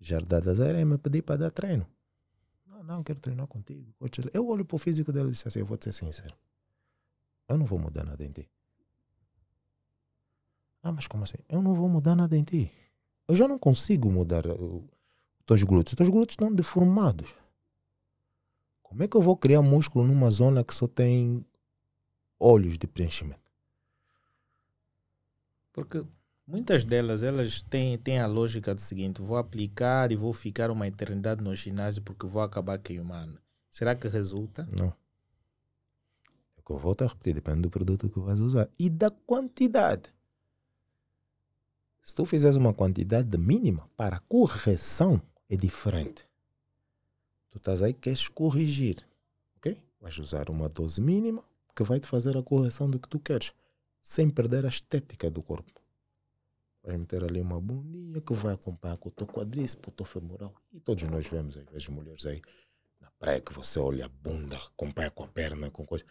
[0.00, 1.86] jardadas a me pedir para dar treino.
[2.66, 3.94] Não, não, quero treinar contigo.
[4.32, 6.34] Eu olho para o físico dele e disse assim: eu vou te ser sincero.
[7.48, 8.48] Eu não vou mudar nada em ti.
[10.82, 11.38] Ah, mas como assim?
[11.48, 12.72] Eu não vou mudar nada em ti.
[13.28, 15.92] Eu já não consigo mudar uh, os teus glúteos.
[15.92, 17.34] Os teus glúteos estão deformados.
[18.92, 21.42] Como é que eu vou criar músculo numa zona que só tem
[22.38, 23.40] olhos de preenchimento?
[25.72, 26.04] Porque
[26.46, 30.86] muitas delas, elas têm, têm a lógica do seguinte, vou aplicar e vou ficar uma
[30.86, 33.40] eternidade no ginásio porque vou acabar queimando.
[33.70, 34.68] Será que resulta?
[34.78, 34.88] Não.
[36.58, 40.12] É eu volto a repetir, depende do produto que vais usar e da quantidade.
[42.02, 46.30] Se tu fizeres uma quantidade mínima para correção, é diferente.
[47.52, 49.06] Tu estás aí, queres corrigir,
[49.58, 49.78] ok?
[50.00, 51.44] Vais usar uma dose mínima
[51.76, 53.52] que vai te fazer a correção do que tu queres,
[54.00, 55.70] sem perder a estética do corpo.
[56.82, 60.54] Vais meter ali uma bundinha que vai acompanhar com o teu quadríceps, o teu femoral.
[60.72, 62.40] E todos nós vemos aí, as mulheres aí
[62.98, 66.06] na praia que você olha a bunda, acompanha com a perna, com coisa.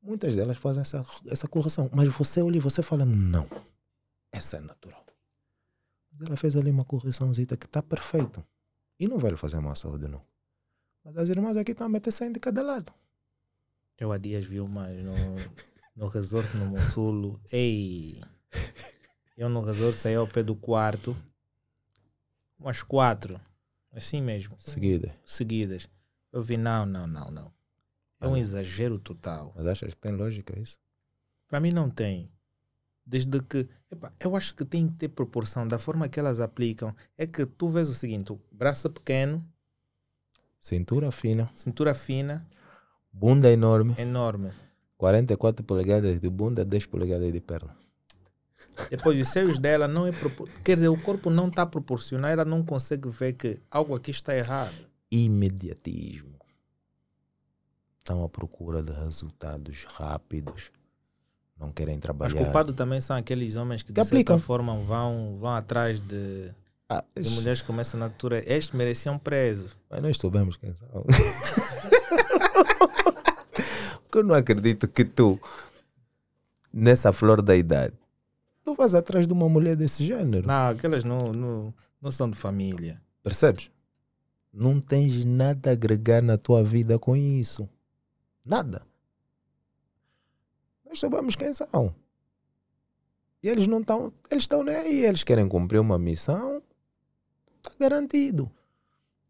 [0.00, 3.46] Muitas delas fazem essa, essa correção, mas você olha e você fala, não,
[4.32, 5.04] essa é natural.
[6.24, 8.42] Ela fez ali uma correçãozita que está perfeito.
[8.98, 10.24] E não vai lhe fazer mal à saúde, não.
[11.06, 12.92] Mas as irmãs aqui estão a meter 100 de cada lado.
[13.96, 15.14] Eu há dias vi umas no,
[15.94, 17.40] no resort no Monsulo.
[17.52, 18.20] Ei!
[19.38, 21.16] Eu no resort saí ao pé do quarto.
[22.58, 23.40] Umas quatro.
[23.92, 24.56] Assim mesmo.
[24.58, 25.16] Seguida.
[25.24, 25.88] Seguidas.
[26.32, 27.52] Eu vi, não, não, não, não.
[28.20, 29.52] É um exagero total.
[29.54, 30.76] Mas achas que tem lógica isso?
[31.46, 32.28] Para mim não tem.
[33.06, 33.68] Desde que.
[33.92, 36.92] epá, eu acho que tem que ter proporção da forma que elas aplicam.
[37.16, 39.46] É que tu vês o seguinte: o braço pequeno,
[40.66, 42.44] Cintura fina, cintura fina,
[43.12, 44.50] bunda enorme, enorme.
[44.98, 47.76] 44 polegadas de bunda, 10 polegadas de perna.
[48.90, 50.10] Depois os seios dela não é.
[50.10, 54.10] propor- Quer dizer, o corpo não está proporcional, ela não consegue ver que algo aqui
[54.10, 54.74] está errado.
[55.08, 56.34] Imediatismo.
[58.00, 60.72] Estão à procura de resultados rápidos.
[61.56, 62.42] Não querem Mas trabalhar.
[62.42, 64.34] culpado também são aqueles homens que, de Que aplicam.
[64.36, 66.52] certa forma, vão, vão atrás de,
[66.88, 68.38] Ah, isso- mulheres começam na altura.
[68.50, 69.68] Estes mereciam preso.
[69.90, 71.04] Mas nós soubemos quem são.
[74.02, 75.38] Porque eu não acredito que tu,
[76.72, 77.94] nessa flor da idade,
[78.64, 80.46] tu vas atrás de uma mulher desse gênero.
[80.46, 83.00] Não, aquelas não, não, não são de família.
[83.22, 83.70] Percebes?
[84.52, 87.68] Não tens nada a agregar na tua vida com isso.
[88.44, 88.82] Nada.
[90.86, 91.94] Nós sabemos quem são.
[93.42, 94.12] E eles não estão.
[94.30, 95.04] Eles estão nem aí.
[95.04, 96.62] Eles querem cumprir uma missão.
[97.66, 98.50] Está garantido.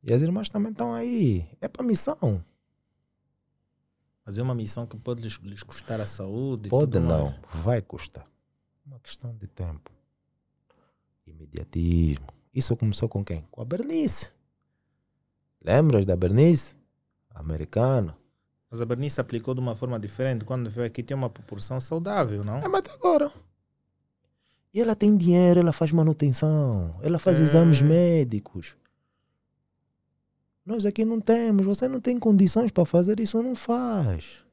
[0.03, 1.49] E as irmãs também estão aí.
[1.61, 2.45] É para missão.
[4.25, 6.69] Mas é uma missão que pode lhes, lhes custar a saúde.
[6.69, 7.31] Pode não.
[7.31, 7.41] mais.
[7.55, 8.27] Vai custar.
[8.85, 9.91] Uma questão de tempo.
[11.27, 12.27] Imediatismo.
[12.55, 13.43] Isso começou com quem?
[13.51, 14.29] Com a Bernice.
[15.63, 16.75] Lembras da Bernice?
[17.35, 18.17] Americana.
[18.71, 20.45] Mas a Bernice aplicou de uma forma diferente.
[20.45, 22.59] Quando veio aqui tem uma proporção saudável, não?
[22.59, 23.31] É, mas até agora.
[24.77, 27.43] E ela tem dinheiro, ela faz manutenção, ela faz É.
[27.45, 28.77] exames médicos.
[30.67, 34.45] Nós aqui não temos, você não tem condições para fazer isso, não faz.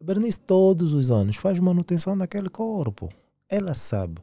[0.00, 3.08] A Bernice todos os anos faz manutenção daquele corpo.
[3.48, 4.22] Ela sabe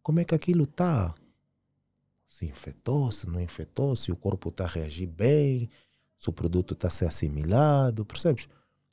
[0.00, 1.12] como é que aquilo está.
[2.28, 5.68] Se infectou, se não infectou, se o corpo está a reagir bem,
[6.16, 8.46] se o produto está a ser assimilado, percebes?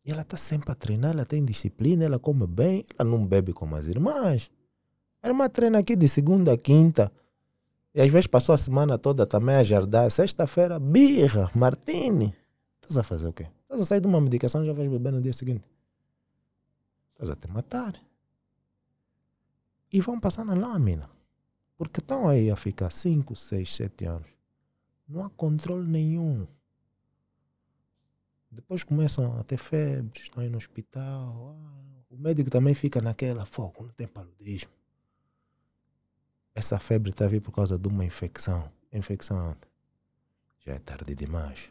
[0.04, 3.54] E ela está sempre a treinar, ela tem disciplina, ela come bem, ela não bebe
[3.54, 4.50] como as irmãs.
[5.22, 7.12] A irmã treina aqui de segunda a quinta.
[7.94, 10.10] E às vezes passou a semana toda também a jardar.
[10.12, 12.36] Sexta-feira, birra, martini.
[12.76, 13.48] Estás a fazer o quê?
[13.64, 15.68] Estás a sair de uma medicação e já vais beber no dia seguinte.
[17.14, 18.00] Estás a te matar.
[19.92, 21.10] E vão passar na lâmina.
[21.78, 24.30] Porque estão aí a ficar 5, 6, 7 anos.
[25.08, 26.48] Não há controle nenhum.
[28.52, 31.56] Depois começam a ter febre, estão aí no hospital.
[31.56, 34.77] Ah, o médico também fica naquela foco, não tem paludismo.
[36.58, 38.68] Essa febre está a vir por causa de uma infecção.
[38.92, 39.56] Infecção?
[40.66, 41.70] Já é tarde demais.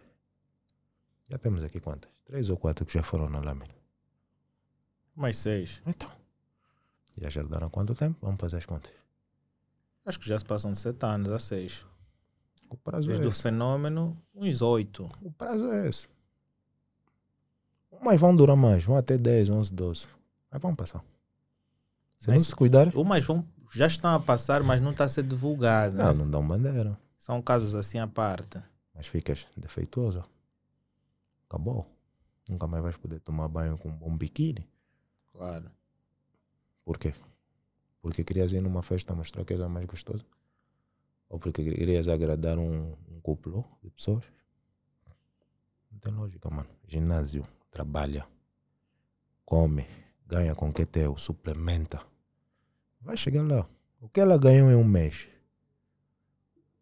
[1.28, 2.08] Já temos aqui quantas?
[2.24, 3.74] Três ou quatro que já foram na lâmina.
[5.16, 5.82] Mais seis.
[5.84, 6.08] Então.
[7.18, 8.16] Já jardaram quanto tempo?
[8.22, 8.92] Vamos fazer as contas.
[10.04, 11.84] Acho que já se passam de sete anos a seis.
[12.70, 13.42] O prazo Desde é o esse.
[13.42, 15.10] fenômeno, uns oito.
[15.20, 16.08] O prazo é esse.
[18.00, 20.06] Mas vão durar mais, vão até 10, 11, 12.
[20.48, 21.02] Mas vão passar.
[22.20, 25.08] Se Mas- não se cuidar, Umas vão, já estão a passar, mas não está a
[25.08, 25.96] ser divulgado.
[25.96, 26.18] não, né?
[26.18, 26.98] não dão bandeira.
[27.18, 28.62] São casos assim à parte.
[28.94, 30.24] Mas ficas defeituosa.
[31.48, 31.86] Acabou.
[32.48, 34.68] Nunca mais vais poder tomar banho com um bom biquíni.
[35.32, 35.70] Claro.
[36.84, 37.12] Por quê?
[38.00, 40.24] Porque querias ir numa festa mostrar que és a mais gostosa?
[41.28, 43.20] Ou porque querias agradar um, um
[43.82, 44.24] de pessoas?
[45.90, 46.68] Não tem lógica, mano.
[46.86, 48.26] Ginásio, trabalha,
[49.44, 49.86] come,
[50.24, 52.00] ganha com o que teu, suplementa.
[53.06, 53.66] Vai chegar lá.
[54.00, 55.28] O que ela ganhou em um mês?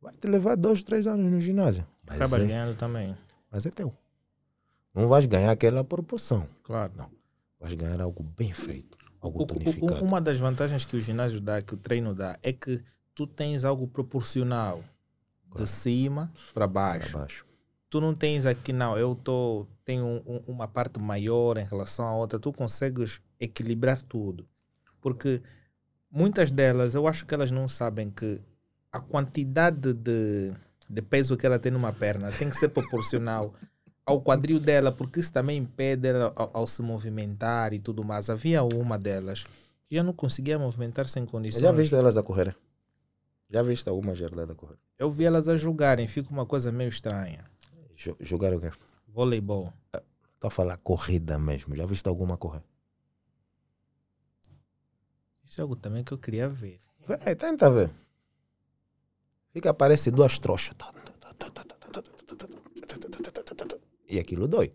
[0.01, 1.87] Vai te levar dois, três anos no ginásio.
[2.07, 3.17] Mas Acabas é, ganhando também.
[3.51, 3.95] mas é teu.
[4.95, 6.49] Não vais ganhar aquela proporção.
[6.63, 6.93] Claro.
[6.97, 7.11] Não.
[7.61, 8.97] Vais ganhar algo bem feito.
[9.21, 9.95] Algo O- tonificado.
[10.03, 12.83] o- uma das vantagens que o ginásio dá, que o treino dá, é que
[13.15, 14.83] tu tens algo proporcional.
[15.47, 15.67] De Claro.
[15.67, 17.19] cima para Para baixo.
[17.19, 17.47] baixo.
[17.89, 22.15] Tu não tens aqui, não, eu tô, tenho um- uma parte maior em relação à
[22.15, 22.41] outra.
[22.41, 24.45] Tu consegues equilibrar tudo.
[25.01, 25.41] Porque
[26.15, 28.41] muitas delas, eu acho que elas não sabem que
[28.93, 30.53] a quantidade de,
[30.89, 33.53] de peso que ela tem numa perna tem que ser proporcional
[34.07, 38.31] ao quadril dela, porque isso também impede ela ao, ao se movimentar e tudo mais.
[38.31, 39.45] Havia uma delas
[39.89, 41.62] que já não conseguia movimentar sem condições.
[41.62, 42.57] Já viste elas a correr?
[43.51, 44.77] Já viste alguma gerdada a correr?
[44.99, 47.41] Eu vi elas a jogarem, fica uma coisa meio estranha.
[47.97, 48.70] Jo- Jogar o quê?
[49.09, 49.73] Voleibol.
[50.35, 51.74] Estou a falar corrida mesmo.
[51.74, 52.62] Já viste alguma correr?
[55.55, 56.81] Isso é algo também que eu queria ver.
[57.07, 57.89] Vai, tenta ver.
[59.53, 60.75] Fica, parece duas trouxas.
[64.09, 64.73] E aquilo dói.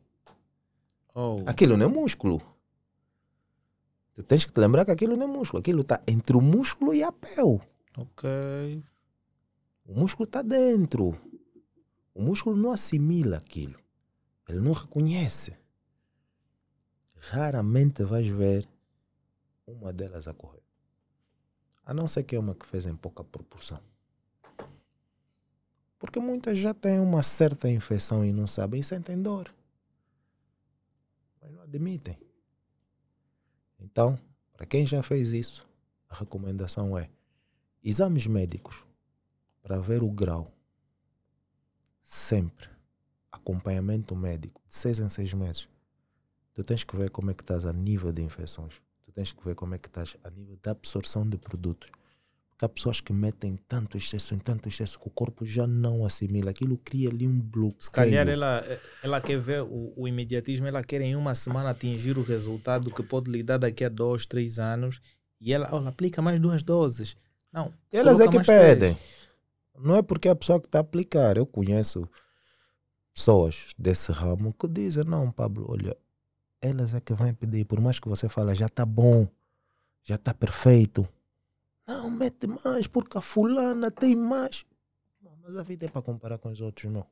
[1.13, 2.41] Oh, Aquilo não é músculo.
[4.13, 5.59] Tu tens que te lembrar que aquilo não é músculo.
[5.59, 7.59] Aquilo está entre o músculo e a pele.
[7.97, 8.81] ok.
[9.85, 11.19] O músculo está dentro.
[12.13, 13.77] O músculo não assimila aquilo.
[14.47, 15.57] Ele não reconhece.
[17.15, 18.65] Raramente vais ver
[19.67, 20.58] uma delas a correr.
[21.89, 23.79] A não ser que é uma que fez em pouca proporção.
[25.97, 29.51] Porque muitas já têm uma certa infecção e não sabem e sentem dor.
[31.41, 32.15] Mas não admitem.
[33.79, 34.19] Então,
[34.53, 35.67] para quem já fez isso,
[36.07, 37.09] a recomendação é
[37.83, 38.85] exames médicos
[39.63, 40.53] para ver o grau.
[42.03, 42.69] Sempre.
[43.31, 45.67] Acompanhamento médico de seis em seis meses.
[46.53, 48.79] Tu tens que ver como é que estás a nível de infecções.
[49.09, 51.89] Tu tens que ver como é que estás a nível de absorção de produtos.
[52.51, 56.05] Porque há pessoas que metem tanto excesso em tanto excesso que o corpo já não
[56.05, 56.51] assimila.
[56.51, 57.81] Aquilo cria ali um bloqueio.
[57.81, 58.63] Se calhar ela,
[59.01, 63.01] ela quer ver o, o imediatismo, ela quer em uma semana atingir o resultado que
[63.01, 65.01] pode lhe dar daqui a dois, três anos.
[65.41, 67.17] E ela, ela aplica mais duas doses.
[67.51, 67.73] Não.
[67.91, 68.95] Elas é que pedem.
[69.75, 71.35] Não é porque é a pessoa que está a aplicar.
[71.35, 72.07] Eu conheço
[73.11, 75.97] pessoas desse ramo que dizem, não, Pablo, olha,
[76.61, 79.27] elas é que vão pedir, por mais que você fale, já está bom,
[80.03, 81.07] já está perfeito.
[81.87, 84.65] Não, mete mais, porque a fulana tem mais.
[85.41, 87.05] Mas a vida é para comparar com os outros, não.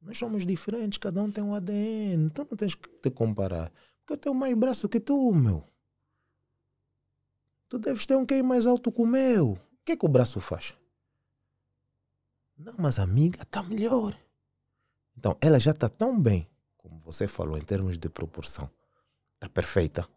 [0.00, 3.70] Nós somos diferentes, cada um tem um ADN, então não tens que te comparar.
[4.00, 5.64] Porque eu tenho mais braço que tu, meu.
[7.68, 9.52] Tu deves ter um QI mais alto que o meu.
[9.52, 10.74] O que é que o braço faz?
[12.56, 14.18] Não, mas a amiga está melhor.
[15.16, 16.48] Então, ela já está tão bem,
[17.12, 18.70] você falou, em termos de proporção.
[19.34, 20.08] Está perfeita.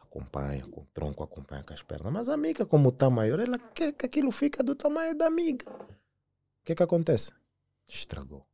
[0.00, 2.12] Acompanha com o tronco, acompanha com as pernas.
[2.12, 5.68] Mas a amiga, como está maior, ela quer que aquilo fique do tamanho da amiga.
[5.70, 7.32] O que que acontece?
[7.88, 8.46] Estragou.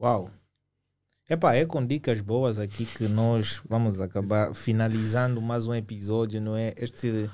[0.00, 0.30] Uau.
[1.28, 6.54] Epá, é com dicas boas aqui que nós vamos acabar finalizando mais um episódio, não
[6.54, 6.74] é?
[6.76, 7.30] Este,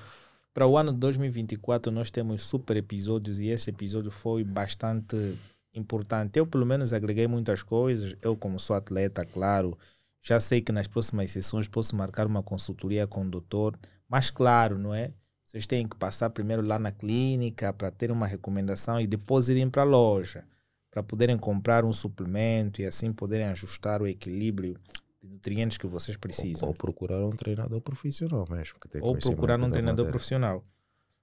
[0.54, 5.36] para o ano de 2024 nós temos super episódios e este episódio foi bastante
[5.74, 6.38] importante.
[6.38, 8.16] Eu pelo menos agreguei muitas coisas.
[8.22, 9.78] Eu como sou atleta, claro,
[10.22, 13.78] já sei que nas próximas sessões posso marcar uma consultoria com o doutor,
[14.08, 15.12] mas claro, não é?
[15.44, 19.68] Vocês têm que passar primeiro lá na clínica para ter uma recomendação e depois irem
[19.68, 20.44] para a loja
[20.90, 24.76] para poderem comprar um suplemento e assim poderem ajustar o equilíbrio
[25.22, 26.68] de nutrientes que vocês Ou, precisam.
[26.68, 28.78] ou procurar um treinador profissional mesmo.
[29.00, 30.10] Ou procurar um treinador matéria.
[30.10, 30.62] profissional.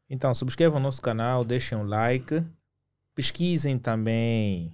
[0.10, 2.42] Então, subscrevam o nosso canal, deixem um like,
[3.18, 4.72] pesquisem também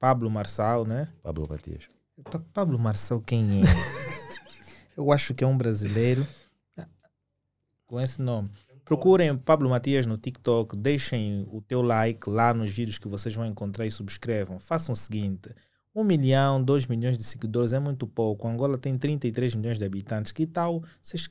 [0.00, 1.06] Pablo Marçal, né?
[1.22, 1.88] Pablo Matias.
[2.28, 3.64] Pa- Pablo Marçal quem é?
[4.96, 6.26] Eu acho que é um brasileiro
[7.86, 8.50] com esse nome.
[8.84, 13.46] Procurem Pablo Matias no TikTok, deixem o teu like lá nos vídeos que vocês vão
[13.46, 14.58] encontrar e subscrevam.
[14.58, 15.54] Façam o seguinte:
[15.94, 18.48] 1 milhão, 2 milhões de seguidores é muito pouco.
[18.48, 20.32] Angola tem 33 milhões de habitantes.
[20.32, 21.30] Que tal vocês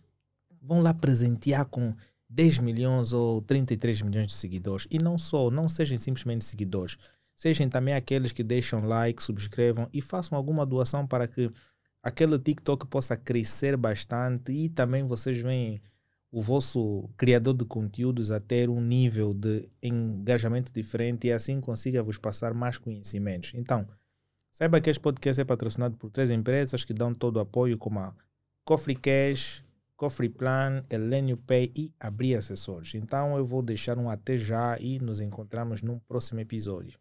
[0.61, 1.93] vão lá presentear com
[2.35, 4.85] 10 milhões ou 33 milhões de seguidores?
[4.91, 6.97] E não só, não sejam simplesmente seguidores.
[7.33, 11.49] sejam também aqueles que deixam like, subscrevam e façam alguma doação para que
[12.03, 15.81] aquele TikTok possa crescer bastante e também vocês veem
[16.29, 22.03] o vosso criador de conteúdos a ter um nível de engajamento diferente e assim consiga
[22.03, 23.53] vos passar mais conhecimentos.
[23.55, 23.87] Então,
[24.51, 27.99] saiba que este podcast é patrocinado por três empresas que dão todo o apoio, como
[27.99, 28.13] a
[28.65, 29.63] Cofre Cash,
[29.95, 32.93] Cofre Plan, Elenio Pay e Abrir Acessórios.
[32.95, 36.99] Então, eu vou deixar um até já e nos encontramos num próximo episódio.